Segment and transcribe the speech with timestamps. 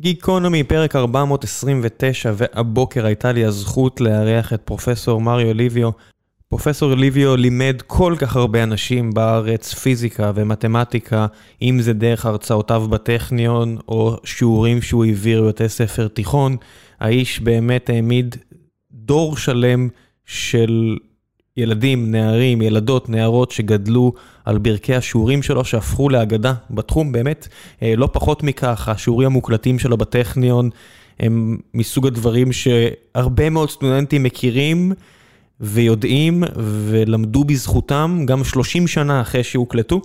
[0.00, 5.90] גיקונומי, פרק 429, והבוקר הייתה לי הזכות לארח את פרופסור מריו ליביו.
[6.48, 11.26] פרופסור ליביו לימד כל כך הרבה אנשים בארץ פיזיקה ומתמטיקה,
[11.62, 16.56] אם זה דרך הרצאותיו בטכניון, או שיעורים שהוא העביר בבתי ספר תיכון.
[17.00, 18.36] האיש באמת העמיד
[18.92, 19.88] דור שלם
[20.26, 20.96] של
[21.60, 24.12] ילדים, נערים, ילדות, נערות שגדלו
[24.44, 27.48] על ברכי השיעורים שלו, שהפכו לאגדה בתחום, באמת,
[27.82, 30.70] אה, לא פחות מכך, השיעורים המוקלטים שלו בטכניון
[31.20, 34.92] הם מסוג הדברים שהרבה מאוד סטודנטים מכירים
[35.60, 40.02] ויודעים ולמדו בזכותם גם 30 שנה אחרי שהוקלטו.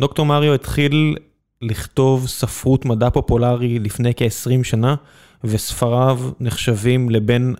[0.00, 1.16] דוקטור מריו התחיל
[1.62, 4.94] לכתוב ספרות מדע פופולרי לפני כ-20 שנה,
[5.44, 7.54] וספריו נחשבים לבין,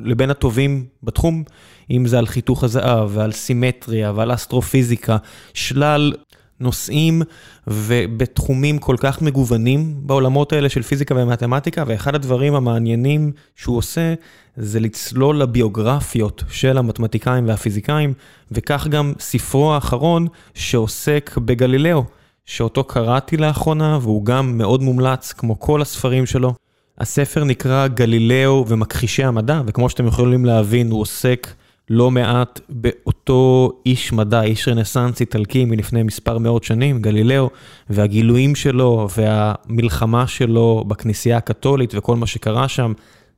[0.00, 1.42] לבין הטובים בתחום.
[1.90, 5.16] אם זה על חיתוך הזהב ועל סימטריה ועל אסטרופיזיקה,
[5.54, 6.12] שלל
[6.60, 7.22] נושאים
[7.66, 14.14] ובתחומים כל כך מגוונים בעולמות האלה של פיזיקה ומתמטיקה, ואחד הדברים המעניינים שהוא עושה
[14.56, 18.14] זה לצלול לביוגרפיות של המתמטיקאים והפיזיקאים,
[18.50, 22.04] וכך גם ספרו האחרון שעוסק בגלילאו,
[22.44, 26.65] שאותו קראתי לאחרונה והוא גם מאוד מומלץ כמו כל הספרים שלו.
[26.98, 31.54] הספר נקרא גלילאו ומכחישי המדע, וכמו שאתם יכולים להבין הוא עוסק
[31.90, 37.50] לא מעט באותו איש מדע, איש רנסאנס איטלקי מלפני מספר מאות שנים, גלילאו,
[37.90, 42.92] והגילויים שלו והמלחמה שלו בכנסייה הקתולית וכל מה שקרה שם.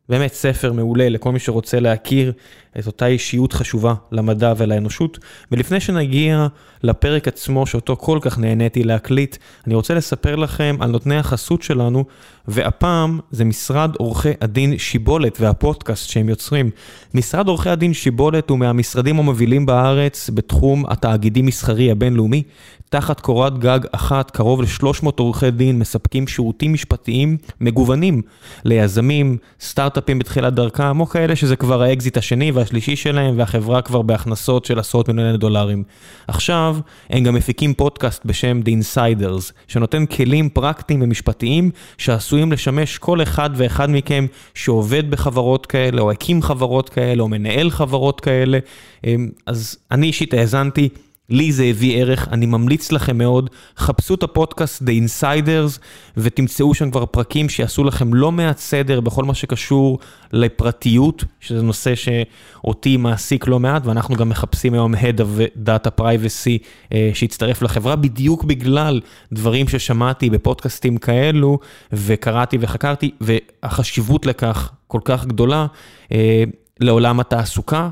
[0.09, 2.33] באמת ספר מעולה לכל מי שרוצה להכיר
[2.79, 5.19] את אותה אישיות חשובה למדע ולאנושות.
[5.53, 6.47] ולפני שנגיע
[6.83, 12.05] לפרק עצמו, שאותו כל כך נהניתי להקליט, אני רוצה לספר לכם על נותני החסות שלנו,
[12.49, 16.71] והפעם זה משרד עורכי הדין שיבולת והפודקאסט שהם יוצרים.
[17.15, 22.43] משרד עורכי הדין שיבולת הוא מהמשרדים המובילים בארץ בתחום התאגידי מסחרי הבינלאומי.
[22.91, 28.23] תחת קורת גג אחת, קרוב ל-300 עורכי דין מספקים שירותים משפטיים מגוונים
[28.65, 34.65] ליזמים, סטארט-אפים בתחילת דרכם, או כאלה שזה כבר האקזיט השני והשלישי שלהם, והחברה כבר בהכנסות
[34.65, 35.83] של עשרות מיליוני דולרים.
[36.29, 36.77] עכשיו,
[37.11, 43.51] הם גם מפיקים פודקאסט בשם The Insiders, שנותן כלים פרקטיים ומשפטיים שעשויים לשמש כל אחד
[43.55, 48.59] ואחד מכם שעובד בחברות כאלה, או הקים חברות כאלה, או מנהל חברות כאלה.
[49.05, 50.89] אמ, אז אני אישית האזנתי.
[51.31, 55.79] לי זה הביא ערך, אני ממליץ לכם מאוד, חפשו את הפודקאסט The Insiders
[56.17, 59.99] ותמצאו שם כבר פרקים שיעשו לכם לא מעט סדר בכל מה שקשור
[60.33, 66.65] לפרטיות, שזה נושא שאותי מעסיק לא מעט, ואנחנו גם מחפשים היום Head of Data Privacy
[66.93, 69.01] אה, שיצטרף לחברה, בדיוק בגלל
[69.33, 71.59] דברים ששמעתי בפודקאסטים כאלו,
[71.93, 75.67] וקראתי וחקרתי, והחשיבות לכך כל כך גדולה
[76.13, 76.45] אה,
[76.81, 77.89] לעולם התעסוקה.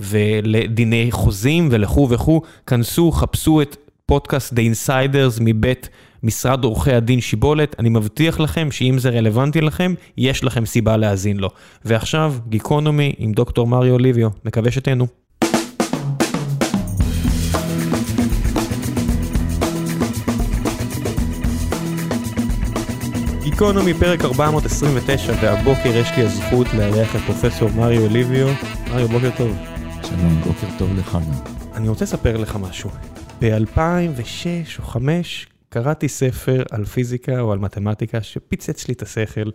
[0.00, 5.88] ולדיני חוזים ולכו וכו, כנסו, חפשו את פודקאסט The Insiders מבית
[6.22, 11.36] משרד עורכי הדין שיבולת, אני מבטיח לכם שאם זה רלוונטי לכם, יש לכם סיבה להאזין
[11.36, 11.50] לו.
[11.84, 15.06] ועכשיו, גיקונומי עם דוקטור מריו ליביו, מקווה שתהנו.
[23.42, 28.48] גיקונומי פרק 429, והבוקר יש לי הזכות לארח את פרופסור מריו ליביו.
[28.90, 29.73] מריו, בוקר טוב.
[30.16, 31.18] שלום, בוקר טוב לך.
[31.74, 32.90] אני רוצה לספר לך משהו.
[33.40, 39.50] ב-2006 או 2005 קראתי ספר על פיזיקה או על מתמטיקה שפיצץ לי את השכל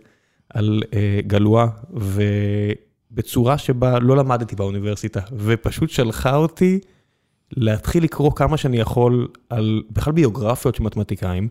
[0.54, 6.80] על אה, גלואה, ובצורה שבה לא למדתי באוניברסיטה, ופשוט שלחה אותי
[7.52, 11.48] להתחיל לקרוא כמה שאני יכול על בכלל ביוגרפיות של מתמטיקאים,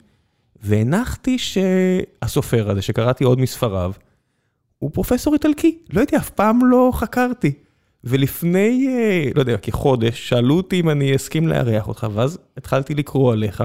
[0.61, 3.91] והנחתי שהסופר הזה, שקראתי עוד מספריו,
[4.79, 5.77] הוא פרופסור איטלקי.
[5.93, 7.53] לא יודע, אף פעם לא חקרתי.
[8.03, 13.33] ולפני, אה, לא יודע, כחודש, שאלו אותי אם אני אסכים לארח אותך, ואז התחלתי לקרוא
[13.33, 13.63] עליך,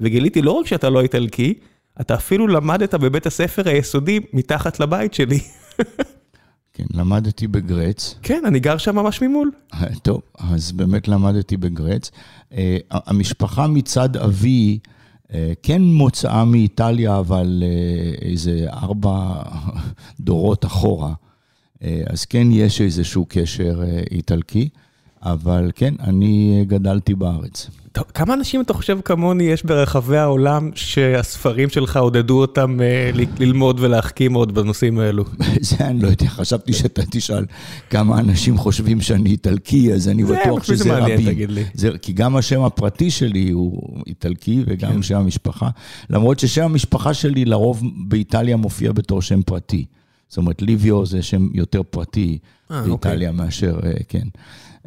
[0.00, 1.54] וגיליתי לא רק שאתה לא איטלקי,
[2.00, 5.38] אתה אפילו למדת בבית הספר היסודי מתחת לבית שלי.
[6.74, 8.14] כן, למדתי בגרץ.
[8.22, 9.50] כן, אני גר שם ממש ממול.
[9.74, 12.10] אה, טוב, אז באמת למדתי בגרץ.
[12.52, 14.78] אה, המשפחה מצד אבי,
[15.62, 17.62] כן מוצאה מאיטליה, אבל
[18.22, 19.42] איזה ארבע
[20.20, 21.12] דורות אחורה.
[21.86, 24.68] אה, אז כן יש איזשהו קשר אה, איטלקי,
[25.22, 27.70] אבל כן, אני גדלתי בארץ.
[27.92, 33.80] טוב, כמה אנשים אתה חושב כמוני יש ברחבי העולם שהספרים שלך עודדו אותם אה, ללמוד
[33.80, 35.24] ולהחכים עוד בנושאים האלו?
[35.60, 37.44] זה אני לא יודע, חשבתי שאתה תשאל
[37.90, 41.48] כמה אנשים חושבים שאני איטלקי, אז אני בטוח שזה רבים.
[41.74, 45.02] זה, כי גם השם הפרטי שלי הוא איטלקי וגם כן.
[45.02, 45.68] שם המשפחה,
[46.10, 49.84] למרות ששם המשפחה שלי לרוב באיטליה מופיע בתור שם פרטי.
[50.28, 52.38] זאת אומרת, ליביו זה שם יותר פרטי
[52.70, 54.28] אה, באיטליה מאשר, אה, כן.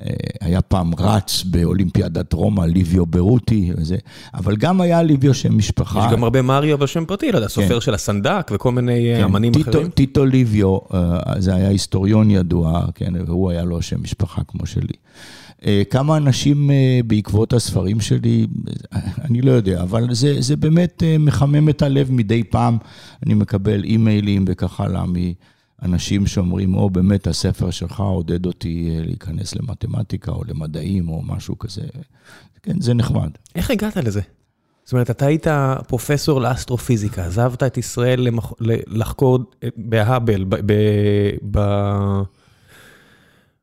[0.02, 3.98] אה, היה פעם רץ באולימפיאדת רומא, ליביו ברוטי וזה,
[4.34, 6.00] אבל גם היה ליביו שם משפחה.
[6.00, 9.54] יש גם הרבה מריו בשם פרטי, לא יודע, סופר של הסנדק וכל מיני כן, אמנים
[9.54, 9.90] טיטו- אחרים.
[9.90, 10.78] טיטו ליביו,
[11.38, 14.94] זה היה היסטוריון ידוע, כן, והוא היה לו שם משפחה כמו שלי.
[15.66, 18.48] אה, כמה אנשים אה, בעקבות הספרים שלי,
[19.26, 22.78] אני לא יודע, אבל זה, זה באמת אה, מחמם את הלב מדי פעם.
[23.26, 25.04] אני מקבל אימיילים וכך הלאה
[25.82, 31.82] מאנשים שאומרים, או באמת הספר שלך עודד אותי להיכנס למתמטיקה או למדעים או משהו כזה.
[32.64, 33.30] כן, זה נחמד.
[33.56, 34.22] איך הגעת לזה?
[34.84, 35.48] זאת אומרת, אתה היית
[35.88, 38.54] פרופסור לאסטרופיזיקה, עזבת את ישראל למח...
[38.88, 39.40] לחקור
[39.78, 40.56] בהאבל, ב...
[40.66, 40.74] ב...
[41.52, 41.60] ב...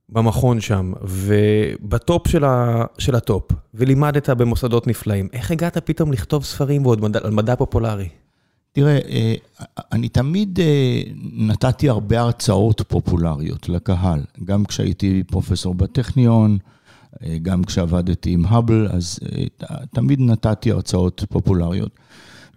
[0.09, 2.85] במכון שם, וב top של, ה...
[2.99, 5.29] של ה top, ולימדת במוסדות נפלאים.
[5.33, 8.09] איך הגעת פתאום לכתוב ספרים ועוד מדע, על מדע פופולרי?
[8.73, 9.35] תראה, אה,
[9.93, 16.59] אני תמיד אה, נתתי הרבה הרצאות פופולריות לקהל, גם כשהייתי פרופסור בטכניון,
[17.23, 19.19] אה, גם כשעבדתי עם האבל, אז
[19.95, 21.91] תמיד נתתי הרצאות פופולריות.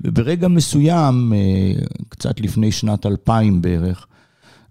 [0.01, 1.33] וברגע מסוים,
[2.09, 4.07] קצת לפני שנת 2000 בערך,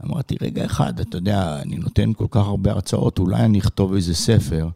[0.04, 4.14] אמרתי, רגע אחד, אתה יודע, אני נותן כל כך הרבה הרצאות, אולי אני אכתוב איזה
[4.14, 4.68] ספר.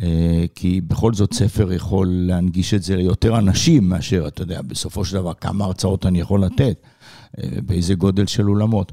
[0.00, 5.04] אה, כי בכל זאת ספר יכול להנגיש את זה ליותר אנשים מאשר, אתה יודע, בסופו
[5.04, 6.76] של דבר, כמה הרצאות אני יכול לתת,
[7.38, 8.92] אה, באיזה גודל של אולמות.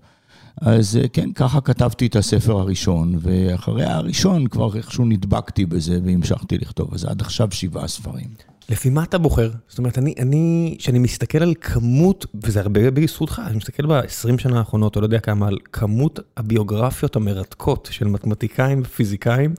[0.61, 6.57] אז אה, כן, ככה כתבתי את הספר הראשון, ואחרי הראשון כבר איכשהו נדבקתי בזה והמשכתי
[6.57, 6.93] לכתוב.
[6.93, 8.29] אז עד עכשיו שבעה ספרים.
[8.69, 9.51] לפי מה אתה בוחר?
[9.67, 14.57] זאת אומרת, אני, אני, כשאני מסתכל על כמות, וזה הרבה בזכותך, אני מסתכל ב-20 שנה
[14.57, 19.53] האחרונות, או לא יודע כמה, על כמות הביוגרפיות המרתקות של מתמטיקאים ופיזיקאים,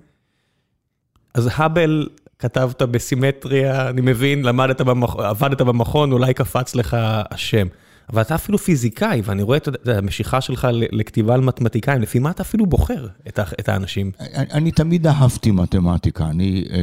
[1.35, 2.09] אז האבל
[2.39, 5.17] כתבת בסימטריה, אני מבין, למדת במכ...
[5.17, 6.97] עבדת במכון, אולי קפץ לך
[7.31, 7.67] השם.
[8.12, 12.43] אבל אתה אפילו פיזיקאי, ואני רואה את המשיכה שלך לכתיבה על מתמטיקאים, לפי מה אתה
[12.43, 14.11] אפילו בוחר את, את האנשים?
[14.21, 16.27] אני, אני תמיד אהבתי מתמטיקה.
[16.27, 16.79] אני אה,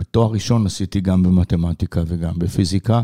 [0.00, 3.02] בתואר ראשון עשיתי גם במתמטיקה וגם בפיזיקה,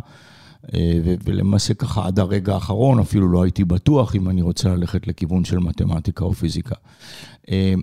[0.74, 5.44] אה, ולמעשה ככה עד הרגע האחרון אפילו לא הייתי בטוח אם אני רוצה ללכת לכיוון
[5.44, 6.74] של מתמטיקה או פיזיקה.
[7.50, 7.74] אה,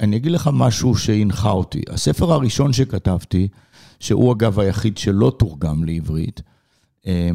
[0.00, 1.82] אני, אגיד לך משהו שהנחה אותי.
[1.88, 3.48] הספר הראשון שכתבתי,
[4.00, 6.42] שהוא אגב היחיד שלא תורגם לעברית,
[7.06, 7.30] אה,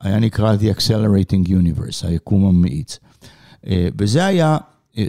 [0.00, 2.98] היה נקרא The Accelerating Universe, היקום המאיץ.
[3.98, 4.58] וזה היה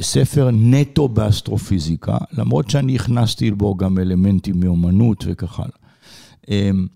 [0.01, 5.78] ספר נטו באסטרופיזיקה, למרות שאני הכנסתי בו גם אלמנטים מאומנות וכך הלאה.
[6.50, 6.88] אמ,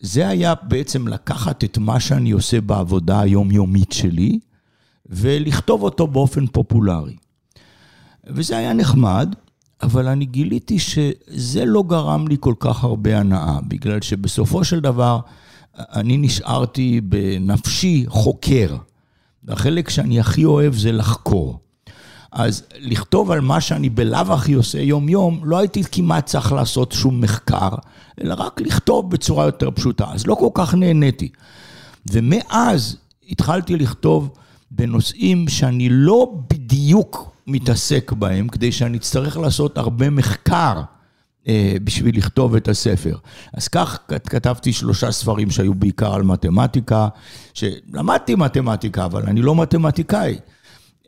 [0.00, 4.38] זה היה בעצם לקחת את מה שאני עושה בעבודה היומיומית שלי,
[5.06, 7.16] ולכתוב אותו באופן פופולרי.
[8.26, 9.34] וזה היה נחמד,
[9.82, 15.20] אבל אני גיליתי שזה לא גרם לי כל כך הרבה הנאה, בגלל שבסופו של דבר
[15.78, 18.76] אני נשארתי בנפשי חוקר.
[19.46, 21.58] והחלק שאני הכי אוהב זה לחקור.
[22.32, 27.20] אז לכתוב על מה שאני בלאו הכי עושה יום-יום, לא הייתי כמעט צריך לעשות שום
[27.20, 27.68] מחקר,
[28.22, 30.04] אלא רק לכתוב בצורה יותר פשוטה.
[30.12, 31.28] אז לא כל כך נהניתי.
[32.12, 32.96] ומאז
[33.28, 34.30] התחלתי לכתוב
[34.70, 40.82] בנושאים שאני לא בדיוק מתעסק בהם, כדי שאני אצטרך לעשות הרבה מחקר
[41.84, 43.16] בשביל לכתוב את הספר.
[43.54, 47.08] אז כך כת- כתבתי שלושה ספרים שהיו בעיקר על מתמטיקה,
[47.54, 50.36] שלמדתי מתמטיקה, אבל אני לא מתמטיקאי.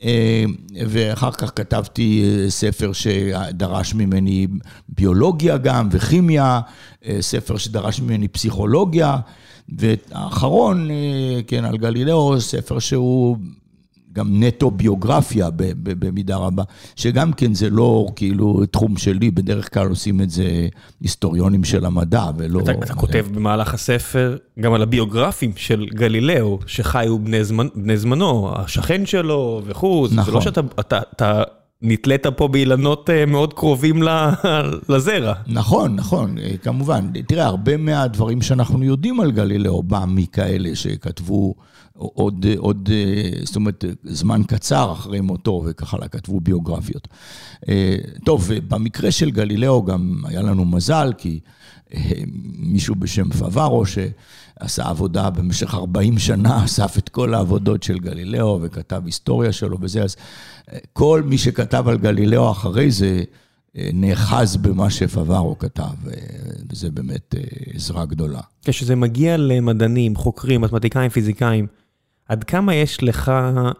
[0.03, 0.43] אה,
[0.87, 4.47] ואחר כך כתבתי אה, ספר שדרש ממני
[4.89, 6.59] ביולוגיה גם, וכימיה,
[7.05, 9.17] אה, ספר שדרש ממני פסיכולוגיה,
[9.77, 10.95] והאחרון, אה,
[11.47, 13.37] כן, על גלילאו, ספר שהוא
[14.19, 15.49] גם נטו ביוגרפיה
[15.83, 16.63] במידה רבה,
[16.95, 20.67] שגם כן זה לא כאילו תחום שלי, בדרך כלל עושים את זה
[21.01, 22.59] היסטוריונים של המדע, ולא...
[22.59, 28.51] אתה, אתה כותב במהלך הספר גם על הביוגרפים של גלילאו, שחיו בני, זמנ, בני זמנו,
[28.55, 30.33] השכן שלו וכו', זה נכון.
[30.33, 31.43] לא שאתה אתה, אתה
[31.81, 34.03] נתלית פה באילנות אה, מאוד קרובים
[34.89, 35.33] לזרע.
[35.47, 37.09] נכון, נכון, אה, כמובן.
[37.27, 41.55] תראה, הרבה מהדברים שאנחנו יודעים על גלילאו בא מכאלה שכתבו
[41.93, 47.07] עוד, עוד, אה, זאת אומרת, זמן קצר אחרי מותו וכך הלאה, כתבו ביוגרפיות.
[48.25, 51.39] טוב, במקרה של גלילאו גם היה לנו מזל, כי
[52.57, 53.83] מישהו בשם פברו,
[54.61, 60.03] שעשה עבודה במשך 40 שנה, אסף את כל העבודות של גלילאו וכתב היסטוריה שלו וזה,
[60.03, 60.15] אז
[60.71, 63.23] אה, כל מי שכתב על גלילאו אחרי זה,
[63.77, 66.13] אה, נאחז במה שפברו כתב, אה,
[66.71, 67.35] וזה באמת
[67.73, 68.41] עזרה גדולה.
[68.65, 71.67] כשזה מגיע למדענים, חוקרים, מתמטיקאים, פיזיקאים,
[72.27, 73.31] עד כמה יש לך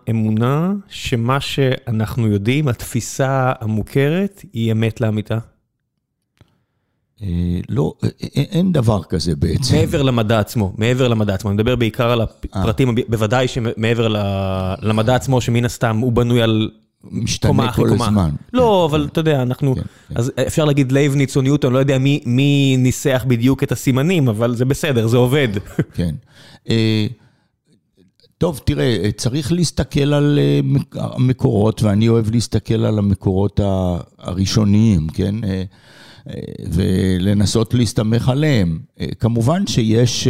[0.09, 5.37] אמונה שמה שאנחנו יודעים, התפיסה המוכרת, היא אמת לאמיתה?
[7.69, 7.93] לא,
[8.35, 9.75] אין דבר כזה בעצם.
[9.75, 14.07] מעבר למדע עצמו, מעבר למדע עצמו, אני מדבר בעיקר על הפרטים, בוודאי שמעבר
[14.81, 16.69] למדע עצמו, שמן הסתם הוא בנוי על
[17.03, 18.29] משתנה כל הזמן.
[18.53, 19.75] לא, אבל אתה יודע, אנחנו,
[20.15, 24.65] אז אפשר להגיד לייבניץ או ניוטון, לא יודע מי ניסח בדיוק את הסימנים, אבל זה
[24.65, 25.47] בסדר, זה עובד.
[25.95, 26.15] כן.
[28.37, 30.39] טוב, תראה, צריך להסתכל על
[30.95, 33.59] המקורות, ואני אוהב להסתכל על המקורות
[34.19, 35.35] הראשוניים, כן?
[36.71, 38.79] ולנסות להסתמך עליהם.
[39.19, 40.27] כמובן שיש,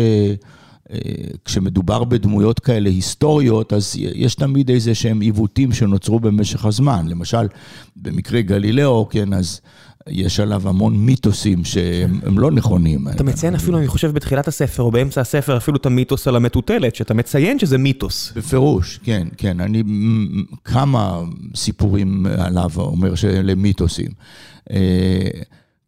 [1.45, 7.07] כשמדובר בדמויות כאלה היסטוריות, אז יש תמיד איזה שהם עיוותים שנוצרו במשך הזמן.
[7.07, 7.47] למשל,
[7.95, 9.61] במקרה גלילאו, כן, אז...
[10.11, 13.07] יש עליו המון מיתוסים שהם לא נכונים.
[13.07, 16.95] אתה מציין אפילו, אני חושב, בתחילת הספר או באמצע הספר, אפילו את המיתוס על המטוטלת,
[16.95, 18.33] שאתה מציין שזה מיתוס.
[18.35, 19.59] בפירוש, כן, כן.
[19.59, 19.83] אני
[20.63, 21.21] כמה
[21.55, 24.09] סיפורים עליו אומר שאלה מיתוסים.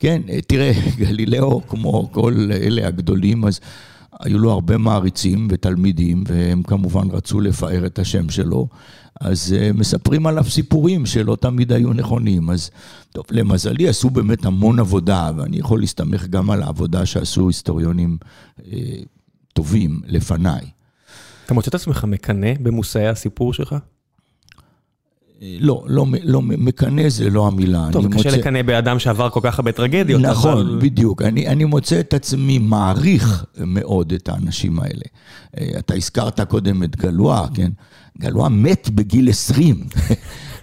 [0.02, 3.60] כן, תראה, גלילאו, כמו כל אלה הגדולים, אז
[4.20, 8.68] היו לו הרבה מעריצים ותלמידים, והם כמובן רצו לפאר את השם שלו.
[9.20, 12.50] אז מספרים עליו סיפורים שלא תמיד היו נכונים.
[12.50, 12.72] אז
[13.12, 18.18] טוב, למזלי עשו באמת המון עבודה, ואני יכול להסתמך גם על העבודה שעשו היסטוריונים
[18.66, 18.78] אה,
[19.54, 20.62] טובים לפניי.
[21.46, 23.76] אתה מוצא את עצמך מקנא במושאי הסיפור שלך?
[25.42, 27.90] לא, לא, לא, מקנא זה לא המילה.
[27.92, 28.38] טוב, קשה מוצא...
[28.38, 30.22] לקנא באדם שעבר כל כך הרבה טרגדיות.
[30.22, 30.80] נכון, אבל...
[30.82, 31.22] בדיוק.
[31.22, 35.04] אני, אני מוצא את עצמי מעריך מאוד את האנשים האלה.
[35.80, 37.72] אתה הזכרת קודם את גלואה, כן?
[38.20, 39.76] גלואה מת בגיל 20.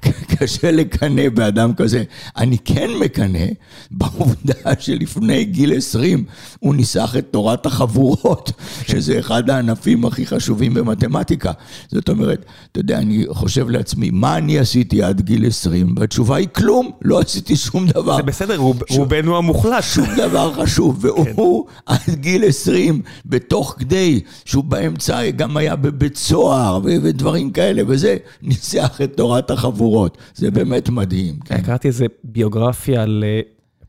[0.39, 2.03] קשה לקנא באדם כזה.
[2.37, 3.47] אני כן מקנא
[3.91, 6.25] בעובדה שלפני גיל 20
[6.61, 8.53] הוא ניסח את תורת החבורות,
[8.87, 11.53] שזה אחד הענפים הכי חשובים במתמטיקה.
[11.89, 15.95] זאת אומרת, אתה יודע, אני חושב לעצמי, מה אני עשיתי עד גיל 20?
[15.99, 18.17] והתשובה היא כלום, לא עשיתי שום דבר.
[18.17, 18.57] זה בסדר,
[18.91, 19.83] רובנו המוחלט.
[19.83, 21.73] שום דבר חשוב, והוא כן.
[21.87, 29.01] עד גיל 20, בתוך כדי שהוא באמצע גם היה בבית סוהר ודברים כאלה, וזה, ניסח
[29.05, 29.88] את תורת החבורות.
[29.89, 31.35] חבורות, זה באמת מדהים.
[31.45, 31.63] כן.
[31.63, 33.41] קראתי איזה ביוגרפיה על אה,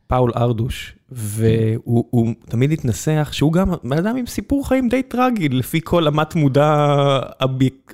[0.06, 5.80] פאול ארדוש, והוא תמיד התנסח שהוא גם בן אדם עם סיפור חיים די טרגי, לפי
[5.84, 6.96] כל אמת מודע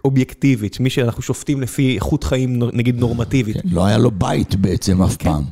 [0.04, 3.56] אובייקטיבית, מי שאנחנו שופטים לפי איכות חיים נגיד נורמטיבית.
[3.56, 5.42] כן, לא היה לו בית בעצם אף כן, פעם.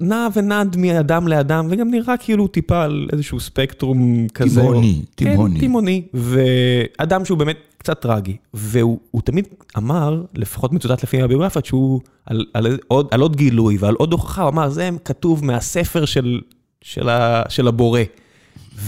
[0.00, 4.60] נע ונד מאדם לאדם, וגם נראה כאילו טיפה על איזשהו ספקטרום כזה.
[4.60, 5.54] תימוני, תימוני.
[5.54, 12.00] כן, תימוני, ואדם שהוא באמת קצת טרגי, והוא תמיד אמר, לפחות מצוטט לפי הביוגרפיות, שהוא
[12.26, 16.40] על, על, עוד, על עוד גילוי ועל עוד הוכחה, הוא אמר, זה כתוב מהספר של,
[16.82, 18.00] של, ה, של הבורא.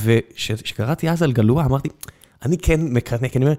[0.02, 1.88] וכשקראתי אז על גלואה, אמרתי,
[2.44, 3.56] אני כן מקנא, כי אני אומר,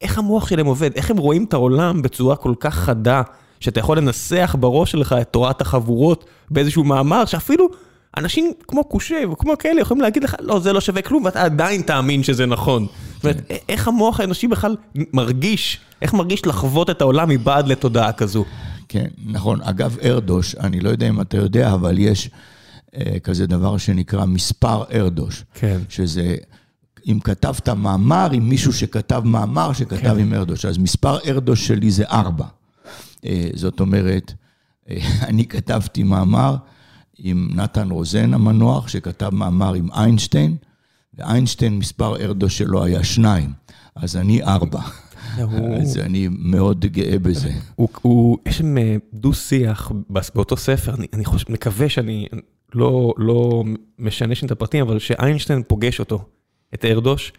[0.00, 0.90] איך המוח שלהם עובד?
[0.94, 3.22] איך הם רואים את העולם בצורה כל כך חדה,
[3.60, 7.68] שאתה יכול לנסח בראש שלך את תורת החבורות באיזשהו מאמר, שאפילו
[8.16, 11.82] אנשים כמו קושב, כמו כאלה, יכולים להגיד לך, לא, זה לא שווה כלום, ואתה עדיין
[11.82, 12.86] תאמין שזה נכון.
[13.22, 18.44] זאת אומרת, איך המוח האנושי בכלל מרגיש, איך מרגיש לחוות את העולם מבעד לתודעה כזו?
[18.88, 19.62] כן, נכון.
[19.62, 22.30] אגב, ארדוש, אני לא יודע אם אתה יודע, אבל יש
[22.96, 25.44] אה, כזה דבר שנקרא מספר ארדוש.
[25.54, 25.78] כן.
[25.88, 26.36] שזה,
[27.06, 30.18] אם כתבת מאמר עם מישהו שכתב מאמר שכתב כן.
[30.18, 32.46] עם ארדוש, אז מספר ארדוש שלי זה ארבע.
[33.24, 34.32] אה, זאת אומרת,
[34.90, 34.96] אה,
[35.28, 36.56] אני כתבתי מאמר
[37.18, 40.56] עם נתן רוזן המנוח, שכתב מאמר עם איינשטיין,
[41.20, 43.52] ואיינשטיין מספר ארדוש שלו היה שניים,
[43.96, 44.80] אז אני ארבע.
[45.80, 47.50] אז אני מאוד גאה בזה.
[48.46, 49.92] יש שם אה, דו-שיח
[50.34, 52.26] באותו ספר, אני מקווה שאני
[52.74, 53.64] לא, לא
[53.98, 56.24] משנה שם את הפרטים, אבל שאיינשטיין פוגש אותו,
[56.74, 57.32] את ארדוש,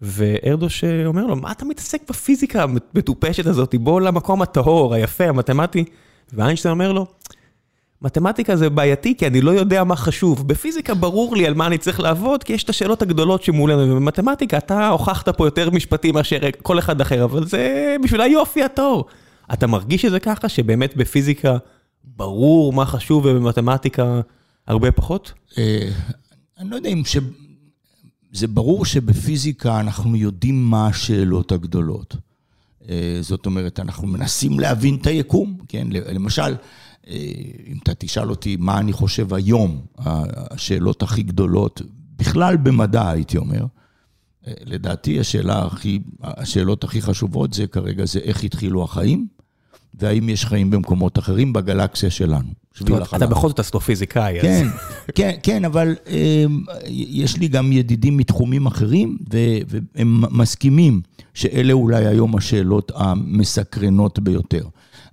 [0.00, 3.74] וארדוש אה, אומר לו, מה אתה מתעסק בפיזיקה המטופשת הזאת?
[3.74, 5.84] בוא למקום הטהור, היפה, המתמטי.
[6.32, 7.06] ואיינשטיין אומר לו,
[8.04, 10.48] מתמטיקה זה בעייתי כי אני לא יודע מה חשוב.
[10.48, 14.58] בפיזיקה ברור לי על מה אני צריך לעבוד, כי יש את השאלות הגדולות שמולנו, ובמתמטיקה
[14.58, 19.04] אתה הוכחת פה יותר משפטים מאשר כל אחד אחר, אבל זה בשביל היופי הטהור.
[19.52, 21.56] אתה מרגיש שזה ככה, שבאמת בפיזיקה
[22.04, 24.20] ברור מה חשוב ובמתמטיקה
[24.66, 25.32] הרבה פחות?
[25.58, 25.90] אה,
[26.58, 27.16] אני לא יודע אם ש...
[28.32, 32.16] זה ברור שבפיזיקה אנחנו יודעים מה השאלות הגדולות.
[32.88, 35.86] אה, זאת אומרת, אנחנו מנסים להבין את היקום, כן?
[35.90, 36.54] למשל,
[37.66, 41.82] אם אתה תשאל אותי מה אני חושב היום, השאלות הכי גדולות,
[42.16, 43.66] בכלל במדע, הייתי אומר,
[44.46, 49.26] אה, לדעתי השאלה הכי, השאלות הכי חשובות זה כרגע זה איך התחילו החיים,
[49.94, 52.48] והאם יש חיים במקומות אחרים בגלקסיה שלנו.
[53.16, 54.40] אתה בכל זאת אסטרופיזיקאי.
[54.42, 54.66] כן,
[55.14, 61.00] כן, כן, אבל אמ, יש לי גם ידידים מתחומים אחרים, והם מסכימים
[61.34, 64.66] שאלה אולי היום השאלות המסקרנות ביותר.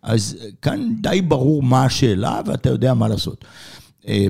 [0.04, 3.46] אז כאן די ברור מה השאלה, ואתה יודע מה לעשות.
[4.08, 4.26] אה,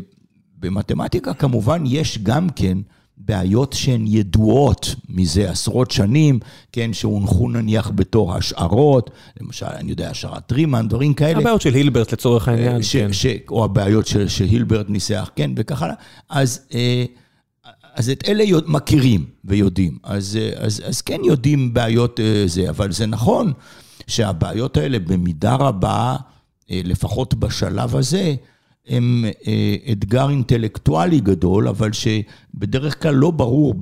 [0.60, 2.78] במתמטיקה כמובן יש גם כן
[3.26, 6.40] בעיות שהן ידועות מזה עשרות שנים,
[6.72, 9.10] כן, שהונחו נניח בתור השערות,
[9.42, 11.40] למשל, אני יודע, השערת רימן, דברים כאלה.
[11.40, 13.14] הבעיות של הילברט לצורך העניין, ש, כן.
[13.14, 15.96] ש, או הבעיות של, שהילברט ניסח, כן, וכך הלאה.
[16.30, 17.06] אז, אה,
[17.96, 19.98] אז את אלה מכירים ויודעים.
[20.04, 23.54] אז, אה, אז, אז כן יודעים בעיות אה, זה, אבל זה נכון
[24.12, 26.16] שהבעיות האלה במידה רבה,
[26.70, 28.36] לפחות בשלב הזה,
[28.88, 33.76] הם אה, אתגר אינטלקטואלי גדול, אבל שבדרך כלל לא ברור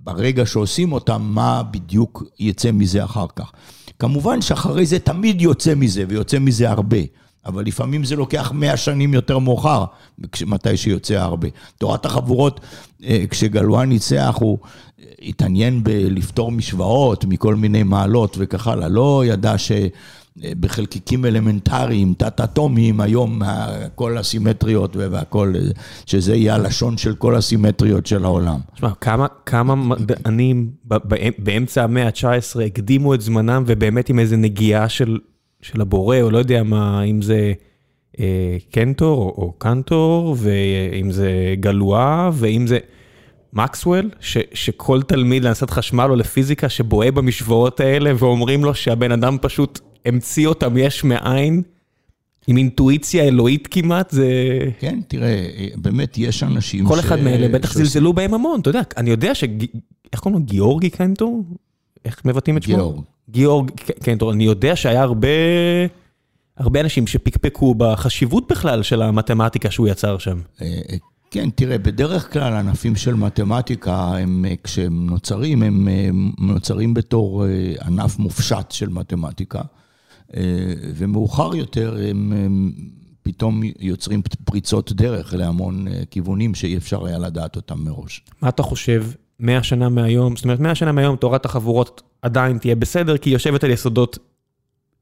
[0.00, 3.52] ברגע שעושים אותם מה בדיוק יצא מזה אחר כך.
[3.98, 6.98] כמובן שאחרי זה תמיד יוצא מזה, ויוצא מזה הרבה.
[7.48, 9.84] אבל לפעמים זה לוקח מאה שנים יותר מאוחר,
[10.46, 11.48] מתי שיוצא הרבה.
[11.78, 12.60] תורת החבורות,
[13.04, 14.58] אה, כשגלואן ניצח, הוא
[15.22, 18.88] התעניין בלפתור משוואות מכל מיני מעלות וכך הלאה.
[18.88, 19.72] לא ידע ש...
[20.60, 23.42] בחלקיקים אלמנטריים, תת-אטומיים, היום
[23.94, 25.54] כל הסימטריות והכל,
[26.06, 28.58] שזה יהיה הלשון של כל הסימטריות של העולם.
[28.74, 30.70] תשמע, כמה, כמה מדענים
[31.38, 35.18] באמצע המאה ה-19 הקדימו את זמנם ובאמת עם איזה נגיעה של,
[35.62, 37.52] של הבורא, או לא יודע מה, אם זה
[38.20, 42.78] אה, קנטור או, או קנטור, ואם זה גלואה, ואם זה...
[43.52, 49.36] מקסוול, ש, שכל תלמיד להנדסת חשמל או לפיזיקה שבוהה במשוואות האלה ואומרים לו שהבן אדם
[49.40, 51.62] פשוט המציא אותם יש מאין,
[52.46, 54.28] עם אינטואיציה אלוהית כמעט, זה...
[54.78, 56.98] כן, תראה, באמת יש אנשים כל ש...
[56.98, 59.44] אחד מאלה בטח זלזלו בהם המון, אתה יודע, אני יודע ש...
[60.12, 60.46] איך קוראים לו?
[60.46, 61.44] גיאורגי קנטור?
[62.04, 62.74] איך מבטאים את שמו?
[62.74, 63.00] גיאורג.
[63.30, 63.70] גיאורג
[64.02, 65.28] קנטור, אני יודע שהיה הרבה...
[66.56, 70.40] הרבה אנשים שפקפקו בחשיבות בכלל של המתמטיקה שהוא יצר שם.
[70.62, 70.96] אה, אה,
[71.30, 75.88] כן, תראה, בדרך כלל ענפים של מתמטיקה, הם, כשהם נוצרים, הם
[76.38, 79.60] נוצרים בתור אה, ענף מופשט של מתמטיקה.
[80.36, 80.42] אה,
[80.94, 82.72] ומאוחר יותר הם, הם
[83.22, 88.24] פתאום יוצרים פריצות דרך להמון אה, כיוונים שאי אפשר היה לדעת אותם מראש.
[88.42, 89.04] מה אתה חושב
[89.40, 90.36] 100 שנה מהיום?
[90.36, 94.18] זאת אומרת, 100 שנה מהיום תורת החבורות עדיין תהיה בסדר, כי היא יושבת על יסודות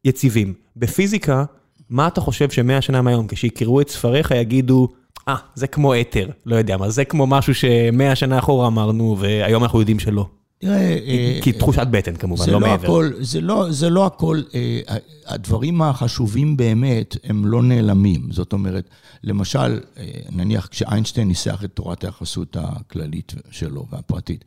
[0.05, 0.55] יציבים.
[0.76, 1.45] בפיזיקה,
[1.90, 4.88] מה אתה חושב שמאה שנה מהיום, כשיקראו את ספריך, יגידו,
[5.28, 9.16] אה, ah, זה כמו אתר, לא יודע מה, זה כמו משהו שמאה שנה אחורה אמרנו,
[9.19, 10.28] והיום אנחנו יודעים שלא.
[10.58, 10.98] תראה...
[11.42, 13.00] כי אה, תחושת בטן כמובן, לא, לא מעבר.
[13.20, 14.80] זה לא, זה לא הכל, אה,
[15.26, 18.28] הדברים החשובים באמת הם לא נעלמים.
[18.33, 18.90] זאת אומרת,
[19.24, 24.44] למשל, אה, נניח כשאיינשטיין ניסח את תורת היחסות הכללית שלו והפרטית,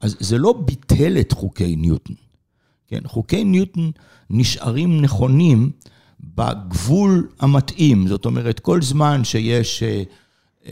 [0.00, 2.16] אז זה לא ביטל את חוקי ניוטון.
[2.88, 3.90] כן, חוקי ניוטון
[4.30, 5.70] נשארים נכונים
[6.20, 8.08] בגבול המתאים.
[8.08, 9.82] זאת אומרת, כל זמן שיש...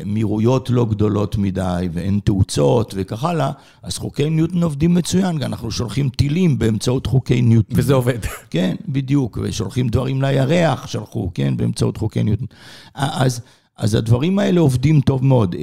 [0.05, 3.51] מהירויות לא גדולות מדי ואין תאוצות וכך הלאה,
[3.83, 7.79] אז חוקי ניוטון עובדים מצוין, אנחנו שולחים טילים באמצעות חוקי ניוטון.
[7.79, 8.19] וזה עובד.
[8.51, 12.47] כן, בדיוק, ושולחים דברים לירח, שלחו, כן, באמצעות חוקי ניוטון.
[12.95, 13.41] אז,
[13.77, 15.57] אז הדברים האלה עובדים טוב מאוד.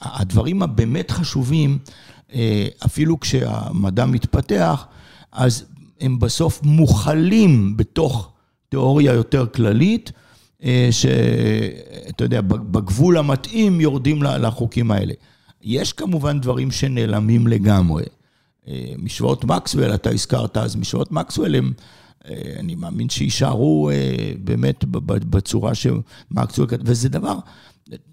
[0.00, 1.78] הדברים הבאמת חשובים,
[2.86, 4.86] אפילו כשהמדע מתפתח,
[5.32, 5.64] אז
[6.00, 8.32] הם בסוף מוכלים בתוך
[8.68, 10.12] תיאוריה יותר כללית.
[10.64, 15.14] אה, שאתה יודע, בגבול המתאים יורדים לחוקים האלה.
[15.62, 18.04] יש כמובן דברים שנעלמים לגמרי.
[18.68, 21.72] אה, משוואות מקסוול, אתה הזכרת, אז משוואות מקסוול הם,
[22.28, 23.90] אה, אני מאמין שיישארו
[24.44, 24.84] באמת
[25.30, 27.38] בצורה שמקסוול וזה דבר,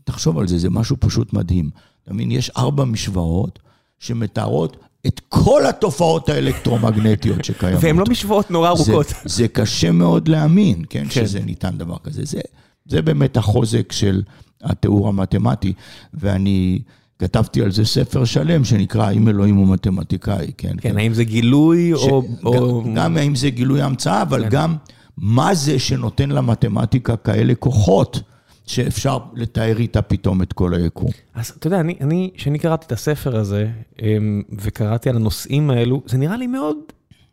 [0.03, 1.69] תחשוב על זה, זה משהו פשוט מדהים.
[2.03, 3.59] אתה מבין, יש ארבע משוואות
[3.99, 4.77] שמתארות
[5.07, 7.83] את כל התופעות האלקטרומגנטיות שקיימות.
[7.83, 9.07] והן לא משוואות נורא ארוכות.
[9.07, 12.25] זה, זה קשה מאוד להאמין, כן, כן, שזה ניתן דבר כזה.
[12.25, 12.39] זה,
[12.85, 14.21] זה באמת החוזק של
[14.63, 15.73] התיאור המתמטי,
[16.13, 16.79] ואני
[17.19, 20.67] כתבתי על זה ספר שלם שנקרא האם אלוהים הוא מתמטיקאי, כן.
[20.67, 20.97] כן, כן.
[20.97, 22.03] האם זה גילוי ש...
[22.43, 22.83] או...
[22.83, 24.49] גם, גם האם זה גילוי המצאה, אבל כן.
[24.49, 24.75] גם
[25.17, 28.19] מה זה שנותן למתמטיקה כאלה כוחות.
[28.65, 31.09] שאפשר לתאר איתה פתאום את כל היקום.
[31.33, 33.69] אז אתה יודע, אני, אני, כשאני קראתי את הספר הזה,
[34.01, 36.77] אמ, וקראתי על הנושאים האלו, זה נראה לי מאוד,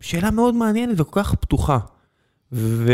[0.01, 1.79] שאלה מאוד מעניינת וכל כך פתוחה.
[2.53, 2.93] ו...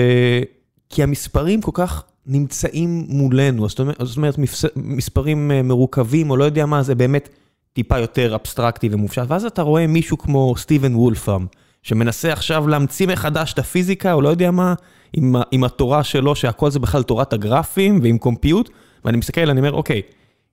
[0.88, 4.34] כי המספרים כל כך נמצאים מולנו, זאת אומרת, זאת אומרת
[4.76, 7.28] מספרים אה, מרוכבים, או לא יודע מה, זה באמת
[7.72, 11.46] טיפה יותר אבסטרקטי ומופשט, ואז אתה רואה מישהו כמו סטיבן וולפאם,
[11.86, 14.74] שמנסה עכשיו להמציא מחדש את הפיזיקה, או לא יודע מה,
[15.12, 18.70] עם, עם התורה שלו, שהכל זה בכלל תורת הגרפים ועם קומפיוט,
[19.04, 20.02] ואני מסתכל, אני אומר, אוקיי,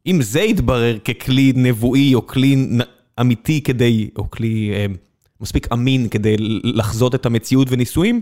[0.08, 2.67] אם זה יתברר ככלי נבואי או כלי
[3.22, 4.86] אמיתי כדי, או כלי אה,
[5.41, 8.22] מספיק אמין כדי לחזות את המציאות וניסויים,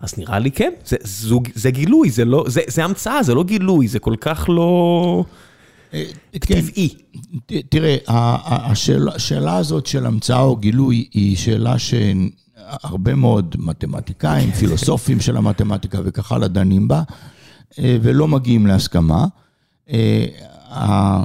[0.00, 3.44] אז נראה לי כן, זה, זוג, זה גילוי, זה, לא, זה, זה המצאה, זה לא
[3.44, 5.24] גילוי, זה כל כך לא...
[5.94, 6.04] אה,
[6.40, 6.88] כן, טבעי.
[7.68, 15.98] תראה, השאלה, הזאת של המצאה או גילוי היא שאלה שהרבה מאוד מתמטיקאים, פילוסופים של המתמטיקה
[16.04, 17.02] וכך הלאה דנים בה,
[17.78, 19.26] אה, ולא מגיעים להסכמה.
[19.90, 21.22] אה,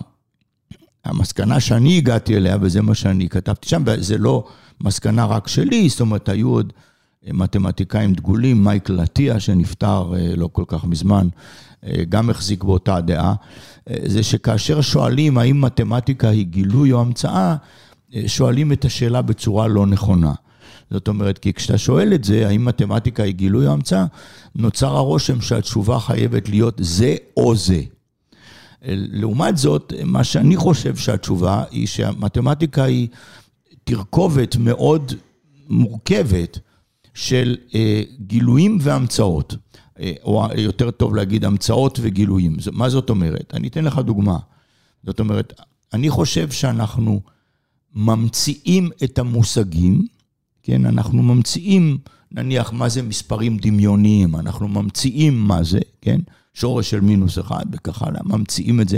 [1.05, 4.47] המסקנה שאני הגעתי אליה, וזה מה שאני כתבתי שם, וזה לא
[4.81, 6.73] מסקנה רק שלי, זאת אומרת, היו עוד
[7.23, 11.27] מתמטיקאים דגולים, מייקל עטיה, שנפטר לא כל כך מזמן,
[12.09, 13.33] גם החזיק באותה דעה,
[13.89, 17.55] אה, זה שכאשר שואלים האם מתמטיקה היא גילוי או המצאה,
[18.27, 20.33] שואלים את השאלה בצורה לא נכונה.
[20.91, 24.05] זאת אומרת, כי כשאתה שואל את זה, האם מתמטיקה היא גילוי או המצאה,
[24.55, 27.81] נוצר הרושם שהתשובה חייבת להיות זה או זה.
[28.87, 33.07] לעומת זאת, מה שאני חושב שהתשובה היא שהמתמטיקה היא
[33.83, 35.13] תרכובת מאוד
[35.69, 36.59] מורכבת
[37.13, 39.57] של אה, גילויים והמצאות, אה,
[40.23, 42.57] או יותר טוב להגיד המצאות וגילויים.
[42.71, 43.53] מה זאת אומרת?
[43.53, 44.37] אני אתן לך דוגמה.
[45.03, 45.61] זאת אומרת,
[45.93, 47.21] אני חושב שאנחנו
[47.95, 50.05] ממציאים את המושגים,
[50.63, 50.85] כן?
[50.85, 51.97] אנחנו ממציאים,
[52.31, 56.19] נניח, מה זה מספרים דמיוניים, אנחנו ממציאים מה זה, כן?
[56.53, 58.97] שורש של מינוס אחד וכך הלאה, ממציאים את זה,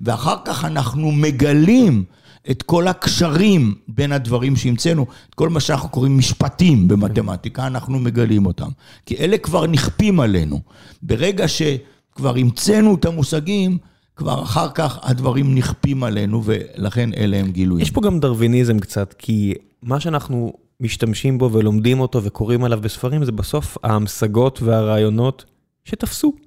[0.00, 2.04] ואחר כך אנחנו מגלים
[2.50, 8.46] את כל הקשרים בין הדברים שהמצאנו, את כל מה שאנחנו קוראים משפטים במתמטיקה, אנחנו מגלים
[8.46, 8.68] אותם.
[9.06, 10.60] כי אלה כבר נכפים עלינו.
[11.02, 13.78] ברגע שכבר המצאנו את המושגים,
[14.16, 17.82] כבר אחר כך הדברים נכפים עלינו, ולכן אלה הם גילויים.
[17.82, 23.24] יש פה גם דרוויניזם קצת, כי מה שאנחנו משתמשים בו ולומדים אותו וקוראים עליו בספרים,
[23.24, 25.44] זה בסוף ההמשגות והרעיונות
[25.84, 26.43] שתפסו.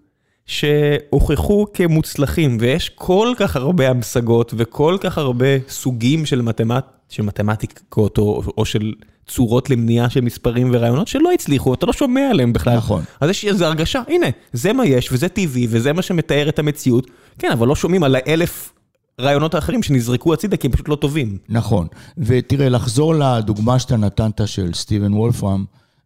[0.48, 6.86] שהוכחו כמוצלחים, ויש כל כך הרבה המשגות וכל כך הרבה סוגים של, מתמט...
[7.10, 8.94] של מתמטיקות או, או של
[9.28, 12.78] צורות למניעה של מספרים ורעיונות שלא הצליחו, אתה לא שומע עליהם בכלל.
[12.78, 13.04] נכון.
[13.22, 17.08] אז יש איזו הרגשה, הנה, זה מה יש וזה טבעי וזה מה שמתאר את המציאות.
[17.40, 18.74] כן, אבל לא שומעים על האלף
[19.22, 21.38] רעיונות האחרים שנזרקו הצידה כי הם פשוט לא טובים.
[21.50, 25.66] נכון, ותראה, לחזור לדוגמה שאתה נתנת של סטיבן וולפרם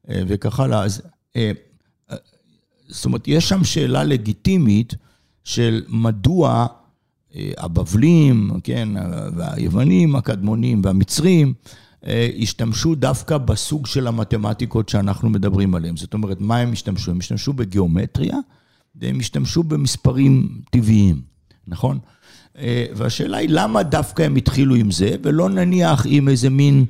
[0.09, 1.01] אה, וכך הלאה, אז...
[2.91, 4.93] זאת אומרת, יש שם שאלה לגיטימית
[5.43, 6.67] של מדוע
[7.35, 8.89] אה, הבבלים, כן,
[9.35, 11.53] והיוונים הקדמונים והמצרים,
[12.07, 15.97] אה, השתמשו דווקא בסוג של המתמטיקות שאנחנו מדברים עליהן.
[15.97, 17.11] זאת אומרת, מה הם השתמשו?
[17.11, 18.37] הם השתמשו בגיאומטריה,
[18.95, 21.21] והם השתמשו במספרים טבעיים,
[21.67, 21.99] נכון?
[22.57, 26.85] אה, והשאלה היא, למה דווקא הם התחילו עם זה, ולא נניח עם איזה מין...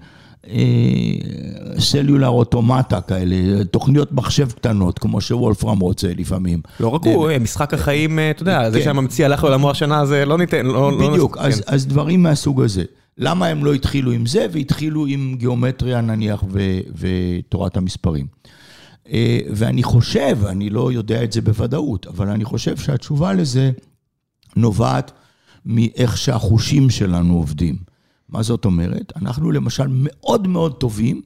[1.79, 6.61] סלולר אוטומטה כאלה, תוכניות מחשב קטנות, כמו שוולפרם רוצה לפעמים.
[6.79, 8.83] לא רק הוא, אה, משחק החיים, אה, אתה יודע, זה כן.
[8.85, 10.91] שהממציא הלך לעולמו השנה, זה לא ניתן, לא...
[10.91, 11.49] לא בדיוק, כן.
[11.67, 12.83] אז דברים מהסוג הזה.
[13.17, 16.43] למה הם לא התחילו עם זה, והתחילו עם גיאומטריה נניח
[16.95, 18.25] ותורת המספרים.
[19.11, 23.71] אה, ואני חושב, אני לא יודע את זה בוודאות, אבל אני חושב שהתשובה לזה
[24.55, 25.11] נובעת
[25.65, 27.90] מאיך שהחושים שלנו עובדים.
[28.31, 29.13] מה זאת אומרת?
[29.15, 31.21] אנחנו למשל מאוד מאוד טובים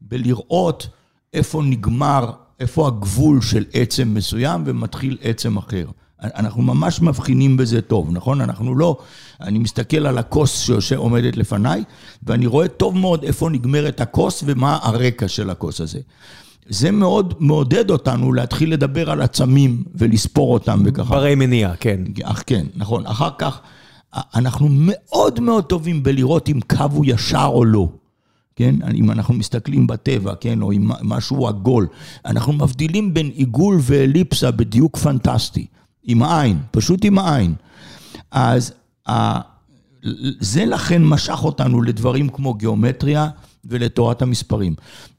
[0.00, 0.86] בלראות
[1.34, 5.86] איפה נגמר, איפה הגבול של עצם מסוים ומתחיל עצם אחר.
[6.22, 8.40] אנחנו ממש מבחינים בזה טוב, נכון?
[8.40, 8.98] אנחנו לא,
[9.40, 11.84] אני מסתכל על הכוס שעומדת לפניי,
[12.22, 16.00] ואני רואה טוב מאוד איפה נגמרת הכוס ומה הרקע של הכוס הזה.
[16.68, 21.14] זה מאוד מעודד אותנו להתחיל לדבר על עצמים ולספור אותם וככה.
[21.14, 22.00] ברי מניעה, כן.
[22.22, 23.06] אך כן, נכון.
[23.06, 23.60] אחר כך...
[24.14, 27.88] אנחנו מאוד מאוד טובים בלראות אם קו הוא ישר או לא.
[28.56, 28.74] כן?
[28.94, 30.62] אם אנחנו מסתכלים בטבע, כן?
[30.62, 31.86] או אם משהו עגול.
[32.24, 35.66] אנחנו מבדילים בין עיגול ואליפסה בדיוק פנטסטי.
[36.04, 37.54] עם העין, פשוט עם העין.
[38.30, 38.72] אז
[40.40, 43.28] זה לכן משך אותנו לדברים כמו גיאומטריה
[43.64, 44.74] ולתורת המספרים.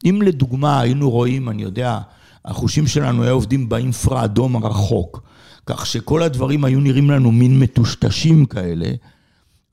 [0.06, 2.00] אם לדוגמה היינו רואים, אני יודע,
[2.46, 5.24] החושים שלנו היו עובדים באינפרה אדום הרחוק.
[5.66, 8.92] כך שכל הדברים היו נראים לנו מין מטושטשים כאלה,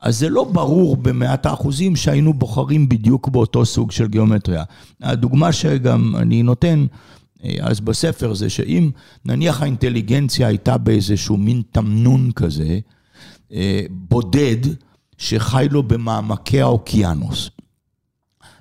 [0.00, 4.64] אז זה לא ברור במאת האחוזים שהיינו בוחרים בדיוק באותו סוג של גיאומטריה.
[5.02, 6.86] הדוגמה שגם אני נותן,
[7.44, 8.90] אה, אז בספר זה שאם
[9.24, 12.78] נניח האינטליגנציה הייתה באיזשהו מין תמנון כזה,
[13.52, 14.56] אה, בודד,
[15.18, 17.50] שחי לו במעמקי האוקיינוס.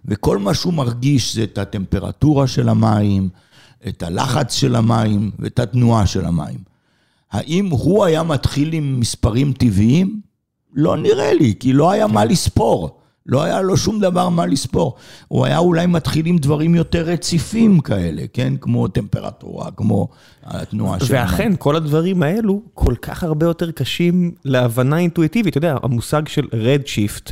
[0.05, 3.29] וכל מה שהוא מרגיש זה את הטמפרטורה של המים,
[3.87, 6.76] את הלחץ של המים ואת התנועה של המים.
[7.31, 10.21] האם הוא היה מתחיל עם מספרים טבעיים?
[10.73, 12.97] לא נראה לי, כי לא היה מה לספור.
[13.27, 14.95] לא היה לו שום דבר מה לספור.
[15.27, 18.53] הוא היה אולי מתחיל עם דברים יותר רציפים כאלה, כן?
[18.61, 20.07] כמו טמפרטורה, כמו
[20.43, 21.21] התנועה שלנו.
[21.21, 25.51] ואכן, כל הדברים האלו כל כך הרבה יותר קשים להבנה אינטואיטיבית.
[25.51, 27.31] אתה יודע, המושג של redshift,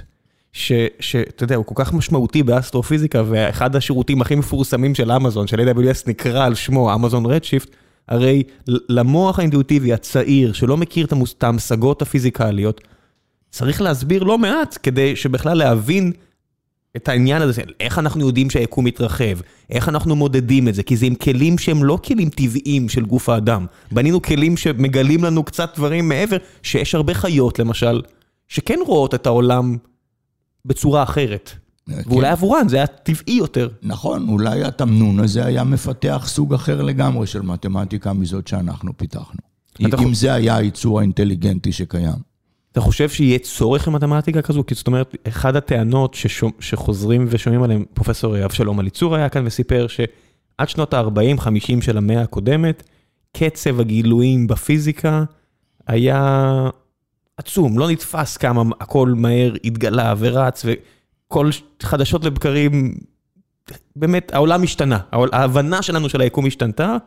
[1.00, 6.04] שאתה יודע, הוא כל כך משמעותי באסטרופיזיקה, ואחד השירותים הכי מפורסמים של אמזון, של AWS,
[6.08, 7.70] נקרא על שמו Amazon Redshift,
[8.08, 12.82] הרי למוח האינטואיטיבי הצעיר, שלא מכיר את ההמשגות הפיזיקליות,
[13.52, 16.12] צריך להסביר לא מעט כדי שבכלל להבין
[16.96, 19.40] את העניין הזה, איך אנחנו יודעים שהיקום מתרחב,
[19.70, 23.30] איך אנחנו מודדים את זה, כי זה עם כלים שהם לא כלים טבעיים של גוף
[23.30, 23.66] האדם.
[23.92, 28.02] בנינו כלים שמגלים לנו קצת דברים מעבר, שיש הרבה חיות למשל,
[28.48, 29.78] שכן רואות את העולם
[30.66, 31.65] בצורה אחרת.
[31.90, 32.02] כן.
[32.06, 33.70] ואולי עבורן זה היה טבעי יותר.
[33.84, 39.40] נכון, אולי התמנון הזה היה מפתח סוג אחר לגמרי של מתמטיקה מזאת שאנחנו פיתחנו.
[39.80, 42.36] אם זה היה הייצור האינטליגנטי שקיים.
[42.72, 44.64] אתה חושב שיהיה צורך במתמטיקה כזו?
[44.66, 46.52] כי זאת אומרת, אחת הטענות ששומ...
[46.60, 52.84] שחוזרים ושומעים עליהן, פרופסור אבשלום אליצור היה כאן וסיפר שעד שנות ה-40-50 של המאה הקודמת,
[53.38, 55.24] קצב הגילויים בפיזיקה
[55.88, 56.70] היה
[57.38, 60.66] עצום, לא נתפס כמה הכל מהר התגלה ורץ,
[61.28, 62.96] וכל ש- חדשות לבקרים,
[63.96, 66.98] באמת, העולם השתנה, ההבנה שלנו של היקום השתנתה,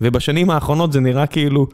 [0.00, 1.66] ובשנים האחרונות זה נראה כאילו...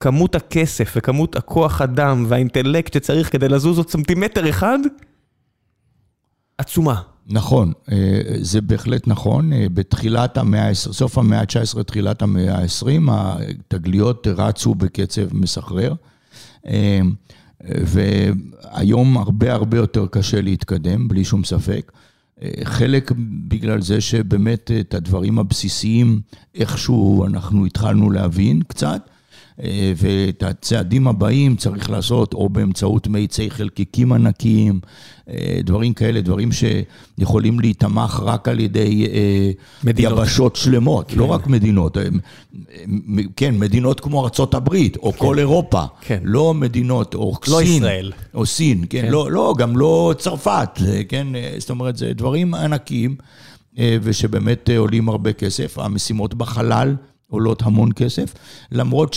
[0.00, 4.78] כמות הכסף וכמות הכוח אדם והאינטלקט שצריך כדי לזוז עוד סנטימטר אחד,
[6.58, 7.02] עצומה.
[7.26, 9.52] נכון, אה, זה בהחלט נכון.
[9.52, 15.94] אה, בתחילת המאה ה-20, סוף המאה ה-19, תחילת המאה ה-20, התגליות רצו בקצב מסחרר.
[17.64, 21.92] והיום הרבה הרבה יותר קשה להתקדם, בלי שום ספק.
[22.64, 23.12] חלק
[23.48, 26.20] בגלל זה שבאמת את הדברים הבסיסיים
[26.54, 29.10] איכשהו אנחנו התחלנו להבין קצת.
[29.62, 34.80] אה, ואת הצעדים הבאים צריך לעשות או באמצעות מאיצי חלקיקים ענקיים,
[35.28, 39.50] אה, דברים כאלה, דברים שיכולים להיתמך רק על ידי אה,
[39.84, 40.18] מדינות.
[40.18, 41.96] יבשות שלמות, לא רק מדינות.
[41.98, 42.02] אה,
[42.86, 45.82] מ- כן, מדינות כמו ארצות הברית, או כל אירופה.
[46.00, 46.20] כן.
[46.24, 47.76] לא מדינות, או לא סין.
[47.76, 48.12] ישראל.
[48.34, 49.12] או סין, כן, כן.
[49.12, 50.68] לא, לא, גם לא צרפת,
[51.08, 51.26] כן,
[51.58, 53.16] זאת אומרת, זה דברים ענקיים,
[53.78, 55.78] אה, ושבאמת עולים הרבה כסף.
[55.78, 56.96] המשימות בחלל
[57.30, 58.34] עולות המון כסף,
[58.72, 59.14] למרות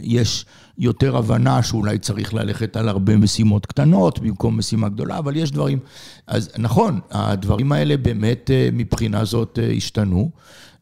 [0.00, 0.46] שיש
[0.78, 5.78] יותר הבנה שאולי צריך ללכת על הרבה משימות קטנות במקום משימה גדולה, אבל יש דברים,
[6.26, 10.30] אז נכון, הדברים האלה באמת אה, מבחינה זאת אה, השתנו,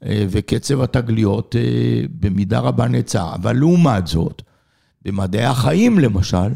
[0.05, 1.57] אה, וקצב התגליות
[2.21, 4.43] במידה רבה נעצר, אבל לעומת זאת,
[5.05, 6.49] במדעי החיים למשל,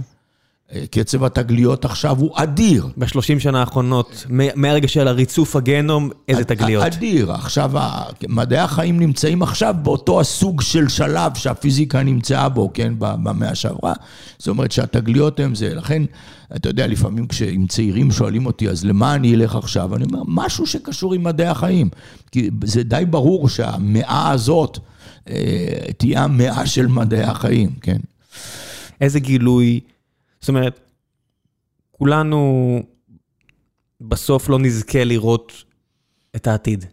[0.91, 2.89] קצב התגליות עכשיו הוא אדיר.
[2.99, 6.85] בשלושים שנה האחרונות, מהרגע של הריצוף הגנום, איזה תגליות.
[6.85, 7.33] אדיר.
[7.33, 7.73] עכשיו,
[8.29, 13.93] מדעי החיים נמצאים עכשיו באותו הסוג של שלב שהפיזיקה נמצאה בו, כן, במאה שעברה.
[14.39, 15.75] זאת אומרת שהתגליות הן זה.
[15.75, 16.03] לכן,
[16.57, 19.97] אתה יודע, לפעמים כשעם צעירים שואלים אותי, אז למה אני אלך עכשיו?
[19.97, 21.89] אני אומר, משהו שקשור עם מדעי החיים.
[22.33, 24.79] כי זה די ברור שהמאה הזאת
[25.29, 25.35] אה,
[25.97, 27.99] תהיה המאה של מדעי החיים, כן.
[29.01, 29.81] איזה גילוי,
[30.44, 30.80] זאת אומרת,
[31.90, 32.83] כולנו
[34.00, 35.52] בסוף לא נזכה לראות
[36.37, 36.85] את העתיד.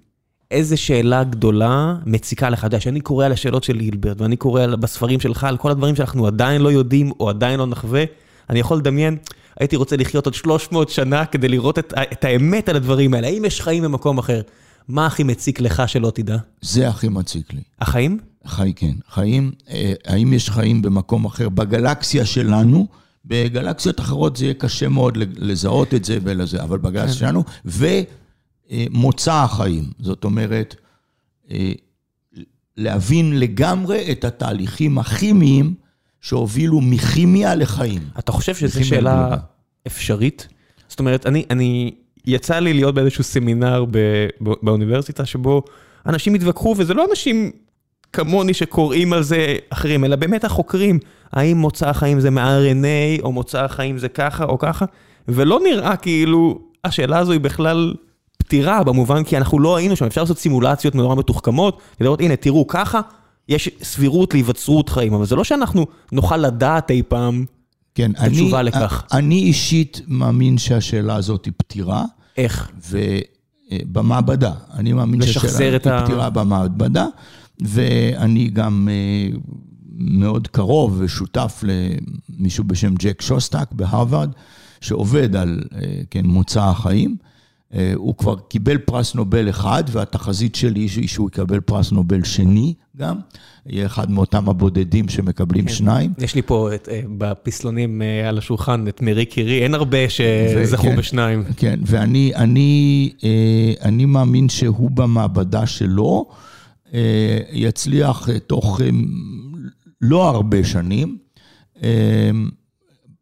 [0.52, 4.62] איזה שאלה גדולה מציקה לך, אתה יודע, שאני קורא על השאלות של הילברט, ואני קורא
[4.62, 8.04] על- בספרים שלך על כל הדברים שאנחנו עדיין לא יודעים, או עדיין לא נחווה,
[8.50, 9.18] אני יכול לדמיין,
[9.60, 13.46] הייתי רוצה לחיות עוד 300 שנה כדי לראות את, את האמת על הדברים האלה, האם
[13.46, 14.42] יש חיים במקום אחר?
[14.88, 16.38] מה הכי מציק לך שלא תדע?
[16.62, 17.62] זה הכי מציק לי.
[17.82, 18.20] החיים?
[18.48, 18.92] חי, כן.
[19.10, 21.50] חיים, אה, האם יש חיים במקום אחר?
[21.50, 22.88] בגלקסיה שלנו,
[23.26, 29.84] בגלקסיות אחרות זה יהיה קשה מאוד לזהות את זה ולזה, אבל בגלקסיה שלנו, ומוצא החיים.
[30.00, 30.76] זאת אומרת,
[31.52, 31.72] אה,
[32.78, 35.74] להבין לגמרי את התהליכים הכימיים
[36.22, 38.02] שהובילו מכימיה לחיים.
[38.20, 39.38] אתה חושב שזו שאלה גלובה.
[39.88, 40.48] אפשרית?
[40.88, 41.92] זאת אומרת, אני, אני,
[42.26, 43.98] יצא לי להיות באיזשהו סמינר ב,
[44.42, 45.64] ב, באוניברסיטה, שבו
[46.06, 47.52] אנשים התווכחו, וזה לא אנשים
[48.14, 51.00] כמוני שקוראים על זה אחרים, אלא באמת החוקרים,
[51.34, 54.86] האם מוצא החיים זה מ-RNA, או מוצא החיים זה ככה או ככה,
[55.28, 57.94] ולא נראה כאילו השאלה הזו היא בכלל
[58.38, 62.68] פתירה, במובן כי אנחנו לא היינו שם, אפשר לעשות סימולציות נורא מתוחכמות, לראות, הנה, תראו,
[62.68, 63.02] ככה
[63.50, 67.46] יש סבירות להיווצרות חיים, אבל זה לא שאנחנו נוכל לדעת אי פעם
[67.96, 69.04] כן, התשובה אני, לכך.
[69.14, 72.04] אני אישית מאמין שהשאלה הזאת היא פתירה.
[72.38, 72.72] איך.
[73.72, 77.06] ובמעבדה, אני מאמין שהשאלה את ה- היא פתירה במעבדה,
[77.62, 79.38] ואני גם אה,
[79.98, 84.32] מאוד קרוב ושותף למישהו בשם ג'ק שוסטק בהרווארד,
[84.82, 87.16] שעובד על, אה, כן, מוצא החיים.
[87.74, 92.74] אה, הוא כבר קיבל פרס נובל אחד, והתחזית שלי היא שהוא יקבל פרס נובל שני
[92.98, 93.16] גם.
[93.66, 96.14] יהיה אחד מאותם הבודדים שמקבלים שניים.
[96.18, 100.96] יש לי פה את, אה, בפסלונים על השולחן את מרי קירי, אין הרבה שזכו וכן.
[100.96, 101.44] בשניים.
[101.58, 103.10] כן, ואני אני,
[103.82, 106.26] אני מאמין שהוא במעבדה שלו
[107.52, 108.82] יצליח תוך
[110.02, 111.18] לא הרבה שנים.
[111.84, 112.32] אה,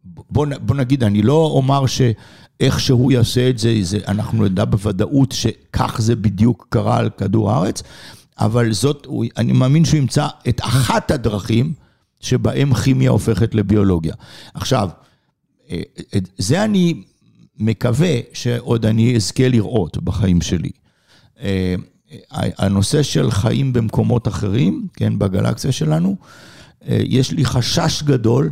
[0.04, 5.32] בוא, בוא נגיד, אני לא אומר שאיך שהוא יעשה את זה, זה, אנחנו נדע בוודאות
[5.32, 7.84] שכך זה בדיוק קרה על כדור הארץ,
[8.40, 11.74] אבל זאת, אני מאמין שהוא ימצא את אחת הדרכים
[12.20, 14.14] שבהם כימיה הופכת לביולוגיה.
[14.54, 14.90] עכשיו,
[15.72, 15.82] אה,
[16.38, 17.04] זה אני
[17.58, 20.70] מקווה שעוד אני אזכה לראות בחיים שלי.
[21.42, 21.76] אה,
[22.32, 26.16] הנושא של חיים במקומות אחרים, כן, בגלקסיה שלנו,
[26.88, 28.50] יש לי חשש גדול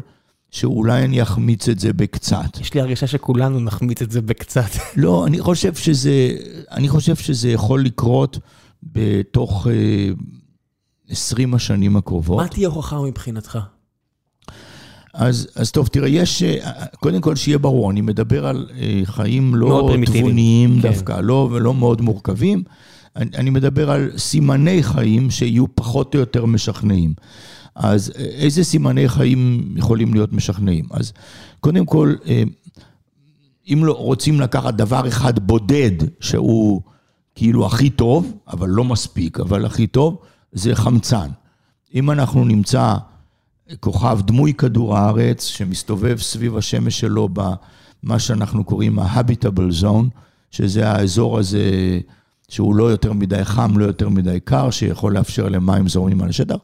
[0.51, 2.57] שאולי אני אחמיץ את זה בקצת.
[2.61, 4.69] יש לי הרגשה שכולנו נחמיץ את זה בקצת.
[4.95, 6.29] לא, אני חושב שזה,
[6.71, 8.39] אני חושב שזה יכול לקרות
[8.83, 9.67] בתוך
[11.09, 12.41] 20 השנים הקרובות.
[12.41, 13.59] מה תהיה הוכחה מבחינתך?
[15.13, 16.43] אז, אז טוב, תראה, יש,
[16.99, 20.81] קודם כל שיהיה ברור, אני מדבר על אה, חיים לא תבוניים כן.
[20.81, 22.63] דווקא, לא, ולא מאוד מורכבים.
[23.15, 27.13] אני, אני מדבר על סימני חיים שיהיו פחות או יותר משכנעים.
[27.77, 30.85] אז איזה סימני חיים יכולים להיות משכנעים?
[30.91, 31.13] אז
[31.59, 32.43] קודם כל, אה,
[33.73, 36.81] אם לא רוצים לקחת דבר אחד בודד, שהוא
[37.35, 40.17] כאילו הכי טוב, אבל לא מספיק, אבל הכי טוב,
[40.51, 41.29] זה חמצן.
[41.95, 42.95] אם אנחנו נמצא
[43.79, 50.19] כוכב דמוי כדור הארץ, שמסתובב סביב השמש שלו במה שאנחנו קוראים ה-habitable zone,
[50.51, 51.99] שזה האזור הזה
[52.51, 56.55] שהוא לא יותר מדי חם, לא יותר מדי קר, שיכול לאפשר למים זורמים על השטח,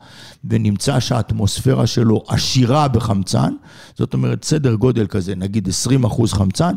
[0.44, 3.54] ונמצא שהאטמוספירה שלו עשירה בחמצן,
[3.96, 6.76] זאת אומרת, סדר גודל כזה, נגיד 20 אחוז חמצן,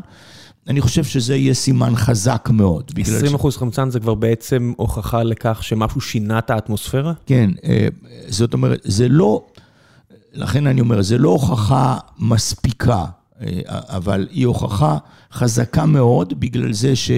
[0.68, 2.92] אני חושב שזה יהיה סימן חזק מאוד.
[3.00, 3.56] 20 אחוז ש...
[3.56, 7.12] חמצן זה כבר בעצם הוכחה לכך שמשהו שינה את האטמוספירה?
[7.26, 7.88] כן, אה,
[8.28, 9.44] זאת אומרת, זה לא,
[10.32, 13.04] לכן אני אומר, זה לא הוכחה מספיקה,
[13.68, 14.98] אבל היא הוכחה
[15.32, 17.10] חזקה מאוד, בגלל זה ש...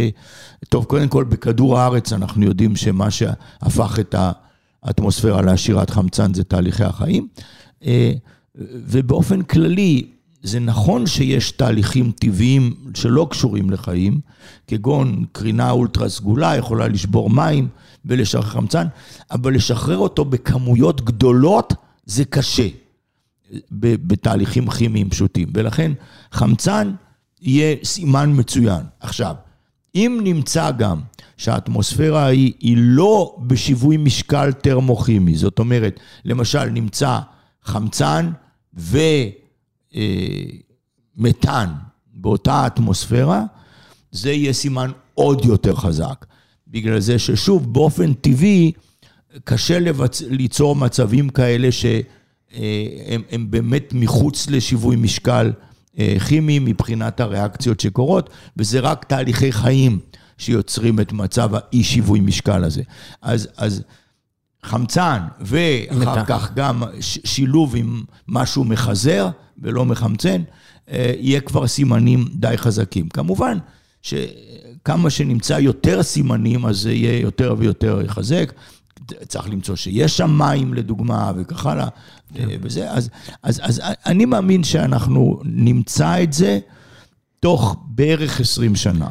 [0.68, 4.14] טוב, קודם כל, בכדור הארץ אנחנו יודעים שמה שהפך את
[4.82, 7.28] האטמוספירה לעשירת חמצן זה תהליכי החיים.
[7.86, 8.12] אה,
[8.58, 10.06] ובאופן כללי,
[10.42, 14.20] זה נכון שיש תהליכים טבעיים שלא קשורים לחיים,
[14.66, 17.68] כגון קרינה אולטרה סגולה יכולה לשבור מים
[18.04, 18.86] ולשחרר חמצן,
[19.30, 21.74] אבל לשחרר אותו בכמויות גדולות
[22.06, 22.68] זה קשה
[23.70, 25.92] בתהליכים כימיים פשוטים, ולכן
[26.32, 26.92] חמצן
[27.40, 28.82] יהיה סימן מצוין.
[29.00, 29.34] עכשיו,
[29.94, 31.00] אם נמצא גם
[31.36, 37.18] שהאטמוספירה היא, היא לא בשיווי משקל טרמוכימי, זאת אומרת, למשל נמצא
[37.64, 38.30] חמצן
[38.78, 38.98] ו...
[39.94, 40.02] אה,
[42.14, 43.42] באותה אטמוספירה,
[44.10, 46.26] זה יהיה סימן עוד יותר חזק.
[46.68, 48.72] בגלל זה ששוב, באופן טבעי,
[49.44, 50.22] קשה לבצ...
[50.22, 51.72] ליצור מצבים כאלה
[52.54, 53.16] אה,
[53.50, 55.52] באמת מחוץ לשיווי משקל
[55.98, 59.98] אה, כימי מבחינת הריאקציות שקורות, וזה רק תהליכי חיים
[60.38, 62.82] שיוצרים את מצב האי שיווי משקל הזה.
[63.22, 63.82] אז, אז
[64.62, 70.42] חמצן, ואחר כך גם שילוב עם משהו מחזר ולא מחמצן,
[70.90, 73.08] אה, יהיה כבר סימנים די חזקים.
[73.08, 73.58] כמובן
[74.02, 78.52] שכמה שנמצא יותר סימנים, אז זה יהיה יותר ויותר יחזק.
[79.28, 81.88] צריך למצוא שיש שם מים, לדוגמה, וכך הלאה,
[82.34, 82.48] כן.
[82.62, 82.90] וזה.
[82.90, 83.10] אז,
[83.42, 86.58] אז, אז אני מאמין שאנחנו נמצא את זה
[87.40, 89.08] תוך בערך 20 שנה.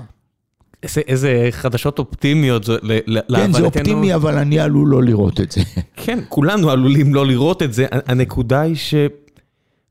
[0.83, 2.77] איזה, איזה חדשות אופטימיות זה,
[3.35, 5.61] כן, זה אופטימי, אבל אני עלול לא לראות את זה.
[6.03, 7.85] כן, כולנו עלולים לא לראות את זה.
[7.91, 8.95] הנקודה היא ש...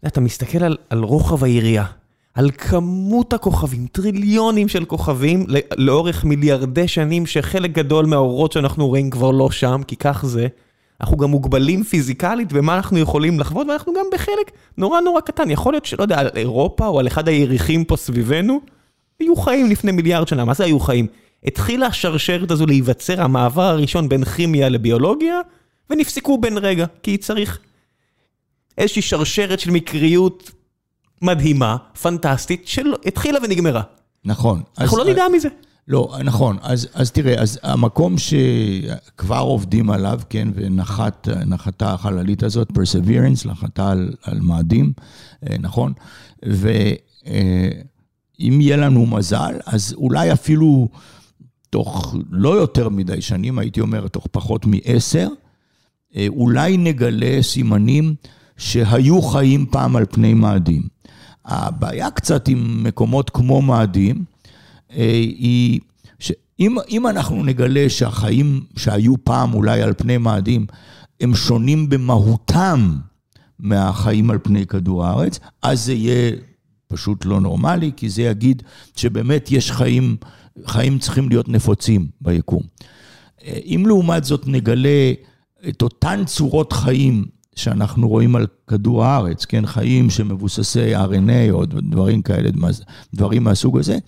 [0.07, 1.87] אתה מסתכל על, על רוחב היריעה,
[2.37, 5.46] על כמות הכוכבים, טריליונים של כוכבים
[5.77, 10.46] לאורך מיליארדי שנים, שחלק גדול מהאורות שאנחנו רואים כבר לא שם, כי כך זה.
[11.01, 15.51] אנחנו גם מוגבלים פיזיקלית במה אנחנו יכולים לחוות, ואנחנו גם בחלק נורא נורא קטן.
[15.51, 18.61] יכול להיות שלא יודע, על אירופה או על אחד היריחים פה סביבנו,
[19.20, 20.44] היו חיים לפני מיליארד שנה.
[20.44, 21.07] מה זה היו חיים?
[21.44, 25.40] התחילה השרשרת הזו להיווצר, המעבר הראשון בין כימיה לביולוגיה,
[25.90, 27.59] ונפסקו בן רגע, כי צריך
[28.79, 30.51] איזושהי שרשרת של מקריות
[31.22, 33.83] מדהימה, פנטסטית, שהתחילה ונגמרה.
[34.24, 34.62] נכון.
[34.79, 35.48] אנחנו לא נדע מזה.
[35.88, 36.57] לא, נכון.
[36.62, 44.12] אז, אז תראה, אז המקום שכבר עובדים עליו, כן, ונחתה החללית הזאת, Perseverance, נחתה על,
[44.22, 44.92] על מאדים,
[45.48, 45.92] אה, נכון?
[46.42, 47.00] ואם
[48.61, 50.88] יהיה לנו מזל, אז אולי אפילו
[51.70, 55.29] תוך לא יותר מדי שנים, הייתי אומר, תוך פחות מעשר,
[56.16, 58.14] אה, אולי נגלה סימנים
[58.57, 60.83] שהיו חיים פעם על פני מאדים.
[61.47, 64.25] הבעיה קצת עם מקומות כמו מאדים,
[64.93, 65.05] אה,
[65.39, 65.81] היא
[66.19, 70.67] שאם אנחנו נגלה שהחיים שהיו פעם אולי על פני מאדים,
[71.21, 72.97] הם שונים במהותם
[73.59, 76.33] מהחיים על פני כדור הארץ, אז זה יהיה
[76.89, 78.63] פשוט לא נורמלי, כי זה יגיד
[78.97, 80.17] שבאמת יש חיים,
[80.67, 82.63] חיים צריכים להיות נפוצים ביקום.
[83.45, 85.13] אה, אם לעומת זאת נגלה
[85.69, 87.25] את אותן צורות חיים
[87.57, 92.51] שאנחנו רואים על כדור הארץ, כן, חיים שמבוססי RNA או דברים כאלה,
[93.15, 93.98] דברים מהסוג הזה,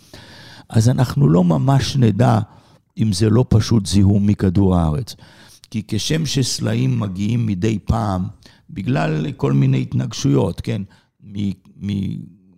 [0.68, 2.38] אז אנחנו לא ממש נדע
[2.98, 5.16] אם זה לא פשוט זיהום מכדור הארץ.
[5.70, 8.24] כי כשם שסלעים מגיעים מדי פעם,
[8.70, 10.82] בגלל כל מיני התנגשויות, כן,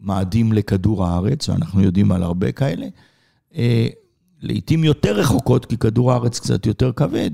[0.01, 2.87] מאדים לכדור הארץ, אנחנו יודעים על הרבה כאלה.
[3.55, 3.89] אה,
[4.43, 7.31] לעתים יותר רחוקות, כי כדור הארץ קצת יותר כבד,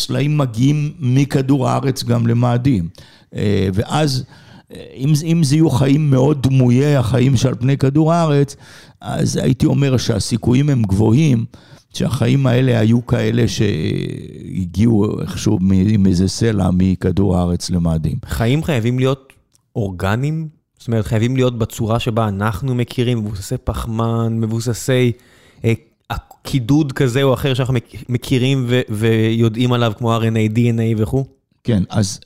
[0.00, 2.88] סלעים מגיעים מכדור הארץ גם למאדים.
[3.34, 4.24] אה, ואז,
[4.72, 8.56] אה, אם, אם זה יהיו חיים מאוד דמויי החיים שעל פני כדור הארץ,
[9.00, 11.44] אז הייתי אומר שהסיכויים הם גבוהים.
[11.94, 18.18] שהחיים האלה היו כאלה שהגיעו איכשהו עם איזה סלע מכדור הארץ למאדים.
[18.24, 19.32] חיים חייבים להיות
[19.76, 20.48] אורגניים?
[20.78, 25.12] זאת אומרת, חייבים להיות בצורה שבה אנחנו מכירים, מבוססי פחמן, מבוססי
[25.64, 25.72] אה,
[26.42, 27.74] קידוד כזה או אחר שאנחנו
[28.08, 31.24] מכירים ו- ויודעים עליו, כמו RNA, DNA וכו'?
[31.64, 32.20] כן, אז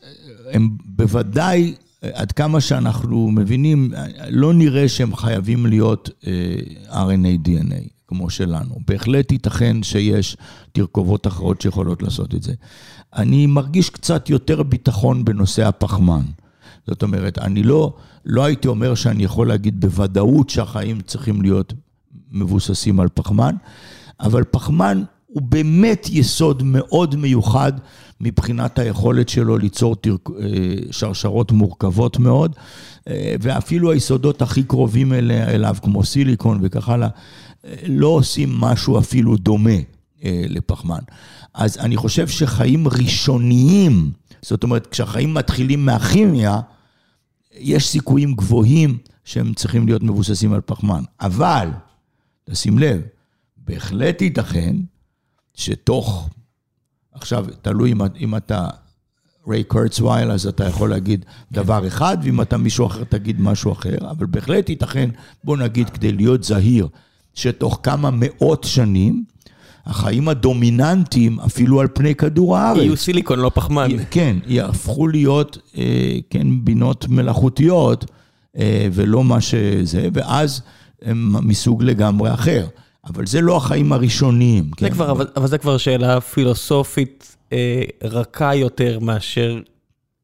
[0.51, 3.91] הם בוודאי, עד כמה שאנחנו מבינים,
[4.31, 6.33] לא נראה שהם חייבים להיות אה,
[6.91, 7.95] RNA, DNA.
[8.09, 8.75] כמו שלנו.
[8.89, 10.37] בהחלט ייתכן שיש
[10.73, 12.53] תרכובות אחרות שיכולות לעשות את זה.
[13.15, 16.23] אני מרגיש קצת יותר ביטחון בנושא הפחמן.
[16.87, 17.95] זאת אומרת, אני לא,
[18.25, 21.73] לא הייתי אומר שאני יכול להגיד בוודאות שהחיים צריכים להיות
[22.33, 23.57] מבוססים על פחמן,
[24.21, 27.73] אבל פחמן הוא באמת יסוד מאוד מיוחד
[28.21, 29.97] מבחינת היכולת שלו ליצור.
[30.07, 30.15] אה,
[30.91, 32.57] שרשרות מורכבות מאוד,
[33.09, 37.09] אה, ואפילו היסודות הכי קרובים אליו, כמו סיליקון וכך הלאה,
[37.87, 39.71] לא עושים משהו אפילו דומה
[40.25, 41.01] אה, לפחמן.
[41.55, 44.11] אז אני חושב שחיים ראשוניים,
[44.43, 46.61] זאת אומרת, כשהחיים מתחילים מהכימיה,
[47.59, 51.03] יש סיכויים גבוהים שהם צריכים להיות מבוססים על פחמן.
[51.21, 51.69] אבל,
[52.51, 53.01] תשים לב,
[53.67, 54.77] בהחלט ייתכן
[55.55, 56.29] שתוך,
[57.13, 58.69] עכשיו, תלוי אם, אם אתה
[59.49, 61.61] ריי קורצווייל, אז אתה יכול להגיד כן.
[61.61, 65.11] דבר אחד, ואם אתה מישהו אחר, תגיד משהו אחר, אבל בהחלט ייתכן,
[65.45, 66.89] בוא נגיד, כדי להיות זהיר,
[67.35, 69.25] שתוך כמה מאות שנים,
[69.87, 72.79] החיים הדומיננטיים, אפילו על פני כדור הארץ.
[72.79, 73.89] יהיו סיליקון, לא פחמן.
[74.11, 78.05] כן, יהפכו להיות, אה, כן, בינות מלאכותיות,
[78.59, 80.63] אה, ולא מה שזה, ואז
[81.03, 82.67] הם מסוג לגמרי אחר.
[83.07, 84.65] אבל זה לא החיים הראשונים.
[84.65, 84.95] זה כן?
[84.95, 89.61] כבר, אבל, אבל זה כבר שאלה פילוסופית אה, רכה יותר מאשר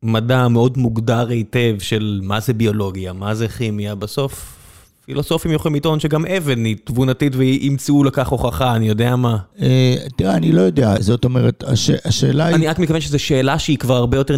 [0.03, 3.95] מדע מאוד מוגדר היטב של מה זה ביולוגיה, מה זה כימיה.
[3.95, 4.57] בסוף
[5.05, 9.39] פילוסופים יכולים לטעון שגם אבן היא תבונתית וימצאו לכך הוכחה, אני יודע מה.
[9.61, 11.65] אה, תראה, אני לא יודע, זאת אומרת,
[12.05, 12.57] השאלה היא...
[12.57, 14.37] אני רק מתכוון שזו שאלה שהיא כבר הרבה יותר,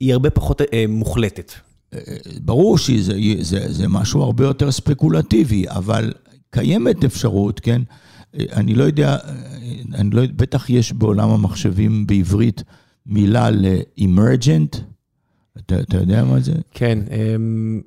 [0.00, 1.52] היא הרבה פחות אה, מוחלטת.
[1.94, 2.00] אה,
[2.40, 6.12] ברור שזה משהו הרבה יותר ספקולטיבי, אבל
[6.54, 7.82] קיימת אפשרות, כן?
[8.34, 9.16] אני לא יודע,
[9.94, 12.62] אני לא, בטח יש בעולם המחשבים בעברית
[13.06, 14.78] מילה ל-emergent,
[15.58, 16.52] אתה, אתה יודע מה זה?
[16.70, 16.98] כן.
[17.10, 17.80] אמ,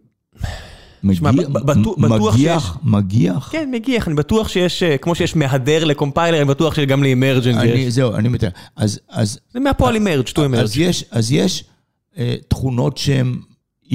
[1.03, 3.49] מגיח, מגיח?
[3.51, 7.93] כן, מגיח, אני בטוח שיש, אה, כמו שיש מהדר לקומפיילר, אני בטוח שגם לאמרג'נט יש.
[7.93, 8.49] זהו, אני מתאר.
[8.75, 8.99] אז...
[9.53, 10.63] זה מהפועל אמרג', שטו אמרג'.
[11.11, 11.63] אז יש
[12.17, 13.35] אה, תכונות שהן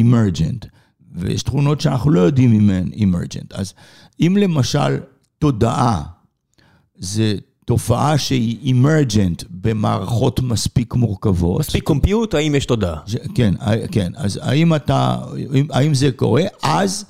[0.01, 0.67] אמרג'נט,
[1.15, 3.53] ויש תכונות שאנחנו לא יודעים אם הן אמרג'נט.
[3.53, 3.75] אז
[4.23, 4.99] אם למשל
[5.39, 6.03] תודעה
[6.99, 11.61] זה תופעה שהיא אימרג'נט במערכות מספיק מורכבות.
[11.61, 13.01] מספיק קומפיוט, האם יש תודעה?
[13.35, 13.55] כן,
[13.93, 14.13] כן.
[14.17, 15.17] אז האם אתה,
[15.71, 16.43] האם זה קורה?
[16.63, 17.05] אז,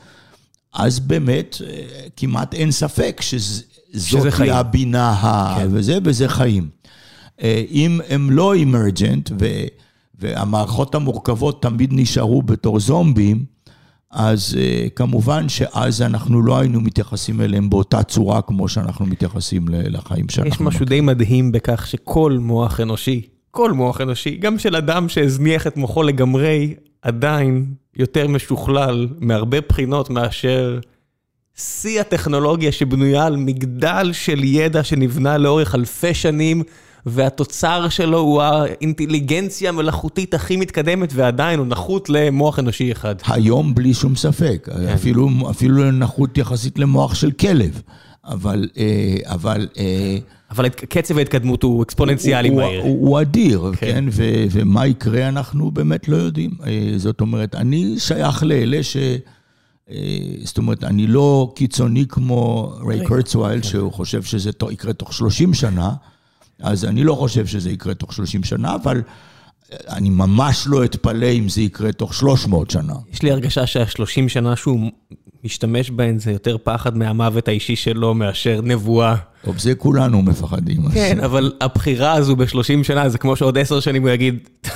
[0.74, 1.82] אז באמת אה,
[2.16, 5.16] כמעט אין ספק שזאת היא הבינה
[5.58, 5.68] כן.
[5.70, 6.68] וזה, וזה חיים.
[7.42, 9.30] אה, אם הם לא אימרג'נט,
[10.18, 13.44] והמערכות המורכבות תמיד נשארו בתור זומבים,
[14.12, 20.28] אז uh, כמובן שאז אנחנו לא היינו מתייחסים אליהם באותה צורה כמו שאנחנו מתייחסים לחיים
[20.28, 20.50] שאנחנו...
[20.50, 25.66] יש משהו די מדהים בכך שכל מוח אנושי, כל מוח אנושי, גם של אדם שהזניח
[25.66, 30.80] את מוחו לגמרי, עדיין יותר משוכלל מהרבה בחינות מאשר
[31.54, 36.62] שיא הטכנולוגיה שבנויה על מגדל של ידע שנבנה לאורך אלפי שנים.
[37.06, 43.14] והתוצר שלו הוא האינטליגנציה המלאכותית הכי מתקדמת, ועדיין הוא נחות למוח אנושי אחד.
[43.26, 44.88] היום בלי שום ספק, כן.
[44.88, 47.82] אפילו, אפילו נחות יחסית למוח של כלב,
[48.24, 48.68] אבל...
[48.78, 50.18] אה, אבל אה,
[50.50, 52.82] אבל קצב ההתקדמות הוא אקספוננציאלי הוא, מהיר.
[52.82, 56.50] הוא, הוא אדיר, כן, כן ו, ומה יקרה אנחנו באמת לא יודעים.
[56.66, 58.96] אה, זאת אומרת, אני שייך לאלה ש...
[60.44, 63.68] זאת אומרת, אני לא קיצוני כמו ריי קורצווייל, כן.
[63.68, 65.90] שהוא חושב שזה יקרה תוך 30 שנה,
[66.62, 69.02] אז אני לא חושב שזה יקרה תוך 30 שנה, אבל
[69.88, 72.94] אני ממש לא אתפלא אם זה יקרה תוך 300 שנה.
[73.12, 74.90] יש לי הרגשה שה-30 שנה שהוא
[75.44, 79.14] משתמש בהן זה יותר פחד מהמוות האישי שלו מאשר נבואה.
[79.44, 80.90] טוב, זה כולנו מפחדים.
[80.90, 84.38] כן, אבל הבחירה הזו ב-30 שנה זה כמו שעוד 10 שנים הוא יגיד,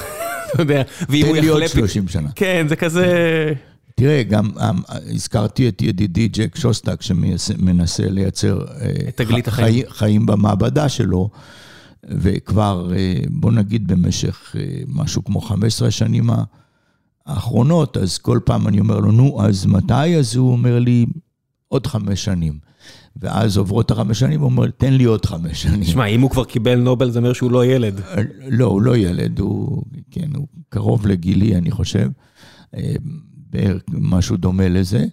[0.55, 1.41] אתה יודע, ואם הוא יחלף...
[1.41, 2.29] תן לי עוד 30 שנה.
[2.35, 3.53] כן, זה כזה...
[3.95, 4.83] תראה, גם אמ,
[5.15, 8.61] הזכרתי את ידידי ג'ק שוסטק, שמנסה לייצר...
[8.81, 9.85] אה, את תגלית החיים.
[9.89, 11.31] חיים במעבדה שלו.
[12.05, 16.31] וכבר, אה, בוא נגיד, במשך אה, משהו כמו 15 שנים
[17.27, 20.17] האחרונות, אז כל פעם אני אומר לו, נו, אז מתי?
[20.17, 21.07] אז הוא אומר לי,
[21.69, 22.59] עוד חמש שנים.
[23.17, 25.85] ואז עוברות החמש שנים, הוא אומר, תן לי עוד חמש שנים.
[25.85, 28.01] תשמע, אם הוא כבר קיבל נובל, זה אומר שהוא לא ילד.
[28.49, 32.09] לא, הוא לא ילד, הוא, כן, הוא קרוב לגילי, אני חושב,
[32.77, 32.95] אה,
[33.51, 35.05] בערך משהו דומה לזה.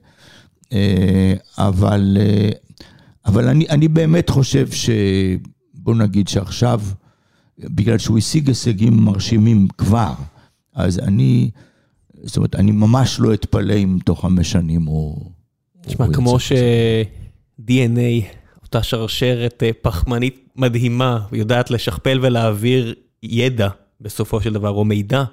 [0.73, 2.49] אה, אבל, אה,
[3.25, 4.89] אבל אני, אני באמת חושב ש...
[5.84, 6.81] בוא נגיד שעכשיו,
[7.59, 10.13] בגלל שהוא השיג הישגים מרשימים כבר,
[10.73, 11.49] אז אני,
[12.23, 15.31] זאת אומרת, אני ממש לא אתפלא אם תוך חמש שנים הוא...
[15.81, 18.25] תשמע, כמו ש-DNA,
[18.63, 23.69] אותה שרשרת פחמנית מדהימה, יודעת לשכפל ולהעביר ידע
[24.01, 25.23] בסופו של דבר, או מידע,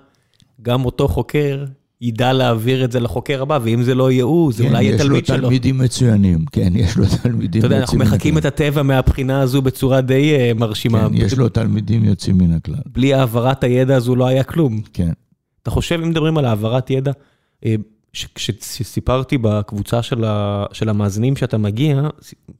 [0.62, 1.64] גם אותו חוקר
[2.00, 4.98] ידע להעביר את זה לחוקר הבא, ואם זה לא יהיה הוא, זה כן, אולי יהיה
[4.98, 5.48] תלמיד יש לו שלו.
[5.48, 8.66] תלמידים מצוינים, כן, יש לו תלמידים יוצאים אתה יודע, אנחנו מן מחקים את הכלל.
[8.66, 11.08] הטבע מהבחינה הזו בצורה די אה, מרשימה.
[11.08, 14.80] כן, יש לו תלמידים יוצאים מן הכלל, בלי העברת הידע הזו לא היה כלום.
[14.92, 15.12] כן.
[15.62, 17.12] אתה חושב, אם מדברים על העברת ידע,
[17.64, 17.74] אה,
[18.34, 22.08] כשסיפרתי בקבוצה של, ה, של המאזינים שאתה מגיע,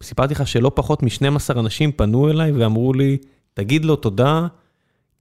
[0.03, 3.16] סיפרתי לך שלא פחות מ-12 אנשים פנו אליי ואמרו לי,
[3.55, 4.47] תגיד לו תודה,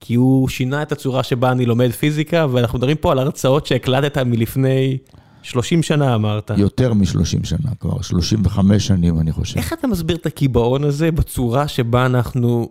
[0.00, 4.18] כי הוא שינה את הצורה שבה אני לומד פיזיקה, ואנחנו מדברים פה על הרצאות שהקלטת
[4.18, 4.98] מלפני
[5.42, 6.50] 30 שנה, אמרת.
[6.56, 9.56] יותר מ-30 שנה כבר, 35 שנים אני חושב.
[9.58, 12.68] איך אתה מסביר את הקיבעון הזה בצורה שבה אנחנו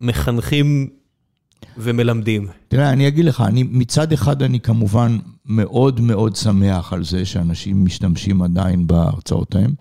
[0.00, 0.88] מחנכים
[1.76, 2.46] ומלמדים?
[2.68, 7.84] תראה, אני אגיד לך, אני, מצד אחד אני כמובן מאוד מאוד שמח על זה שאנשים
[7.84, 9.74] משתמשים עדיין בהרצאות ההם,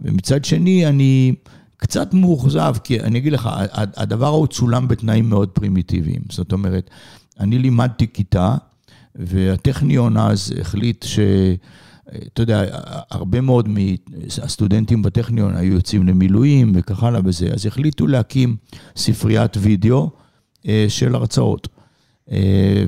[0.00, 1.34] ומצד שני אני
[1.82, 3.50] קצת מאוכזב, כי אני אגיד לך,
[3.96, 6.22] הדבר ההוא צולם בתנאים מאוד פרימיטיביים.
[6.30, 6.90] זאת אומרת,
[7.40, 8.56] אני לימדתי כיתה,
[9.16, 11.18] והטכניון אז החליט ש...
[12.32, 12.64] אתה יודע,
[13.10, 18.56] הרבה מאוד מהסטודנטים בטכניון היו יוצאים למילואים וכך הלאה וזה, אז החליטו להקים
[18.96, 20.10] ספריית וידאו
[20.68, 21.68] אה, של הרצאות.
[22.32, 22.38] אה,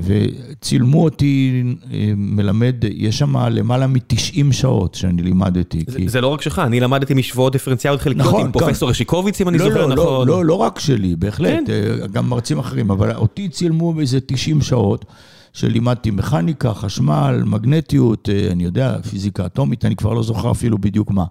[0.03, 5.83] וצילמו אותי אה, מלמד, יש שם למעלה מ-90 שעות שאני לימדתי.
[5.87, 9.41] זה, כי- זה לא רק שלך, אני למדתי משוואות דיפרנציאליות חלקיות נכון, עם פרופסור רשיקוביץ,
[9.41, 10.27] אם אני לא, זוכר לא, נכון.
[10.27, 11.71] לא, לא, לא רק שלי, בהחלט, כן.
[12.01, 15.05] אה, גם מרצים אחרים, אבל אותי צילמו באיזה 90 שעות,
[15.53, 21.25] שלימדתי מכניקה, חשמל, מגנטיות, אני יודע, פיזיקה אטומית, אני כבר לא זוכר אפילו בדיוק מה.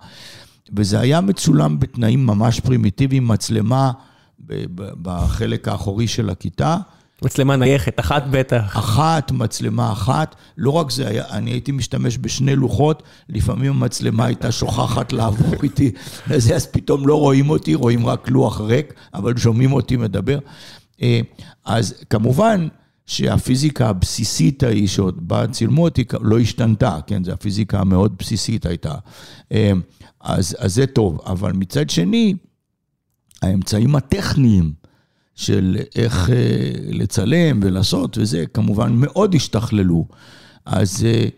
[0.77, 3.91] וזה היה מצולם בתנאים ממש פרימיטיביים, מצלמה
[5.03, 6.77] בחלק האחורי של הכיתה.
[7.23, 8.77] מצלמה נייחת, אחת בטח.
[8.79, 14.53] אחת, מצלמה אחת, לא רק זה, היה, אני הייתי משתמש בשני לוחות, לפעמים המצלמה הייתה
[14.53, 15.91] שוכחת לעבור איתי
[16.31, 20.39] לזה, אז פתאום לא רואים אותי, רואים רק לוח ריק, אבל שומעים אותי מדבר.
[21.03, 21.21] אה,
[21.65, 22.69] אז כמובן
[23.07, 28.95] שהפיזיקה הבסיסית ההיא שעוד בה צילמו אותי, לא השתנתה, כן, זו הפיזיקה המאוד בסיסית הייתה.
[29.53, 29.73] אה,
[30.21, 32.35] אז, אז זה טוב, אבל מצד שני,
[33.43, 34.73] האמצעים הטכניים,
[35.35, 36.37] של איך אה,
[36.89, 40.07] לצלם ולעשות וזה, כמובן מאוד השתכללו.
[40.67, 41.29] אז אה,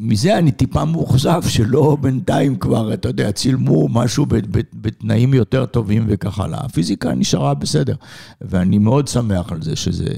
[0.00, 4.26] מזה אני טיפה מאוכזב שלא בינתיים כבר, אתה יודע, צילמו משהו
[4.72, 6.60] בתנאים יותר טובים וכך הלאה.
[6.64, 7.94] הפיזיקה נשארה בסדר,
[8.40, 10.10] ואני מאוד שמח על זה שזה,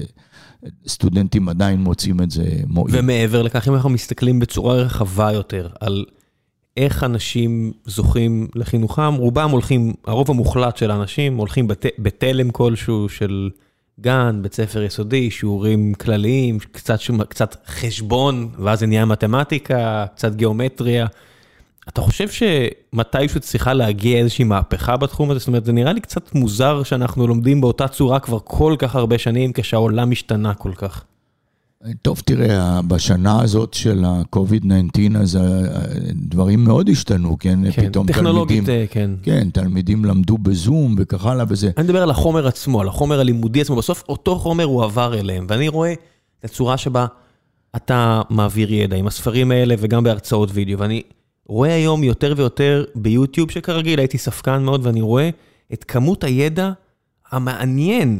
[0.87, 2.95] סטודנטים עדיין מוצאים את זה מועיל.
[2.99, 6.05] ומעבר לכך, אם אנחנו מסתכלים בצורה רחבה יותר על
[6.77, 13.49] איך אנשים זוכים לחינוכם, רובם הולכים, הרוב המוחלט של האנשים הולכים בת, בתלם כלשהו של
[13.99, 16.99] גן, בית ספר יסודי, שיעורים כלליים, קצת,
[17.29, 21.07] קצת חשבון, ואז זה נהיה מתמטיקה, קצת גיאומטריה.
[21.89, 25.39] אתה חושב שמתישהו צריכה להגיע איזושהי מהפכה בתחום הזה?
[25.39, 29.17] זאת אומרת, זה נראה לי קצת מוזר שאנחנו לומדים באותה צורה כבר כל כך הרבה
[29.17, 31.03] שנים, כשהעולם השתנה כל כך.
[32.01, 35.39] טוב, תראה, בשנה הזאת של ה-COVID-19, אז
[36.13, 37.59] דברים מאוד השתנו, כן?
[37.71, 39.11] כן, פתאום טכנולוגית, תלמידים, אה, כן.
[39.23, 41.71] כן, תלמידים למדו בזום וכך הלאה וזה.
[41.77, 43.75] אני מדבר על החומר עצמו, על החומר הלימודי עצמו.
[43.75, 45.93] בסוף אותו חומר הוא עבר אליהם, ואני רואה
[46.39, 47.05] את הצורה שבה
[47.75, 51.01] אתה מעביר ידע עם הספרים האלה וגם בהרצאות וידאו, ואני
[51.47, 55.29] רואה היום יותר ויותר ביוטיוב, שכרגיל הייתי ספקן מאוד, ואני רואה
[55.73, 56.71] את כמות הידע
[57.31, 58.19] המעניין,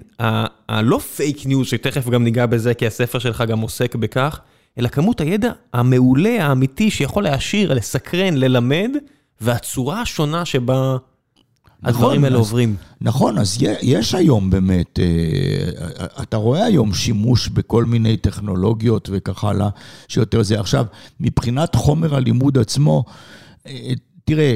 [0.70, 4.40] הלא פייק ניוז, שתכף גם ניגע בזה, כי הספר שלך גם עוסק בכך,
[4.80, 8.90] אלא כמות הידע המעולה, האמיתי, שיכול להעשיר, לסקרן, ללמד,
[9.42, 10.98] והצורה השונה שבה
[11.84, 12.76] הדברים האלה אז- עוברים.
[13.02, 15.06] נכון, אז יש היום באמת, אה,
[16.22, 19.70] אתה רואה היום שימוש בכל מיני טכנולוגיות וכך הלאה,
[20.08, 20.60] שיותר זה.
[20.60, 20.86] עכשיו,
[21.20, 23.04] מבחינת חומר הלימוד עצמו,
[23.68, 23.92] אה,
[24.26, 24.56] תראה,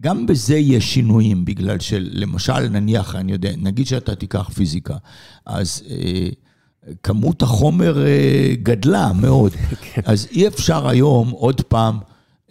[0.00, 4.96] גם בזה יש שינויים, בגלל שלמשל, נניח, אני יודע, נגיד שאתה תיקח פיזיקה,
[5.46, 6.28] אז אה,
[7.02, 9.52] כמות החומר אה, גדלה מאוד.
[10.04, 11.98] אז אי אפשר היום עוד פעם,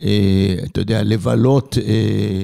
[0.01, 1.77] אה, אתה יודע, לבלות...
[1.87, 2.43] אה,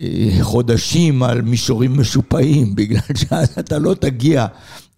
[0.00, 4.46] אה, חודשים על מישורים משופעים, בגלל שאז אתה לא תגיע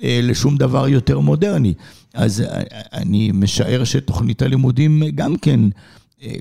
[0.00, 1.74] לשום דבר יותר מודרני.
[2.14, 2.44] אז
[2.92, 5.60] אני משער שתוכנית הלימודים גם כן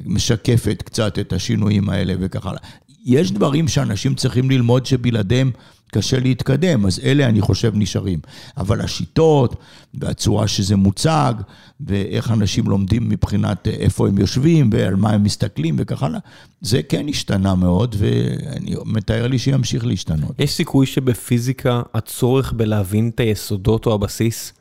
[0.05, 2.59] משקפת קצת את השינויים האלה וכך הלאה.
[3.05, 5.51] יש דברים שאנשים צריכים ללמוד שבלעדיהם
[5.91, 8.19] קשה להתקדם, אז אלה אני חושב נשארים.
[8.57, 9.55] אבל השיטות
[9.93, 11.33] והצורה שזה מוצג,
[11.79, 16.19] ואיך אנשים לומדים מבחינת איפה הם יושבים ועל מה הם מסתכלים וכך הלאה,
[16.61, 20.39] זה כן השתנה מאוד, ואני מתאר לי שימשיך להשתנות.
[20.39, 24.53] יש סיכוי שבפיזיקה הצורך בלהבין את היסודות או הבסיס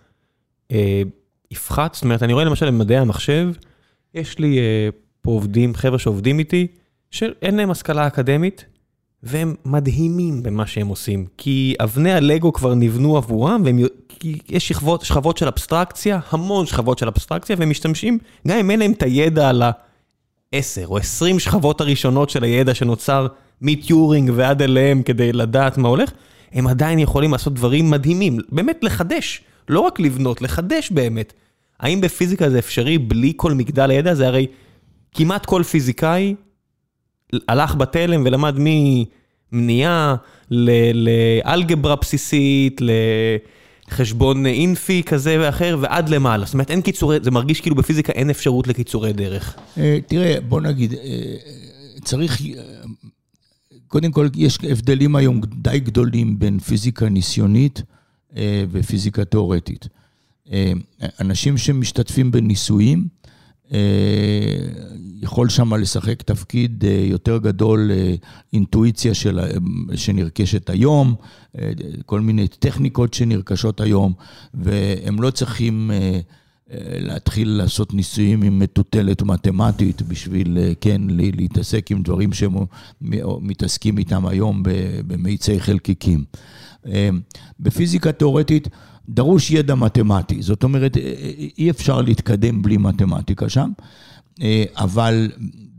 [0.73, 1.03] אה,
[1.51, 1.95] יפחת?
[1.95, 3.53] זאת אומרת, אני רואה למשל במדעי המחשב,
[4.15, 4.89] יש לי אה,
[5.23, 6.67] פה עובדים, חבר'ה שעובדים איתי,
[7.15, 8.65] שאין להם השכלה אקדמית,
[9.23, 13.65] והם מדהימים במה שהם עושים, כי אבני הלגו כבר נבנו עבורם,
[14.09, 18.79] כי יש שכבות, שכבות של אבסטרקציה, המון שכבות של אבסטרקציה, והם משתמשים, גם אם אין
[18.79, 23.27] להם את הידע על ה-10 או 20 שכבות הראשונות של הידע שנוצר
[23.63, 26.11] מטיורינג ועד אליהם כדי לדעת מה הולך,
[26.53, 31.33] הם עדיין יכולים לעשות דברים מדהימים, באמת לחדש, לא רק לבנות, לחדש באמת.
[31.81, 34.15] האם בפיזיקה זה אפשרי בלי כל מגדל הידע?
[34.15, 34.47] זה הרי
[35.15, 36.35] כמעט כל פיזיקאי
[37.49, 40.17] הלך בתלם ולמד ממניעה
[40.51, 42.81] לאלגברה בסיסית,
[43.91, 46.45] לחשבון אינפי כזה ואחר, ועד למעלה.
[46.45, 49.57] זאת אומרת, אין קיצורי, זה מרגיש כאילו בפיזיקה אין אפשרות לקיצורי דרך.
[49.79, 51.35] אה, תראה, בוא נגיד, אה,
[52.05, 52.41] צריך...
[52.41, 52.63] אה,
[53.89, 57.83] קודם כל, יש הבדלים היום די גדולים בין פיזיקה ניסיונית
[58.71, 59.89] ופיזיקה תיאורטית.
[61.21, 63.09] אנשים שמשתתפים בניסויים,
[65.25, 68.15] יכול שם לשחק תפקיד אה, יותר גדול, אה,
[68.53, 69.47] אינטואיציה של, אה,
[69.97, 71.15] שנרכשת היום,
[72.07, 74.13] כל מיני טכניקות שנרכשות היום,
[74.55, 75.91] והם לא צריכים
[76.99, 82.55] להתחיל לעשות ניסויים עם מטוטלת מתמטית בשביל, כן, להתעסק עם דברים שהם
[83.41, 84.63] מתעסקים איתם היום
[85.07, 86.25] במיצי חלקיקים.
[87.61, 88.69] בפיזיקה תיאורטית,
[89.09, 90.97] דרוש ידע מתמטי, זאת אומרת,
[91.59, 93.71] אי אפשר להתקדם בלי מתמטיקה שם.
[94.43, 95.31] אה, אבל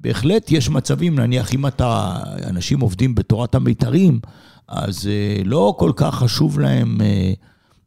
[0.01, 4.19] בהחלט יש מצבים, נניח אם אתה, אנשים עובדים בתורת המיתרים,
[4.67, 7.33] אז אה, לא כל כך חשוב להם אה,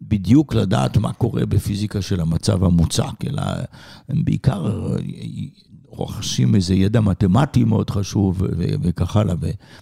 [0.03, 3.43] בדיוק לדעת מה קורה בפיזיקה של המצב המוצק, אלא
[4.09, 4.97] הם בעיקר
[5.99, 8.42] רוכשים איזה ידע מתמטי מאוד חשוב
[8.82, 9.34] וכך הלאה,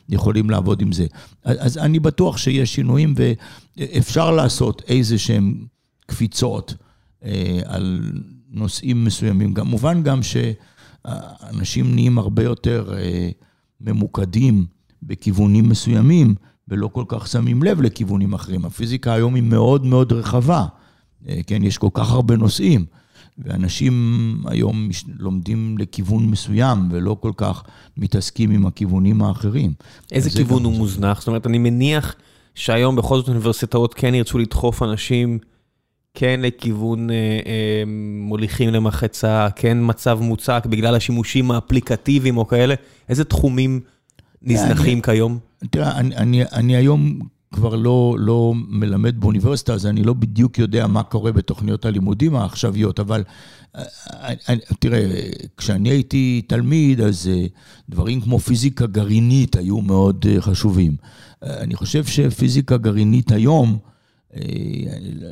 [0.09, 1.07] ויכולים לעבוד עם זה.
[1.45, 3.15] אז אני בטוח שיש שינויים
[3.77, 5.65] ואפשר לעשות איזה שהם
[6.07, 6.75] קפיצות
[7.65, 8.13] על
[8.51, 9.55] נושאים מסוימים.
[10.03, 10.37] גם ש...
[11.51, 13.29] אנשים נהיים הרבה יותר אה,
[13.81, 14.67] ממוקדים
[15.03, 16.35] בכיוונים מסוימים,
[16.69, 18.65] ולא כל כך שמים לב לכיוונים אחרים.
[18.65, 20.67] הפיזיקה היום היא מאוד מאוד רחבה,
[21.29, 22.85] אה, כן, יש כל כך הרבה נושאים,
[23.39, 27.63] ואנשים היום לומדים לכיוון מסוים, ולא כל כך
[27.97, 29.73] מתעסקים עם הכיוונים האחרים.
[30.13, 31.19] איזה כיוון הוא מוזנח?
[31.19, 32.15] זאת אומרת, אני מניח
[32.55, 35.39] שהיום בכל זאת אוניברסיטאות כן ירצו לדחוף אנשים...
[36.19, 37.15] כן לכיוון אה,
[37.47, 37.83] אה,
[38.17, 42.75] מוליכים למחצה, כן מצב מוצק בגלל השימושים האפליקטיביים או כאלה,
[43.09, 43.81] איזה תחומים
[44.43, 45.39] נזנחים כיום?
[45.71, 47.19] תראה, אני, אני, אני היום
[47.57, 53.01] כבר לא, לא מלמד באוניברסיטה, אז אני לא בדיוק יודע מה קורה בתוכניות הלימודים העכשוויות,
[53.01, 53.25] אבל
[53.77, 53.83] אה,
[54.49, 55.07] אני, תראה,
[55.57, 57.47] כשאני הייתי תלמיד, אז אה,
[57.89, 60.97] דברים כמו פיזיקה גרעינית היו מאוד אה, חשובים.
[61.43, 63.79] אני חושב שפיזיקה גרעינית היום,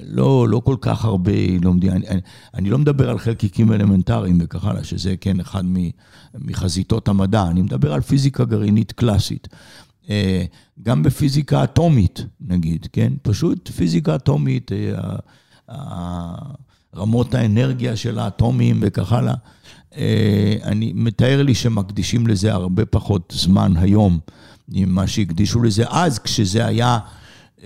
[0.07, 1.93] לא, לא כל כך הרבה לומדים.
[1.93, 2.21] אני, אני,
[2.55, 5.63] אני לא מדבר על חלקיקים אלמנטריים וכך הלאה, שזה כן אחד
[6.35, 9.49] מחזיתות המדע, אני מדבר על פיזיקה גרעינית קלאסית.
[10.11, 10.45] אה,
[10.83, 13.13] גם בפיזיקה אטומית, נגיד, כן?
[13.23, 14.71] פשוט פיזיקה אטומית,
[15.71, 16.35] אה,
[16.97, 19.35] רמות האנרגיה של האטומים וכך הלאה.
[19.97, 24.19] אה, אני מתאר לי שמקדישים לזה הרבה פחות זמן היום
[24.69, 26.99] ממה שהקדישו לזה אז, כשזה היה...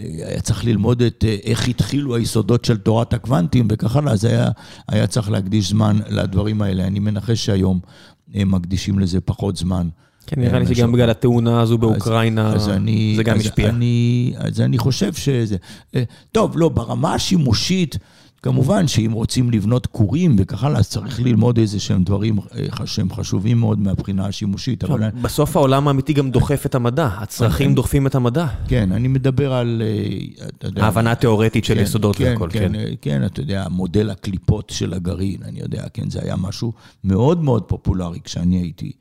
[0.01, 4.49] היה צריך ללמוד את איך התחילו היסודות של תורת הקוונטים וכך הלאה, אז היה,
[4.89, 6.87] היה צריך להקדיש זמן לדברים האלה.
[6.87, 7.81] אני מנחש שהיום
[8.29, 9.89] מקדישים לזה פחות זמן.
[10.29, 13.69] כן, נראה לי שגם בגלל התאונה הזו באוקראינה, אז, אז אני, זה גם אז השפיע.
[13.69, 15.57] אני, אז אני חושב שזה...
[15.95, 16.03] אה,
[16.33, 17.99] טוב, לא, ברמה השימושית...
[18.43, 23.13] כמובן שאם רוצים לבנות כורים וכך הלאה, אז צריך ללמוד איזה שהם דברים אה, שהם
[23.13, 24.85] חשובים מאוד מהבחינה השימושית.
[24.85, 25.09] אבל...
[25.23, 28.47] בסוף העולם האמיתי גם דוחף את המדע, הצרכים דוחפים את המדע.
[28.69, 29.83] כן, אני מדבר על...
[29.85, 32.73] אה, ההבנה התיאורטית של כן, יסודות כן, והכל, כן.
[32.73, 36.73] כן, כן, אתה יודע, מודל הקליפות של הגרעין, אני יודע, כן, זה היה משהו
[37.05, 38.93] מאוד מאוד פופולרי כשאני הייתי.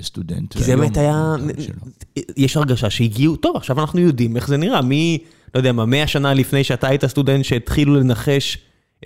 [0.00, 0.56] סטודנט.
[0.56, 1.34] כי זה באמת היה,
[2.36, 5.18] יש הרגשה שהגיעו, טוב, עכשיו אנחנו יודעים איך זה נראה, מי,
[5.54, 8.58] לא יודע מה, מאה שנה לפני שאתה היית סטודנט שהתחילו לנחש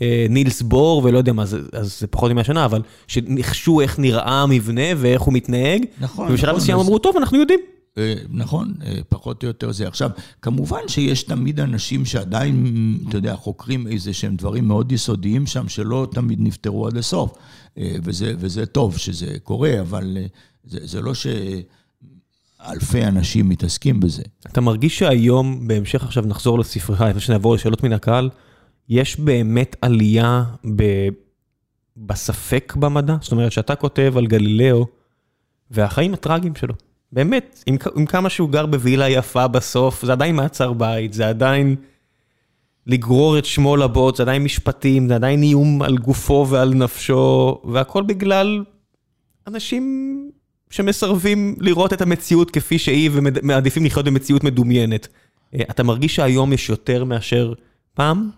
[0.02, 4.42] אה, נילס בור ולא יודע מה, אז זה פחות מ-100 שנה, אבל שניחשו איך נראה
[4.42, 5.84] המבנה ואיך הוא מתנהג.
[6.00, 6.30] נכון, נכון.
[6.30, 7.60] ובשלב מסוים אמרו, טוב, אנחנו יודעים.
[7.98, 9.88] אה, נכון, אה, פחות או יותר זה.
[9.88, 10.10] עכשיו,
[10.42, 16.06] כמובן שיש תמיד אנשים שעדיין, אתה יודע, חוקרים איזה שהם דברים מאוד יסודיים שם, שלא
[16.10, 17.32] תמיד נפתרו עד הסוף.
[17.78, 20.16] אה, וזה, וזה טוב שזה קורה, אבל
[20.64, 24.22] זה, זה לא שאלפי אנשים מתעסקים בזה.
[24.46, 28.30] אתה מרגיש שהיום, בהמשך עכשיו נחזור לספרייה, לפני שנעבור לשאלות מן הקהל,
[28.88, 30.44] יש באמת עלייה
[30.76, 31.08] ב...
[31.96, 33.16] בספק במדע?
[33.20, 34.86] זאת אומרת, שאתה כותב על גלילאו,
[35.70, 36.74] והחיים הטראגיים שלו.
[37.12, 41.76] באמת, עם, עם כמה שהוא גר בווילה יפה בסוף, זה עדיין מעצר בית, זה עדיין
[42.86, 48.02] לגרור את שמו לבוץ, זה עדיין משפטים, זה עדיין איום על גופו ועל נפשו, והכל
[48.02, 48.64] בגלל
[49.46, 50.30] אנשים
[50.72, 55.08] שמסרבים לראות את המציאות כפי שהיא ומעדיפים לחיות במציאות מדומיינת.
[55.54, 57.52] אה, אתה מרגיש שהיום יש יותר מאשר
[57.94, 58.30] פעם?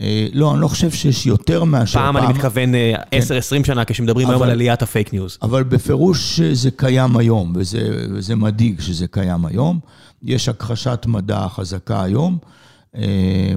[0.00, 2.14] אה, לא, אני לא חושב שיש יותר מאשר פעם.
[2.14, 2.74] פעם אני מתכוון 10-20
[3.50, 3.64] כן.
[3.64, 5.38] שנה, כשמדברים היום על עליית הפייק ניוז.
[5.42, 9.80] אבל בפירוש זה קיים היום, וזה, וזה מדאיג שזה קיים היום.
[10.22, 12.38] יש הכחשת מדע חזקה היום,
[12.96, 13.54] אה,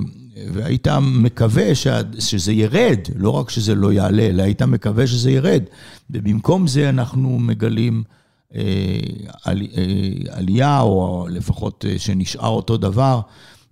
[0.53, 1.75] והיית מקווה
[2.19, 5.63] שזה ירד, לא רק שזה לא יעלה, אלא היית מקווה שזה ירד.
[6.09, 8.03] ובמקום זה אנחנו מגלים
[8.55, 8.61] אה,
[10.29, 13.21] עלייה, או לפחות שנשאר אותו דבר.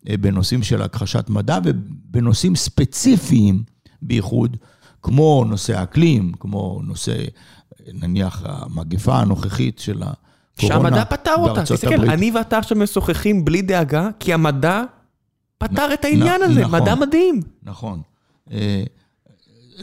[0.10, 3.64] אה, בנושאים של הכחשת מדע ובנושאים ספציפיים
[4.02, 4.58] בייחוד,
[5.02, 7.16] כמו נושא האקלים, כמו נושא,
[7.94, 11.64] נניח, המגפה הנוכחית של הקורונה שהמדע פתר אותה.
[11.64, 14.84] תסתכל, אני ואתה עכשיו משוחחים בלי דאגה, כי המדע
[15.62, 17.42] פתר את העניין הזה, נכון, מדע מדהים.
[17.64, 18.02] נכון.
[18.52, 18.84] אה,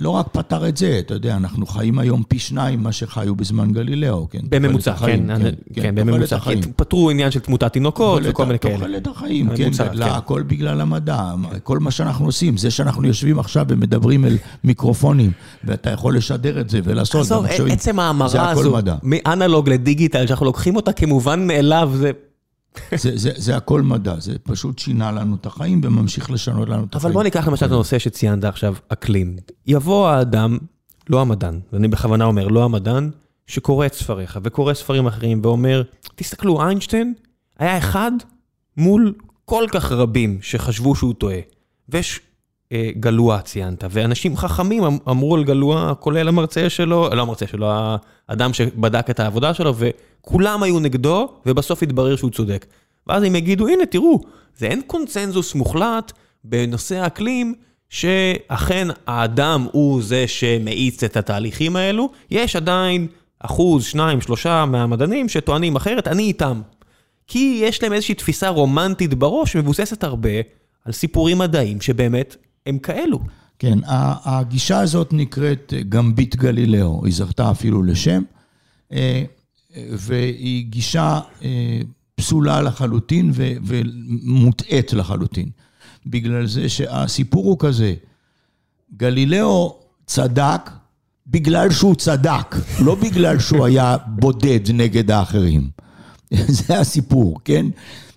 [0.00, 3.72] לא רק פתר את זה, אתה יודע, אנחנו חיים היום פי שניים ממה שחיו בזמן
[3.72, 4.38] גלילאו, כן?
[4.48, 6.38] בממוצע, כן, כן, כן, בממוצע.
[6.76, 8.74] פתרו עניין של תמותת תינוקות וכל מיני כאלה.
[8.74, 10.14] תוחלת החיים, כן, גדלה, כן.
[10.14, 11.30] הכל בגלל המדע.
[11.62, 15.30] כל מה שאנחנו עושים, זה שאנחנו יושבים עכשיו ומדברים אל מיקרופונים,
[15.64, 20.92] ואתה יכול לשדר את זה ולעשות, עזוב, עצם ההמרה הזו, מאנלוג לדיגיטל, שאנחנו לוקחים אותה
[20.92, 22.10] כמובן מאליו, זה...
[22.94, 26.94] זה, זה, זה הכל מדע, זה פשוט שינה לנו את החיים וממשיך לשנות לנו את
[26.94, 27.06] החיים.
[27.06, 29.36] אבל בוא ניקח למשל את הנושא שציינת עכשיו, אקלים.
[29.66, 30.58] יבוא האדם,
[31.10, 33.10] לא המדען, ואני בכוונה אומר, לא המדען,
[33.46, 35.82] שקורא את ספריך וקורא ספרים אחרים ואומר,
[36.14, 37.14] תסתכלו, איינשטיין
[37.58, 38.12] היה אחד
[38.76, 39.14] מול
[39.44, 41.38] כל כך רבים שחשבו שהוא טועה.
[41.88, 42.20] ויש
[43.00, 47.70] גלואה ציינת, ואנשים חכמים אמ-, אמרו על גלואה, כולל המרצה שלו, לא המרצה שלו,
[48.28, 52.66] האדם שבדק את העבודה שלו, וכולם היו נגדו, ובסוף התברר שהוא צודק.
[53.06, 54.20] ואז הם יגידו, הנה, תראו,
[54.56, 56.12] זה אין קונצנזוס מוחלט
[56.44, 57.54] בנושא האקלים,
[57.88, 63.06] שאכן האדם הוא זה שמאיץ את התהליכים האלו, יש עדיין
[63.40, 66.60] אחוז, שניים, שלושה מהמדענים שטוענים אחרת, אני איתם.
[67.26, 70.30] כי יש להם איזושהי תפיסה רומנטית בראש, מבוססת הרבה
[70.84, 72.36] על סיפורים מדעיים שבאמת
[72.68, 73.20] הם כאלו.
[73.58, 73.78] כן,
[74.24, 78.22] הגישה הזאת נקראת גמבית גלילאו, היא זכתה אפילו לשם,
[78.92, 79.24] אה,
[79.76, 81.80] והיא גישה אה,
[82.14, 85.48] פסולה לחלוטין ומוטעית לחלוטין.
[86.06, 87.94] בגלל זה שהסיפור הוא כזה,
[88.96, 90.70] גלילאו צדק
[91.26, 95.70] בגלל שהוא צדק, לא בגלל שהוא היה בודד נגד האחרים.
[96.58, 97.66] זה הסיפור, כן?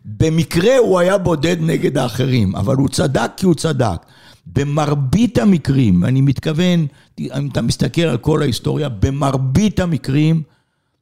[0.05, 3.97] במקרה הוא היה בודד נגד האחרים, אבל הוא צדק כי הוא צדק.
[4.45, 6.87] במרבית המקרים, אני מתכוון,
[7.19, 10.43] אם אתה מסתכל על כל ההיסטוריה, במרבית המקרים,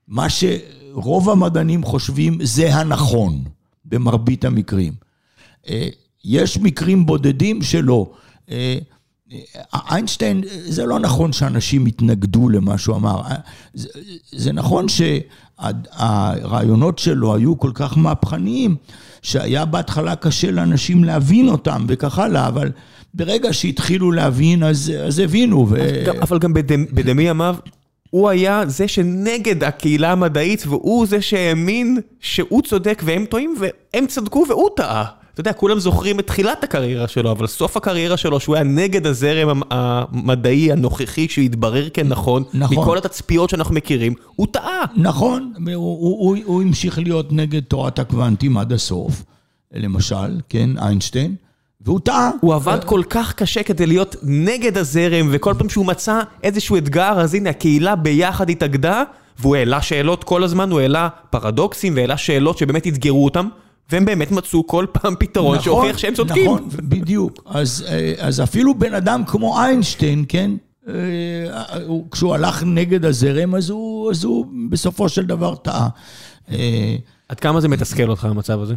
[0.07, 3.43] מה שרוב המדענים חושבים זה הנכון,
[3.85, 4.93] במרבית המקרים.
[5.69, 5.87] אה,
[6.25, 8.11] יש מקרים בודדים שלא.
[8.51, 8.77] אה,
[9.73, 13.21] איינשטיין, זה לא נכון שאנשים התנגדו למה שהוא אמר.
[13.73, 13.89] זה,
[14.31, 14.85] זה נכון
[15.59, 18.75] שהרעיונות שלו היו כל כך מהפכניים,
[19.21, 22.71] שהיה בהתחלה קשה לאנשים להבין אותם וכך הלאה, אבל
[23.13, 25.67] ברגע שהתחילו להבין, אז, אז הבינו.
[25.69, 26.03] ו...
[26.21, 26.53] אבל גם
[26.93, 27.55] בדמי ימיו,
[28.09, 34.45] הוא היה זה שנגד הקהילה המדעית, והוא זה שהאמין שהוא צודק והם טועים, והם צדקו
[34.49, 35.05] והוא טעה.
[35.33, 39.07] אתה יודע, כולם זוכרים את תחילת הקריירה שלו, אבל סוף הקריירה שלו, שהוא היה נגד
[39.07, 42.77] הזרם המדעי הנוכחי, שהתברר כנכון, נכון.
[42.77, 44.85] מכל התצפיות שאנחנו מכירים, הוא טעה.
[44.97, 49.23] נכון, הוא, הוא, הוא, הוא המשיך להיות נגד תורת הקוונטים עד הסוף,
[49.73, 51.35] למשל, כן, איינשטיין.
[51.81, 52.31] והוא טעה.
[52.41, 57.19] הוא עבד כל כך קשה כדי להיות נגד הזרם, וכל פעם שהוא מצא איזשהו אתגר,
[57.19, 59.03] אז הנה, הקהילה ביחד התאגדה,
[59.39, 63.47] והוא העלה שאלות כל הזמן, הוא העלה פרדוקסים והעלה שאלות שבאמת אתגרו אותם,
[63.91, 66.45] והם באמת מצאו כל פעם פתרון נכון, שהוכיח שהם צודקים.
[66.45, 67.43] נכון, בדיוק.
[67.45, 70.51] אז, אה, אז אפילו בן אדם כמו איינשטיין, כן?
[70.87, 70.93] אה,
[72.11, 75.89] כשהוא הלך נגד הזרם, אז הוא, אז הוא בסופו של דבר טעה.
[76.51, 76.95] אה,
[77.29, 78.75] עד כמה זה מתסכל אותך, המצב הזה?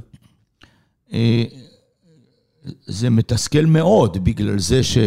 [2.87, 4.99] זה מתסכל מאוד, בגלל זה ש...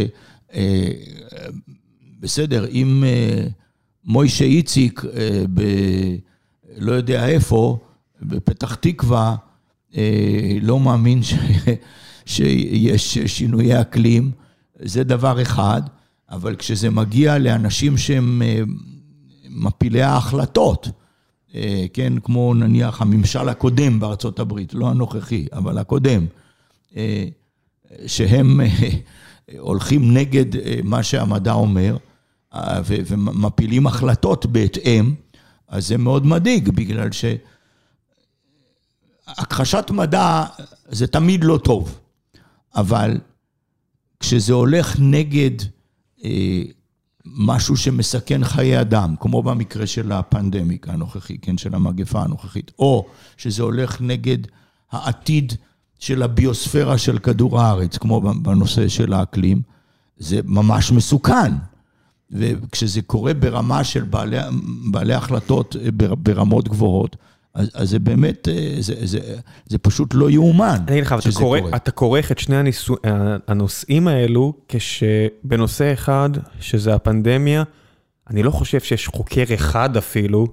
[2.19, 3.03] בסדר, אם
[4.05, 5.03] מוישה איציק,
[5.53, 5.61] ב...
[6.77, 7.77] לא יודע איפה,
[8.21, 9.35] בפתח תקווה
[9.97, 11.33] אה, לא מאמין ש,
[12.25, 14.31] שיש שינויי אקלים,
[14.79, 15.81] זה דבר אחד,
[16.29, 18.61] אבל כשזה מגיע לאנשים שהם אה,
[19.49, 20.87] מפילי ההחלטות,
[21.55, 26.25] אה, כן, כמו נניח הממשל הקודם בארצות הברית, לא הנוכחי, אבל הקודם,
[26.97, 27.25] אה,
[28.07, 28.67] שהם אה,
[29.59, 30.45] הולכים נגד
[30.83, 31.97] מה שהמדע אומר
[32.87, 35.13] ומפילים החלטות בהתאם,
[35.67, 37.09] אז זה מאוד מדאיג, בגלל
[39.27, 40.43] שהכחשת מדע
[40.89, 41.99] זה תמיד לא טוב,
[42.75, 43.17] אבל
[44.19, 45.51] כשזה הולך נגד
[47.25, 53.07] משהו שמסכן חיי אדם, כמו במקרה של הפנדמיקה הנוכחי, כן, של המגפה הנוכחית, או
[53.37, 54.37] שזה הולך נגד
[54.91, 55.53] העתיד
[55.99, 59.61] של הביוספירה של כדור הארץ, כמו בנושא של האקלים,
[60.17, 61.51] זה ממש מסוכן.
[62.31, 64.37] וכשזה קורה ברמה של בעלי,
[64.91, 65.75] בעלי החלטות
[66.17, 67.15] ברמות גבוהות,
[67.53, 69.19] אז, אז זה באמת, אה, זה, זה,
[69.65, 72.95] זה פשוט לא יאומן אני אגיד לך, אתה, קורא, אתה כורך את שני הניסו,
[73.47, 76.29] הנושאים האלו כשבנושא אחד,
[76.59, 77.63] שזה הפנדמיה,
[78.29, 80.47] אני לא חושב שיש חוקר אחד אפילו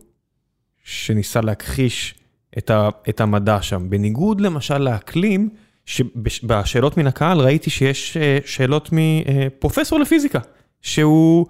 [0.84, 2.14] שניסה להכחיש
[2.58, 3.90] את, ה, את המדע שם.
[3.90, 5.48] בניגוד למשל לאקלים,
[5.86, 10.40] שבשאלות מן הקהל ראיתי שיש אה, שאלות מפרופסור אה, לפיזיקה,
[10.82, 11.46] שהוא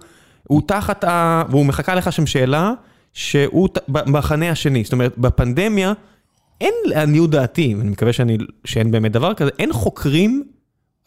[0.65, 1.43] תחת ה...
[1.49, 2.73] והוא מחכה לך שם שאלה.
[3.13, 5.93] שהוא במחנה השני, זאת אומרת, בפנדמיה,
[6.61, 10.43] אין לעניות דעתי, ואני מקווה שאני, שאין באמת דבר כזה, אין חוקרים,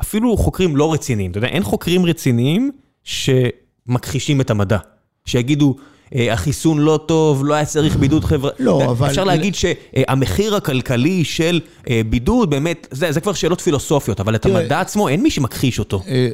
[0.00, 2.70] אפילו חוקרים לא רציניים, אתה יודע, אין חוקרים רציניים
[3.04, 4.78] שמכחישים את המדע.
[5.24, 5.76] שיגידו,
[6.14, 8.62] החיסון לא טוב, לא היה צריך בידוד חברתי.
[8.62, 9.08] לא, אבל...
[9.10, 14.46] אפשר להגיד שהמחיר הכלכלי של אה, בידוד, באמת, זה, זה כבר שאלות פילוסופיות, אבל את
[14.46, 16.02] המדע עצמו, אין מי שמכחיש אותו.
[16.08, 16.28] אה,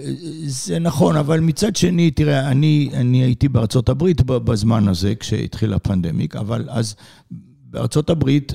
[0.46, 6.36] זה נכון, אבל מצד שני, תראה, אני, אני הייתי בארצות הברית בזמן הזה, כשהתחילה הפנדמיק,
[6.36, 6.94] אבל אז
[7.70, 8.52] בארצות הברית,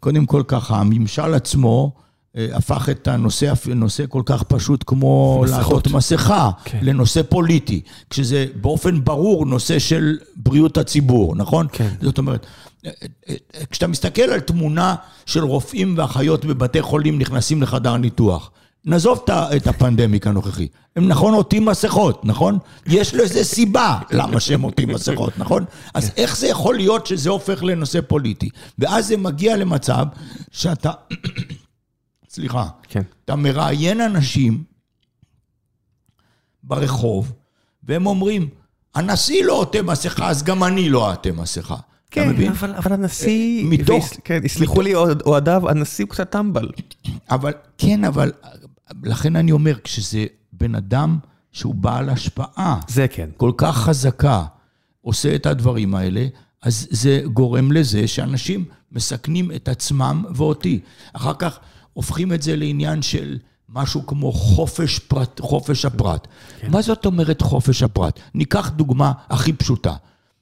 [0.00, 2.03] קודם כל ככה, הממשל עצמו, אה,
[2.34, 6.78] הפך את הנושא, נושא כל כך פשוט כמו לעשות מסכה, כן.
[6.82, 7.80] לנושא פוליטי,
[8.10, 11.66] כשזה באופן ברור נושא של בריאות הציבור, נכון?
[11.72, 11.88] כן.
[12.02, 12.46] זאת אומרת,
[12.86, 12.90] אה,
[13.28, 13.34] אה,
[13.70, 14.94] כשאתה מסתכל על תמונה
[15.26, 18.50] של רופאים ואחיות בבתי חולים נכנסים לחדר ניתוח,
[18.84, 19.24] נעזוב
[19.56, 20.68] את הפנדמיק הנוכחי.
[20.96, 22.58] הם נכון עוטים מסכות, נכון?
[22.86, 25.64] יש לזה סיבה למה שהם עוטים מסכות, נכון?
[25.94, 26.22] אז כן.
[26.22, 28.48] איך זה יכול להיות שזה הופך לנושא פוליטי?
[28.78, 30.04] ואז זה מגיע למצב
[30.50, 30.90] שאתה...
[32.34, 33.02] סליחה, כן.
[33.24, 34.64] אתה מראיין אנשים
[36.62, 37.32] ברחוב,
[37.82, 38.48] והם אומרים,
[38.94, 41.76] הנשיא לא עוטה מסכה, אז גם אני לא אעטה מסכה.
[42.10, 46.70] כן, אבל, אבל הנשיא, מתוך, כן, יסלחו לי אוהדיו, הנשיא הוא קצת טמבל.
[47.30, 48.32] אבל, כן, אבל,
[49.02, 51.18] לכן אני אומר, כשזה בן אדם
[51.52, 54.44] שהוא בעל השפעה, זה כן, כל כך חזקה,
[55.00, 56.26] עושה את הדברים האלה,
[56.62, 60.80] אז זה גורם לזה שאנשים מסכנים את עצמם ואותי.
[61.12, 61.58] אחר כך,
[61.94, 63.38] הופכים את זה לעניין של
[63.68, 66.26] משהו כמו חופש, פרט, חופש הפרט.
[66.60, 66.70] כן.
[66.70, 68.20] מה זאת אומרת חופש הפרט?
[68.34, 69.94] ניקח דוגמה הכי פשוטה.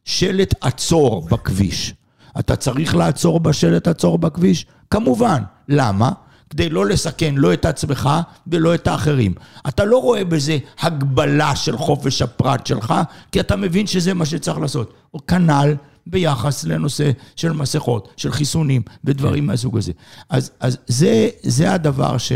[0.04, 1.94] שלט עצור בכביש.
[2.38, 4.66] אתה צריך לעצור בשלט עצור בכביש?
[4.90, 5.42] כמובן.
[5.68, 6.10] למה?
[6.50, 8.10] כדי לא לסכן לא את עצמך
[8.46, 9.34] ולא את האחרים.
[9.68, 12.94] אתה לא רואה בזה הגבלה של חופש הפרט שלך,
[13.32, 14.94] כי אתה מבין שזה מה שצריך לעשות.
[15.14, 15.74] או כנ"ל
[16.06, 19.46] ביחס לנושא של מסכות, של חיסונים ודברים כן.
[19.46, 19.92] מהסוג הזה.
[20.28, 22.32] אז, אז זה, זה הדבר ש...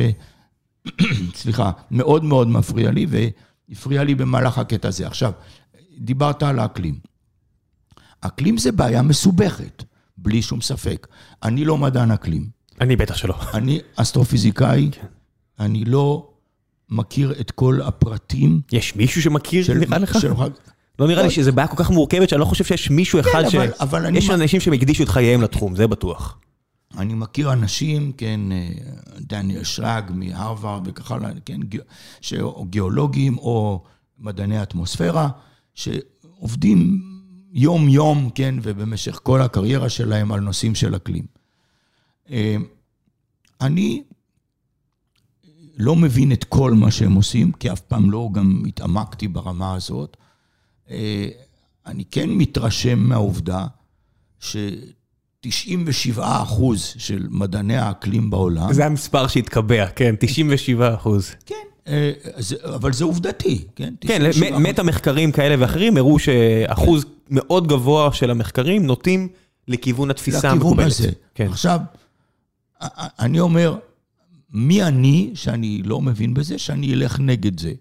[1.34, 5.06] סליחה, מאוד מאוד מפריע לי, והפריע לי במהלך הקטע הזה.
[5.06, 5.32] עכשיו,
[5.98, 6.98] דיברת על האקלים.
[8.20, 9.84] אקלים זה בעיה מסובכת,
[10.18, 11.06] בלי שום ספק.
[11.42, 12.48] אני לא מדען אקלים.
[12.80, 13.34] אני בטח שלא.
[13.54, 15.06] אני אסטרופיזיקאי, כן.
[15.60, 16.30] אני לא
[16.90, 18.60] מכיר את כל הפרטים.
[18.72, 20.20] יש מישהו שמכיר, של, לך?
[20.20, 20.32] של,
[20.98, 23.50] לא נראה לי שזו בעיה כל כך מורכבת, שאני לא חושב שיש מישהו אחד כן,
[23.50, 23.54] ש...
[24.14, 26.38] יש אנשים שהם הקדישו את חייהם לתחום, זה בטוח.
[26.98, 28.68] אני מכיר אנשים, כן, אה,
[29.18, 31.60] דניאל שרג מהרווארד וכך הלאה, כן,
[32.70, 33.84] גיאולוגים או
[34.18, 35.28] מדעני אטמוספירה,
[35.74, 37.02] שעובדים
[37.52, 41.24] יום-יום, כן, ובמשך כל הקריירה שלהם על נושאים של אקלים.
[42.30, 42.56] אה,
[43.60, 44.02] אני
[45.76, 50.16] לא מבין את כל מה שהם עושים, כי אף פעם לא גם התעמקתי ברמה הזאת.
[50.90, 51.28] אה,
[51.86, 53.66] אני כן מתרשם מהעובדה
[54.40, 58.72] ש-97 אחוז של מדעני האקלים בעולם...
[58.72, 61.30] זה המספר שהתקבע, כן, 97 אחוז.
[61.46, 61.54] כן,
[61.86, 62.12] אה,
[62.74, 63.94] אבל זה עובדתי, כן?
[64.00, 64.22] כן,
[64.58, 69.28] מטה מחקרים כאלה ואחרים הראו שאחוז מאוד גבוה של המחקרים נוטים
[69.68, 70.86] לכיוון התפיסה המקובלת.
[70.86, 71.10] לכיוון הזה.
[71.34, 71.46] כן.
[71.46, 71.80] עכשיו,
[73.18, 73.76] אני אומר,
[74.52, 77.72] מי אני שאני לא מבין בזה, שאני אלך נגד זה?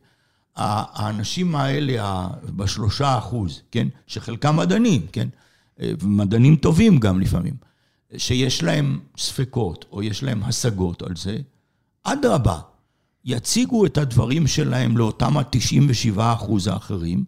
[0.56, 5.28] האנשים האלה, בשלושה אחוז, כן, שחלקם מדענים, כן,
[6.04, 7.54] מדענים טובים גם לפעמים,
[8.18, 11.38] שיש להם ספקות או יש להם השגות על זה,
[12.04, 12.60] אדרבה,
[13.26, 17.24] יציגו את הדברים שלהם לאותם ה-97 אחוז האחרים,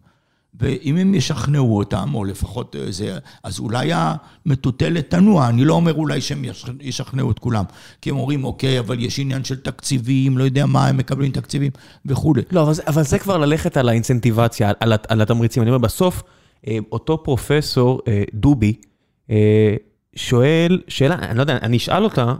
[0.60, 6.20] ואם הם ישכנעו אותם, או לפחות זה, אז אולי המטוטלת תנוע, אני לא אומר אולי
[6.20, 6.44] שהם
[6.80, 7.64] ישכנעו את כולם,
[8.02, 11.70] כי הם אומרים, אוקיי, אבל יש עניין של תקציבים, לא יודע מה, הם מקבלים תקציבים
[12.06, 12.42] וכולי.
[12.50, 15.62] לא, אבל זה, אבל זה כבר ללכת על האינצנטיבציה, על, על התמריצים.
[15.62, 16.22] אני אומר, בסוף,
[16.66, 18.74] אה, אותו פרופסור, אה, דובי,
[19.30, 19.74] אה,
[20.16, 22.34] שואל שאלה, אני לא יודע, אני אשאל אותה,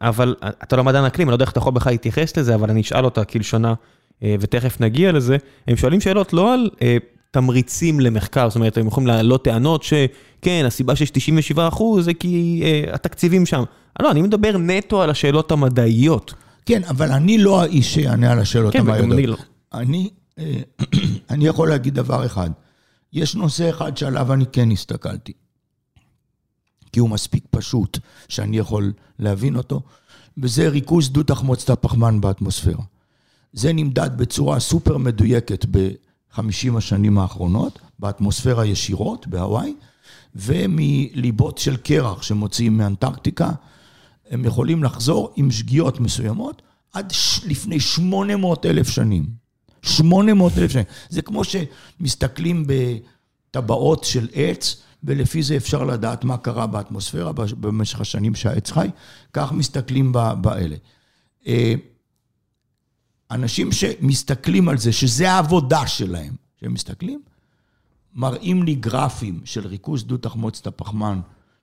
[0.00, 2.70] אבל אתה לא מדען אקלים, אני לא יודע איך אתה יכול בכלל להתייחס לזה, אבל
[2.70, 3.74] אני אשאל אותה כלשונה,
[4.22, 5.36] ותכף נגיע לזה.
[5.68, 6.70] הם שואלים שאלות לא על
[7.36, 12.62] תמריצים למחקר, זאת אומרת, הם יכולים להעלות טענות שכן, הסיבה שיש 97 אחוז זה כי
[12.62, 13.62] uh, התקציבים שם.
[14.00, 16.34] לא, אני מדבר נטו על השאלות המדעיות.
[16.66, 19.00] כן, אבל אני לא האיש שיענה על השאלות כן, המדעיות.
[19.00, 19.36] כן, וגם אני לא.
[19.74, 20.60] אני, אה,
[21.30, 22.50] אני יכול להגיד דבר אחד.
[23.12, 25.32] יש נושא אחד שעליו אני כן הסתכלתי,
[26.92, 29.80] כי הוא מספיק פשוט שאני יכול להבין אותו,
[30.38, 32.82] וזה ריכוז דו-תחמוצת הפחמן באטמוספירה.
[33.52, 35.66] זה נמדד בצורה סופר מדויקת
[36.36, 39.74] 50 השנים האחרונות, באטמוספירה ישירות בהוואי,
[40.34, 43.50] ומליבות של קרח שמוציאים מאנטרקטיקה,
[44.30, 46.62] הם יכולים לחזור עם שגיאות מסוימות
[46.92, 47.40] עד ש...
[47.44, 49.26] לפני 800 אלף שנים.
[49.82, 50.84] 800 אלף שנים.
[51.08, 58.34] זה כמו שמסתכלים בטבעות של עץ, ולפי זה אפשר לדעת מה קרה באטמוספירה במשך השנים
[58.34, 58.88] שהעץ חי,
[59.32, 60.76] כך מסתכלים באלה.
[63.30, 67.22] אנשים שמסתכלים על זה, שזה העבודה שלהם, שהם מסתכלים,
[68.14, 71.20] מראים לי גרפים של ריכוז דו-תחמוצת הפחמן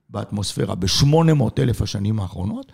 [0.10, 2.72] באטמוספירה ב-800 אלף השנים האחרונות,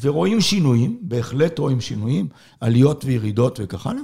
[0.00, 2.28] ורואים שינויים, בהחלט רואים שינויים,
[2.60, 4.02] עליות וירידות וכך הלאה,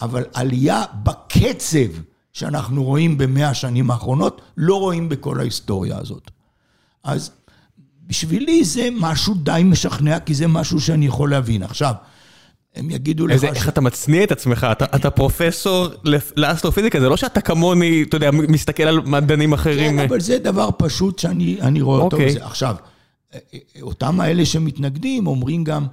[0.00, 2.02] אבל עלייה בקצב
[2.32, 6.30] שאנחנו רואים במאה השנים האחרונות, לא רואים בכל ההיסטוריה הזאת.
[7.04, 7.30] אז
[8.06, 11.62] בשבילי זה משהו די משכנע, כי זה משהו שאני יכול להבין.
[11.62, 11.94] עכשיו,
[12.74, 13.44] הם יגידו לך...
[13.44, 15.88] איך אתה מצניע את עצמך, אתה פרופסור
[16.36, 19.98] לאסטרופיזיקה, זה לא שאתה כמוני, אתה יודע, מסתכל על מדענים אחרים.
[19.98, 22.16] כן, אבל זה דבר פשוט שאני רואה אותו.
[22.16, 22.40] אוקיי.
[22.40, 22.76] עכשיו,
[23.82, 25.86] אותם האלה שמתנגדים אומרים גם,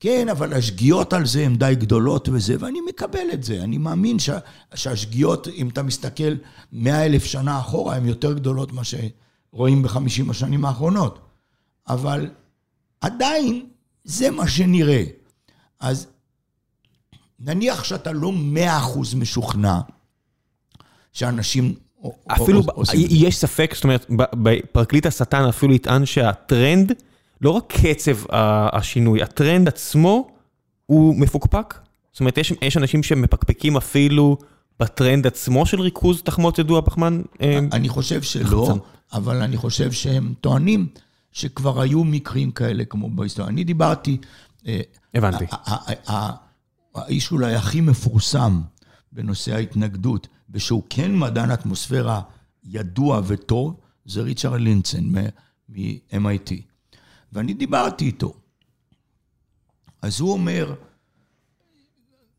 [0.00, 3.62] כן, אבל השגיאות על זה הן די גדולות וזה, ואני מקבל את זה.
[3.62, 4.16] אני מאמין
[4.74, 6.34] שהשגיאות, אם אתה מסתכל
[6.72, 11.18] מאה אלף שנה אחורה, הן יותר גדולות ממה שרואים בחמישים השנים האחרונות.
[11.88, 12.30] אבל
[13.00, 13.66] עדיין
[14.04, 15.04] זה מה שנראה.
[15.80, 16.06] אז
[17.40, 19.78] נניח שאתה לא מאה אחוז משוכנע
[21.12, 21.74] שאנשים
[22.26, 22.62] אפילו
[22.92, 24.06] יש ספק, זאת אומרת,
[24.72, 26.92] פרקליט השטן אפילו יטען שהטרנד,
[27.40, 28.16] לא רק קצב
[28.72, 30.28] השינוי, הטרנד עצמו
[30.86, 31.74] הוא מפוקפק.
[32.12, 34.38] זאת אומרת, יש, יש אנשים שמפקפקים אפילו
[34.80, 37.22] בטרנד עצמו של ריכוז תחמוצת דו פחמן?
[37.42, 38.74] אה, אני חושב שלא,
[39.12, 40.86] אבל אני חושב שהם טוענים
[41.32, 43.50] שכבר היו מקרים כאלה כמו בהיסטוריה.
[43.50, 44.18] אני דיברתי...
[44.66, 44.80] אה,
[45.14, 45.44] הבנתי.
[46.96, 48.60] האיש אולי הכי מפורסם
[49.12, 52.22] בנושא ההתנגדות, ושהוא כן מדען אטמוספירה
[52.64, 56.52] ידוע וטוב, זה ריצ'רד לינצן מ-MIT.
[57.32, 58.34] ואני דיברתי איתו.
[60.02, 60.74] אז הוא אומר,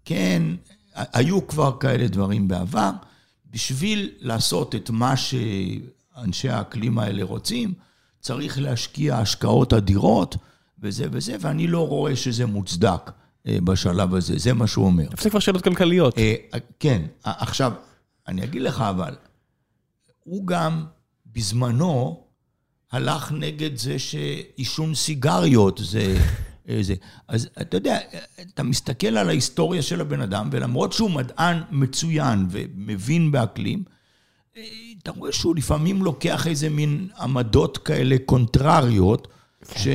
[0.05, 0.43] כן,
[0.93, 2.91] היו כבר כאלה דברים בעבר,
[3.45, 7.73] בשביל לעשות את מה שאנשי האקלים האלה רוצים,
[8.19, 10.35] צריך להשקיע השקעות אדירות
[10.79, 13.11] וזה וזה, ואני לא רואה שזה מוצדק.
[13.47, 15.07] אה, בשלב הזה, זה מה שהוא אומר.
[15.21, 16.17] זה כבר שאלות כלכליות.
[16.17, 16.35] אה,
[16.79, 17.73] כן, עכשיו,
[18.27, 19.15] אני אגיד לך אבל,
[20.23, 20.85] הוא גם
[21.25, 22.23] בזמנו
[22.91, 26.17] הלך נגד זה שעישון סיגריות זה...
[26.69, 26.95] אה, זה.
[27.27, 27.99] אז אתה יודע,
[28.53, 33.83] אתה מסתכל על ההיסטוריה של הבן אדם, ולמרות שהוא מדען מצוין ומבין באקלים,
[35.03, 39.27] אתה רואה שהוא לפעמים לוקח איזה מין עמדות כאלה קונטרריות.
[39.75, 39.87] ש...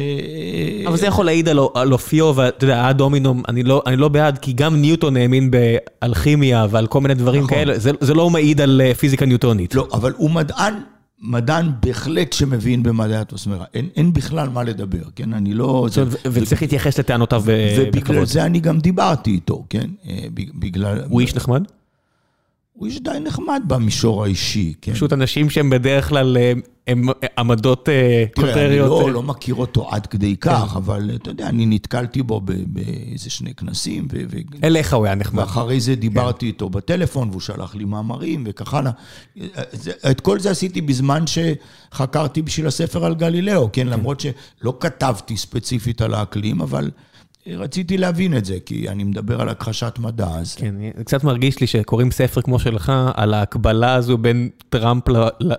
[0.86, 4.52] אבל זה יכול להעיד על אופיו, ואתה יודע, הדומינום, אני לא, אני לא בעד, כי
[4.52, 7.56] גם ניוטון האמין באלכימיה ועל כל מיני דברים נכון.
[7.56, 9.74] כאלה, זה, זה לא מעיד על אה, פיזיקה ניוטונית.
[9.74, 10.74] לא, אבל הוא מדען,
[11.22, 13.64] מדען בהחלט שמבין במדעי האטמוספירה.
[13.74, 15.32] אין, אין בכלל מה לדבר, כן?
[15.32, 15.86] אני לא...
[15.90, 17.88] זה, ו- וצריך להתייחס לטענותיו אה, בכבוד.
[17.94, 19.90] ובגלל זה אני גם דיברתי איתו, כן?
[20.08, 21.00] אה, בגלל...
[21.08, 21.62] הוא איש נחמד?
[22.72, 24.92] הוא איש די נחמד במישור האישי, כן.
[24.92, 26.52] פשוט אנשים שהם בדרך כלל אה,
[26.86, 27.08] הם
[27.38, 28.54] עמדות אה, קונטריות.
[28.54, 30.50] תראה, אני לא, לא מכיר אותו עד כדי כן.
[30.50, 34.08] כך, אבל אתה יודע, אני נתקלתי בו באיזה שני כנסים.
[34.12, 35.42] ו- אליך הוא היה נחמד.
[35.42, 36.46] ואחרי זה דיברתי כן.
[36.46, 38.92] איתו בטלפון, והוא שלח לי מאמרים וכך הלאה.
[40.10, 43.82] את כל זה עשיתי בזמן שחקרתי בשביל הספר על גלילאו, כן?
[43.82, 43.88] כן.
[43.88, 46.90] למרות שלא כתבתי ספציפית על האקלים, אבל...
[47.46, 50.54] רציתי להבין את זה, כי אני מדבר על הכחשת מדע, אז...
[50.54, 55.04] כן, זה קצת מרגיש לי שקוראים ספר כמו שלך על ההקבלה הזו בין טראמפ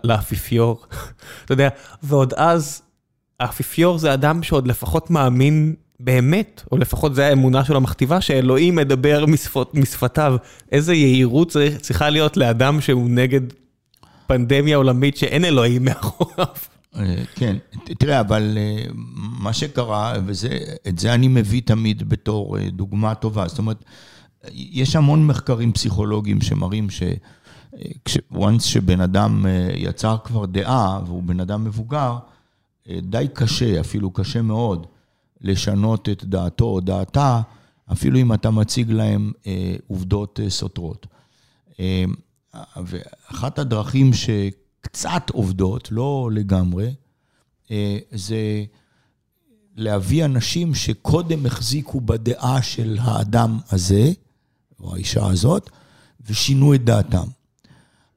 [0.03, 0.85] לאפיפיור.
[1.45, 1.69] אתה יודע,
[2.03, 2.81] ועוד אז,
[3.39, 9.25] האפיפיור זה אדם שעוד לפחות מאמין באמת, או לפחות זה האמונה שלו מכתיבה, שאלוהים מדבר
[9.25, 10.35] משפות, משפתיו.
[10.71, 13.41] איזה יהירות צריכה להיות לאדם שהוא נגד
[14.27, 16.72] פנדמיה עולמית שאין אלוהים מאחוריו.
[16.95, 17.57] אה, כן,
[17.99, 18.85] תראה, אבל אה,
[19.39, 23.83] מה שקרה, ואת זה אני מביא תמיד בתור אה, דוגמה טובה, זאת אומרת,
[24.53, 27.03] יש המון מחקרים פסיכולוגיים שמראים ש...
[28.33, 32.17] once שבן אדם יצר כבר דעה, והוא בן אדם מבוגר,
[32.87, 34.87] די קשה, אפילו קשה מאוד,
[35.41, 37.41] לשנות את דעתו או דעתה,
[37.91, 39.31] אפילו אם אתה מציג להם
[39.87, 41.07] עובדות סותרות.
[42.77, 44.29] ואחת הדרכים ש...
[44.83, 46.93] קצת עובדות, לא לגמרי,
[47.71, 48.63] אה, זה
[49.75, 54.11] להביא אנשים שקודם החזיקו בדעה של האדם הזה,
[54.79, 55.69] או האישה הזאת,
[56.29, 57.27] ושינו את דעתם.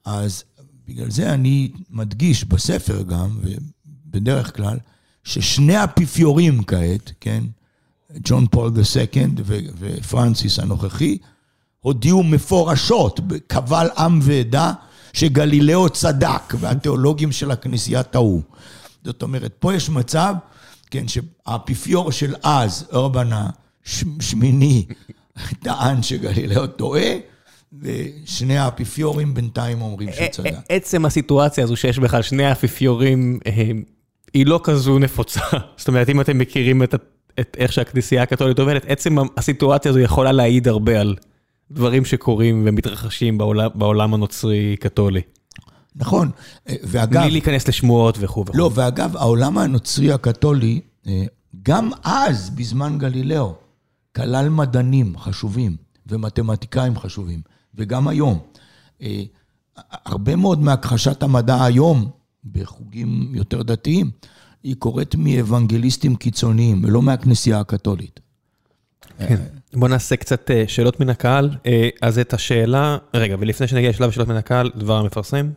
[0.04, 0.44] אז
[0.88, 4.78] בגלל זה אני מדגיש בספר גם, ובדרך כלל,
[5.24, 7.44] ששני האפיפיורים כעת, כן,
[8.24, 9.40] ג'ון פול II
[9.78, 11.18] ופרנסיס הנוכחי,
[11.80, 14.72] הודיעו מפורשות, קבל עם ועדה,
[15.16, 18.42] שגלילאו צדק והתיאולוגים של הכנסייה טעו.
[19.04, 20.34] זאת אומרת, פה יש מצב,
[20.90, 24.86] כן, שהאפיפיור של אז, אורבן השמיני,
[25.62, 27.10] טען שגלילאו טועה,
[27.80, 30.52] ושני האפיפיורים בינתיים אומרים שהוא צדק.
[30.68, 33.70] עצם הסיטואציה הזו שיש בכלל שני האפיפיורים, אה,
[34.34, 35.40] היא לא כזו נפוצה.
[35.78, 36.94] זאת אומרת, אם אתם מכירים את,
[37.40, 41.16] את איך שהכנסייה הקתולית עובדת, עצם הסיטואציה הזו יכולה להעיד הרבה על
[41.70, 45.20] דברים שקורים ומתרחשים בעולם, בעולם הנוצרי-קתולי.
[45.96, 46.30] נכון,
[46.82, 47.20] ואגב...
[47.20, 48.58] בלי להיכנס לשמועות וכו' וכו'.
[48.58, 51.24] לא, ואגב, העולם הנוצרי הקתולי, אה,
[51.62, 53.54] גם אז, בזמן גלילאו,
[54.16, 57.40] כלל מדענים חשובים ומתמטיקאים חשובים,
[57.74, 58.38] וגם היום.
[59.02, 59.22] אה,
[60.04, 62.10] הרבה מאוד מהכחשת המדע היום,
[62.52, 64.10] בחוגים יותר דתיים,
[64.62, 68.20] היא קורית מאוונגליסטים קיצוניים, ולא מהכנסייה הקתולית.
[69.18, 69.36] כן.
[69.74, 71.50] בוא נעשה קצת אה, שאלות מן הקהל.
[71.66, 75.50] אה, אז את השאלה, רגע, ולפני שנגיע לשלב השאלות מן הקהל, דבר המפרסם.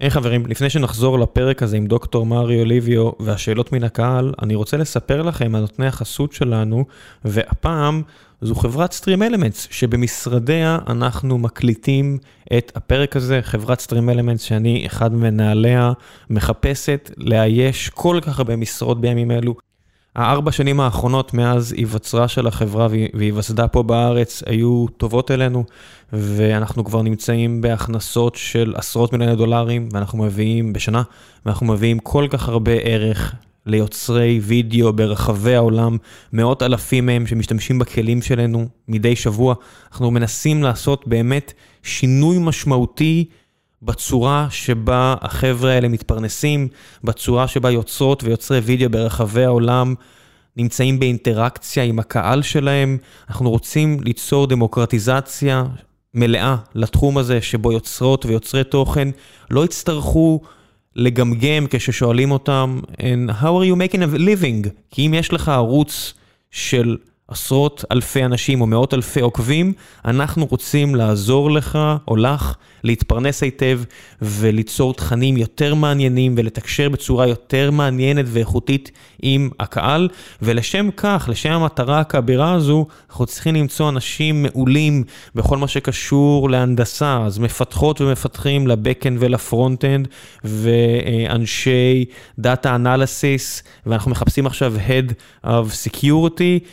[0.00, 4.76] היי חברים, לפני שנחזור לפרק הזה עם דוקטור מריו ליביו והשאלות מן הקהל, אני רוצה
[4.76, 6.84] לספר לכם על נותני החסות שלנו,
[7.24, 8.02] והפעם
[8.40, 12.18] זו חברת Stream Elements, שבמשרדיה אנחנו מקליטים
[12.58, 15.92] את הפרק הזה, חברת Stream Elements שאני אחד מנהליה,
[16.30, 19.54] מחפשת לאייש כל כך הרבה משרות בימים אלו.
[20.16, 25.64] הארבע שנים האחרונות מאז היווצרה של החברה והיווסדה פה בארץ היו טובות אלינו,
[26.12, 31.02] ואנחנו כבר נמצאים בהכנסות של עשרות מיליוני דולרים, ואנחנו מביאים בשנה,
[31.46, 33.34] ואנחנו מביאים כל כך הרבה ערך
[33.66, 35.96] ליוצרי וידאו ברחבי העולם,
[36.32, 39.54] מאות אלפים מהם שמשתמשים בכלים שלנו מדי שבוע.
[39.92, 41.52] אנחנו מנסים לעשות באמת
[41.82, 43.24] שינוי משמעותי.
[43.86, 46.68] בצורה שבה החבר'ה האלה מתפרנסים,
[47.04, 49.94] בצורה שבה יוצרות ויוצרי וידאו ברחבי העולם
[50.56, 52.98] נמצאים באינטראקציה עם הקהל שלהם.
[53.28, 55.64] אנחנו רוצים ליצור דמוקרטיזציה
[56.14, 59.08] מלאה לתחום הזה, שבו יוצרות ויוצרי תוכן
[59.50, 60.40] לא יצטרכו
[60.96, 64.68] לגמגם כששואלים אותם, And how are you making a living?
[64.90, 66.14] כי אם יש לך ערוץ
[66.50, 66.96] של
[67.28, 69.72] עשרות אלפי אנשים או מאות אלפי עוקבים,
[70.04, 72.54] אנחנו רוצים לעזור לך או לך
[72.84, 73.80] להתפרנס היטב
[74.22, 78.90] וליצור תכנים יותר מעניינים ולתקשר בצורה יותר מעניינת ואיכותית
[79.22, 80.08] עם הקהל,
[80.42, 85.04] ולשם כך, לשם המטרה הכבירה הזו, אנחנו צריכים למצוא אנשים מעולים
[85.34, 90.08] בכל מה שקשור להנדסה, אז מפתחות ומפתחים ל backend ול frontend,
[90.44, 92.04] ואנשי
[92.38, 95.12] data analysis, ואנחנו מחפשים עכשיו Head
[95.46, 96.66] of Security,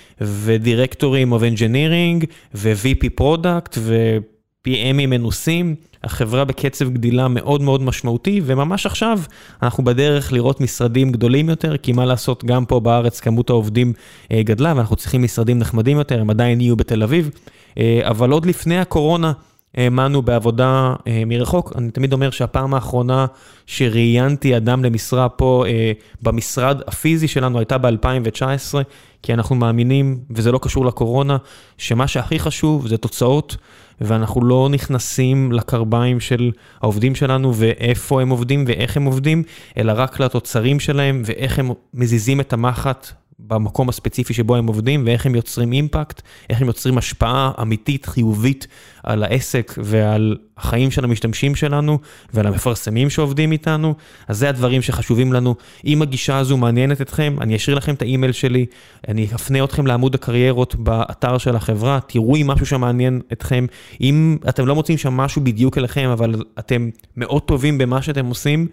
[0.44, 5.76] ודירקטורים of Engineering, ו-VP Product, ו-PMים מנוסים.
[6.04, 9.20] החברה בקצב גדילה מאוד מאוד משמעותי, וממש עכשיו
[9.64, 13.94] אנחנו בדרך לראות משרדים גדולים יותר, כי מה לעשות, גם פה בארץ כמות העובדים
[14.32, 17.30] אה, גדלה, ואנחנו צריכים משרדים נחמדים יותר, הם עדיין יהיו בתל אביב,
[17.78, 19.32] אה, אבל עוד לפני הקורונה,
[19.76, 21.74] האמנו בעבודה אה, מרחוק.
[21.76, 23.26] אני תמיד אומר שהפעם האחרונה
[23.66, 25.92] שראיינתי אדם למשרה פה אה,
[26.22, 28.76] במשרד הפיזי שלנו הייתה ב-2019,
[29.24, 31.38] כי אנחנו מאמינים, וזה לא קשור לקורונה,
[31.78, 33.58] שמה שהכי חשוב זה תוצאות,
[34.02, 36.52] ואנחנו לא נכנסים לקרביים של
[36.82, 39.44] העובדים שלנו ואיפה הם עובדים ואיך הם עובדים,
[39.78, 43.08] אלא רק לתוצרים שלהם ואיך הם מזיזים את המחט
[43.40, 48.68] במקום הספציפי שבו הם עובדים ואיך הם יוצרים אימפקט, איך הם יוצרים השפעה אמיתית, חיובית,
[49.04, 52.00] על העסק ועל החיים של המשתמשים שלנו
[52.34, 53.96] ועל המפרסמים שעובדים איתנו.
[54.28, 55.56] אז זה הדברים שחשובים לנו.
[55.86, 58.66] אם הגישה הזו מעניינת אתכם, אני אשאיר לכם את האימייל שלי,
[59.08, 63.66] אני אפנה אתכם לעמוד הקריירות באתר של החברה, תראו אם משהו שם מעניין אתכם.
[64.02, 68.68] אם אתם לא מוצאים שם משהו בדיוק אליכם, אבל אתם מאוד טובים במה שאתם עושים,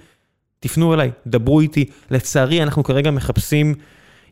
[0.61, 1.85] תפנו אליי, דברו איתי.
[2.11, 3.74] לצערי, אנחנו כרגע מחפשים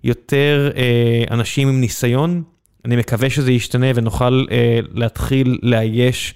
[0.05, 2.43] יותר אה, אנשים עם ניסיון.
[2.85, 6.35] אני מקווה שזה ישתנה ונוכל אה, להתחיל לאייש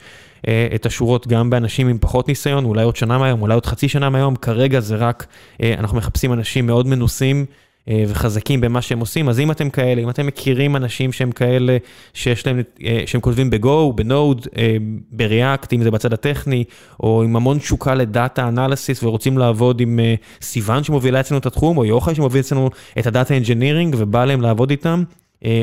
[0.49, 3.89] אה, את השורות גם באנשים עם פחות ניסיון, אולי עוד שנה מהיום, אולי עוד חצי
[3.89, 4.37] שנה מהיום.
[4.37, 5.27] כרגע זה רק,
[5.63, 7.47] אנחנו מחפשים אנשים מאוד מנוסים.
[7.89, 11.77] אה, וחזקים במה שהם עושים, אז אם אתם כאלה, אם אתם מכירים אנשים שהם כאלה,
[12.15, 14.77] שיש להם, אה, שהם כותבים ב-Go, ב-Node, אה,
[15.13, 16.65] ב-React, אם זה בצד הטכני,
[17.01, 20.01] או עם המון תשוקה ל data analysis ורוצים לעבוד עם
[20.43, 24.41] סיוון שמובילה אצלנו את התחום, או יוחאי שמוביל אצלנו את ה data engineering ובא להם
[24.41, 25.03] לעבוד איתם,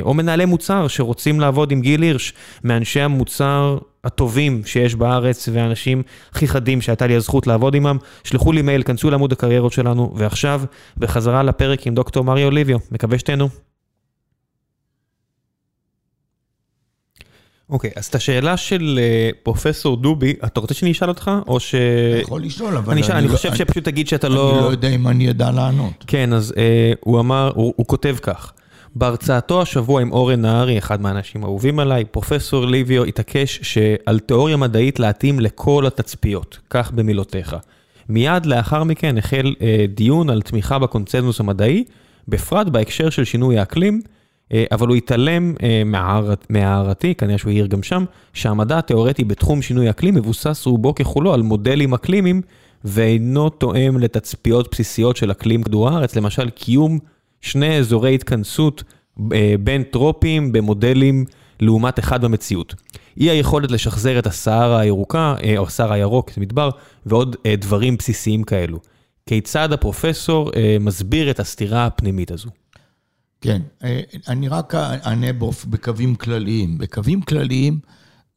[0.02, 2.34] או מנהלי מוצר שרוצים לעבוד עם גיל הירש,
[2.64, 8.62] מאנשי המוצר הטובים שיש בארץ והאנשים הכי חדים שהייתה לי הזכות לעבוד עימם, שלחו לי
[8.62, 10.62] מייל, כנסו לעמוד הקריירות שלנו, ועכשיו,
[10.98, 13.50] בחזרה לפרק עם דוקטור מריו ליביו, מקווה שתהנו.
[17.70, 21.76] אוקיי, אז את השאלה של uh, פרופסור דובי, אתה רוצה שאני אשאל אותך, או ש...
[21.76, 24.52] אתה יכול לשאול, אבל אני, אני, אני לא, חושב אני, שפשוט תגיד שאתה אני לא...
[24.54, 26.04] אני לא יודע אם אני אדע לענות.
[26.08, 26.60] כן, אז uh,
[27.00, 28.54] הוא אמר, הוא, הוא כותב כך.
[28.96, 35.00] בהרצאתו השבוע עם אורן נהרי, אחד מהאנשים האהובים עליי, פרופסור ליביו התעקש שעל תיאוריה מדעית
[35.00, 37.56] להתאים לכל התצפיות, כך במילותיך.
[38.10, 41.84] מיד לאחר מכן החל אה, דיון על תמיכה בקונצנזוס המדעי,
[42.28, 44.02] בפרט בהקשר של שינוי האקלים,
[44.54, 45.84] אה, אבל הוא התעלם אה,
[46.50, 51.42] מהערתי, כנראה שהוא העיר גם שם, שהמדע התיאורטי בתחום שינוי אקלים מבוסס רובו ככולו על
[51.42, 52.42] מודלים אקלימיים,
[52.86, 57.00] ואינו תואם לתצפיות בסיסיות של אקלים כדור הארץ, למשל קיום
[57.42, 58.84] שני אזורי התכנסות
[59.34, 61.26] אה, בין טרופיים במודלים
[61.60, 62.76] לעומת אחד במציאות.
[63.18, 66.70] אי היכולת לשחזר את הסהרה הירוקה, אה, או הסהרה הירוק, זה מדבר,
[67.06, 68.80] ועוד אה, דברים בסיסיים כאלו.
[69.26, 72.50] כיצד הפרופסור מסביר את הסתירה הפנימית הזו?
[73.42, 73.62] כן,
[74.28, 75.28] אני רק אענה
[75.70, 76.78] בקווים כלליים.
[76.78, 77.80] בקווים כלליים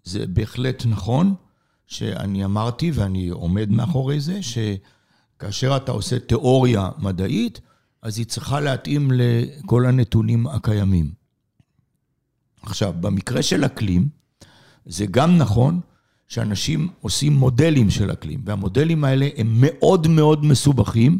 [0.04, 1.34] זה בהחלט נכון,
[1.86, 7.60] שאני אמרתי ואני עומד מאחורי זה, שכאשר אתה עושה תיאוריה מדעית,
[8.02, 11.12] אז היא צריכה להתאים לכל הנתונים הקיימים.
[12.62, 14.08] עכשיו, במקרה של אקלים,
[14.86, 15.80] זה גם נכון
[16.28, 21.18] שאנשים עושים מודלים של אקלים, והמודלים האלה הם מאוד מאוד מסובכים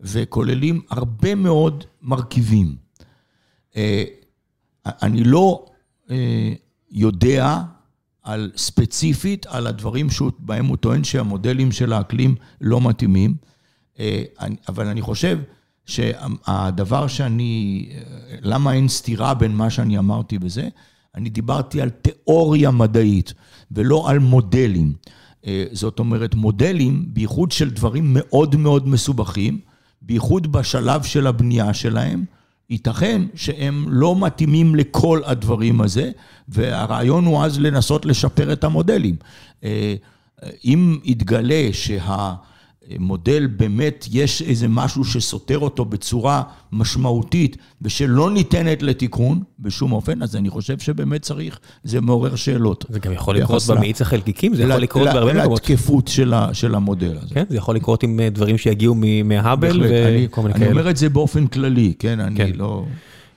[0.00, 2.76] וכוללים הרבה מאוד מרכיבים.
[3.76, 4.04] אה,
[4.86, 5.66] אני לא
[6.10, 6.52] אה,
[6.90, 7.58] יודע
[8.22, 13.34] על ספציפית על הדברים שבהם הוא טוען שהמודלים של האקלים לא מתאימים,
[13.98, 14.22] אה,
[14.68, 15.38] אבל אני חושב
[15.86, 17.86] שהדבר שאני,
[18.40, 20.68] למה אין סתירה בין מה שאני אמרתי בזה?
[21.14, 23.32] אני דיברתי על תיאוריה מדעית
[23.70, 24.92] ולא על מודלים.
[25.46, 29.58] אה, זאת אומרת, מודלים, בייחוד של דברים מאוד מאוד מסובכים,
[30.02, 32.24] בייחוד בשלב של הבנייה שלהם,
[32.70, 36.10] ייתכן שהם לא מתאימים לכל הדברים הזה,
[36.48, 39.16] והרעיון הוא אז לנסות לשפר את המודלים.
[39.64, 39.94] אה,
[40.64, 42.34] אם יתגלה שה...
[42.98, 46.42] מודל באמת יש איזה משהו שסותר אותו בצורה
[46.72, 52.84] משמעותית ושלא ניתנת לתיקון בשום אופן, אז אני חושב שבאמת צריך, זה מעורר שאלות.
[52.88, 55.60] זה גם יכול לקרות במאיץ החלקיקים, זה יכול לקרות בהרבה מקומות.
[55.60, 56.08] לתקפות
[56.52, 57.34] של המודל הזה.
[57.34, 58.94] כן, זה יכול לקרות עם אה, דברים שיגיעו
[59.24, 60.66] מהאבל וכל מיני כאלה.
[60.66, 62.50] אני אומר את זה באופן כללי, כן, אני כן.
[62.54, 62.84] לא...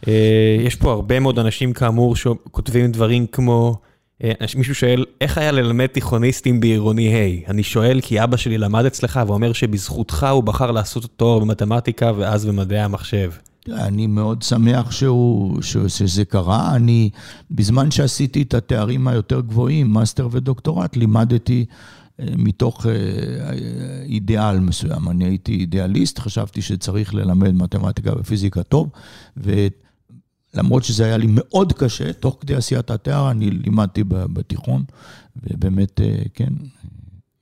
[0.07, 3.77] אה, יש פה הרבה מאוד אנשים כאמור שכותבים דברים כמו...
[4.23, 7.51] אה, מישהו שואל, איך היה ללמד תיכוניסטים בעירוני ה'?
[7.51, 12.45] אני שואל כי אבא שלי למד אצלך ואומר שבזכותך הוא בחר לעשות תואר במתמטיקה ואז
[12.45, 13.31] במדעי המחשב.
[13.69, 16.75] אני מאוד שמח שהוא, שזה קרה.
[16.75, 17.09] אני,
[17.51, 21.65] בזמן שעשיתי את התארים היותר גבוהים, מאסטר ודוקטורט, לימדתי
[22.19, 22.91] אה, מתוך אה,
[24.03, 25.09] אידיאל מסוים.
[25.09, 28.89] אני הייתי אידיאליסט, חשבתי שצריך ללמד מתמטיקה ופיזיקה טוב,
[29.37, 29.67] ו...
[30.55, 34.83] למרות שזה היה לי מאוד קשה, תוך כדי עשיית התואר אני לימדתי בתיכון,
[35.43, 36.53] ובאמת, אה, כן,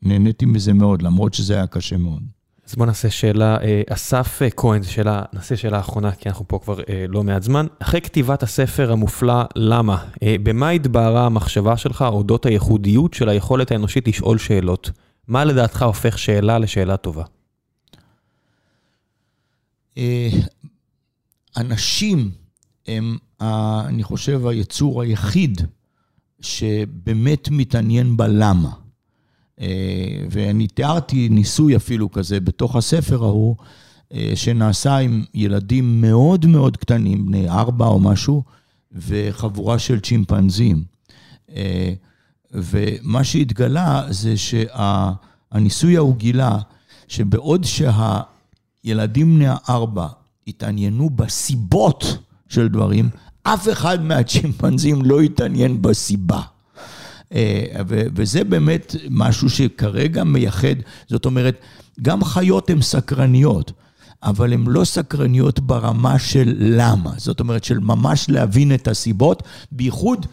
[0.02, 2.24] נהניתי מזה מאוד, למרות שזה היה קשה מאוד.
[2.70, 6.60] אז בוא נעשה שאלה, אה, אסף אה, כהן, שאלה, נעשה שאלה אחרונה, כי אנחנו פה
[6.64, 6.80] כבר
[7.10, 7.68] לא מעט זמן.
[7.80, 10.06] אחרי כתיבת הספר המופלא, למה?
[10.24, 14.92] במה התבהרה המחשבה שלך אודות הייחודיות של היכולת האנושית לשאול שאלות?
[15.28, 17.24] מה לדעתך הופך שאלה לשאלה טובה?
[21.58, 22.32] אנשים
[22.88, 23.18] הם,
[23.88, 25.62] אני חושב, היצור היחיד
[26.40, 28.72] שבאמת מתעניין בלמה.
[29.62, 33.56] אה, ואני תיארתי ניסוי אפילו כזה בתוך הספר ההוא,
[34.36, 38.44] שנעשה עם ילדים מאוד מאוד קטנים, בני ארבע או משהו,
[38.92, 40.84] וחבורה של צ'ימפנזים.
[42.54, 46.58] ומה שהתגלה זה שהניסוי ההוא גילה
[47.08, 47.66] שבעוד
[48.84, 50.08] שהילדים בני הארבע
[50.48, 52.18] התעניינו בסיבות
[52.54, 53.10] של דברים,
[53.44, 56.42] אף אחד מהצ'ימפנזים לא התעניין בסיבה.
[57.34, 60.76] אה, וזה באמת משהו שכרגע מייחד,
[61.08, 61.58] זאת אומרת,
[62.02, 63.72] גם חיות הן סקרניות,
[64.24, 70.26] אבל הן לא סקרניות ברמה של למה, זאת אומרת, של ממש להבין את הסיבות, בייחוד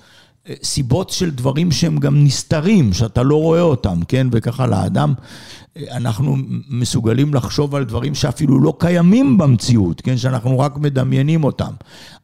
[0.62, 4.26] סיבות של דברים שהם גם נסתרים, שאתה לא רואה אותם, כן?
[4.32, 5.14] וככה לאדם,
[5.76, 6.36] אה, אנחנו
[6.68, 10.16] מסוגלים לחשוב על דברים שאפילו לא קיימים במציאות, כן?
[10.16, 11.72] שאנחנו רק מדמיינים אותם.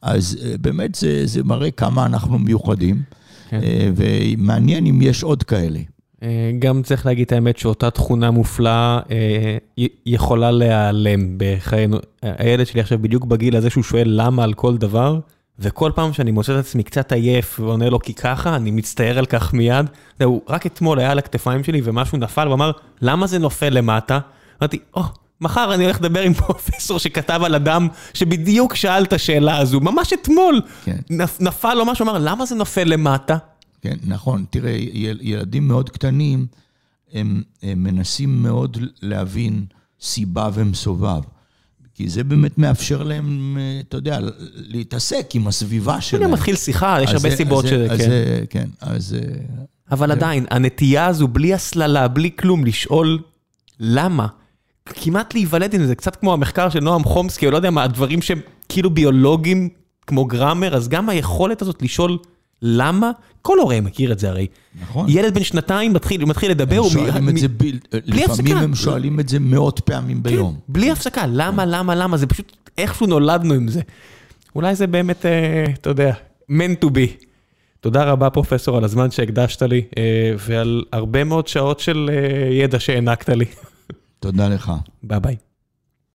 [0.01, 3.01] אז באמת זה, זה מראה כמה אנחנו מיוחדים.
[3.49, 3.59] כן.
[3.63, 5.79] אה, ומעניין אם יש עוד כאלה.
[6.23, 11.97] אה, גם צריך להגיד את האמת שאותה תכונה מופלאה אה, יכולה להיעלם בחיינו.
[12.21, 15.19] הילד שלי עכשיו בדיוק בגיל הזה שהוא שואל למה על כל דבר,
[15.59, 19.25] וכל פעם שאני מוצא את עצמי קצת עייף ועונה לו כי ככה, אני מצטער על
[19.25, 19.85] כך מיד.
[20.19, 22.71] זהו, רק אתמול היה על הכתפיים שלי ומשהו נפל ואמר,
[23.01, 24.19] למה זה נופל למטה?
[24.61, 25.05] אמרתי, או, oh,
[25.41, 30.13] מחר אני הולך לדבר עם פרופסור שכתב על אדם שבדיוק שאל את השאלה הזו, ממש
[30.13, 30.61] אתמול.
[30.83, 30.97] כן.
[31.39, 33.37] נפל לו משהו, אמר, למה זה נופל למטה?
[33.81, 34.45] כן, נכון.
[34.49, 34.77] תראה,
[35.21, 36.45] ילדים מאוד קטנים,
[37.13, 39.65] הם, הם מנסים מאוד להבין
[40.01, 41.21] סיבה ומסובב.
[41.97, 43.57] כי זה באמת מאפשר להם,
[43.87, 44.19] אתה יודע,
[44.55, 46.23] להתעסק עם הסביבה שלהם.
[46.23, 48.09] הנה מתחיל שיחה, יש הרבה סיבות שזה, כן.
[48.49, 49.15] כן, אז...
[49.91, 53.19] אבל עדיין, הנטייה הזו, בלי הסללה, בלי כלום, לשאול
[53.79, 54.27] למה,
[54.85, 58.21] כמעט להיוולד עם זה, קצת כמו המחקר של נועם חומסקי, או לא יודע מה, הדברים
[58.21, 59.69] שהם כאילו ביולוגיים,
[60.07, 62.17] כמו גראמר, אז גם היכולת הזאת לשאול
[62.61, 63.11] למה,
[63.41, 64.47] כל הורה מכיר את זה הרי.
[64.81, 65.05] נכון.
[65.09, 67.29] ילד בן שנתיים מתחיל, מתחיל לדבר, הם שואלים מ...
[67.29, 67.63] את זה, ב...
[67.93, 68.59] לפעמים הפסקה.
[68.59, 70.59] הם שואלים את זה מאות פעמים כן, ביום.
[70.67, 73.81] בלי הפסקה, למה, למה, למה, זה פשוט איכשהו נולדנו עם זה.
[74.55, 76.13] אולי זה באמת, אה, אתה יודע,
[76.51, 77.23] meant to be.
[77.79, 82.79] תודה רבה פרופסור על הזמן שהקדשת לי, אה, ועל הרבה מאוד שעות של אה, ידע
[82.79, 83.45] שהענקת לי.
[84.19, 84.71] תודה לך.
[85.03, 85.35] ביי ביי.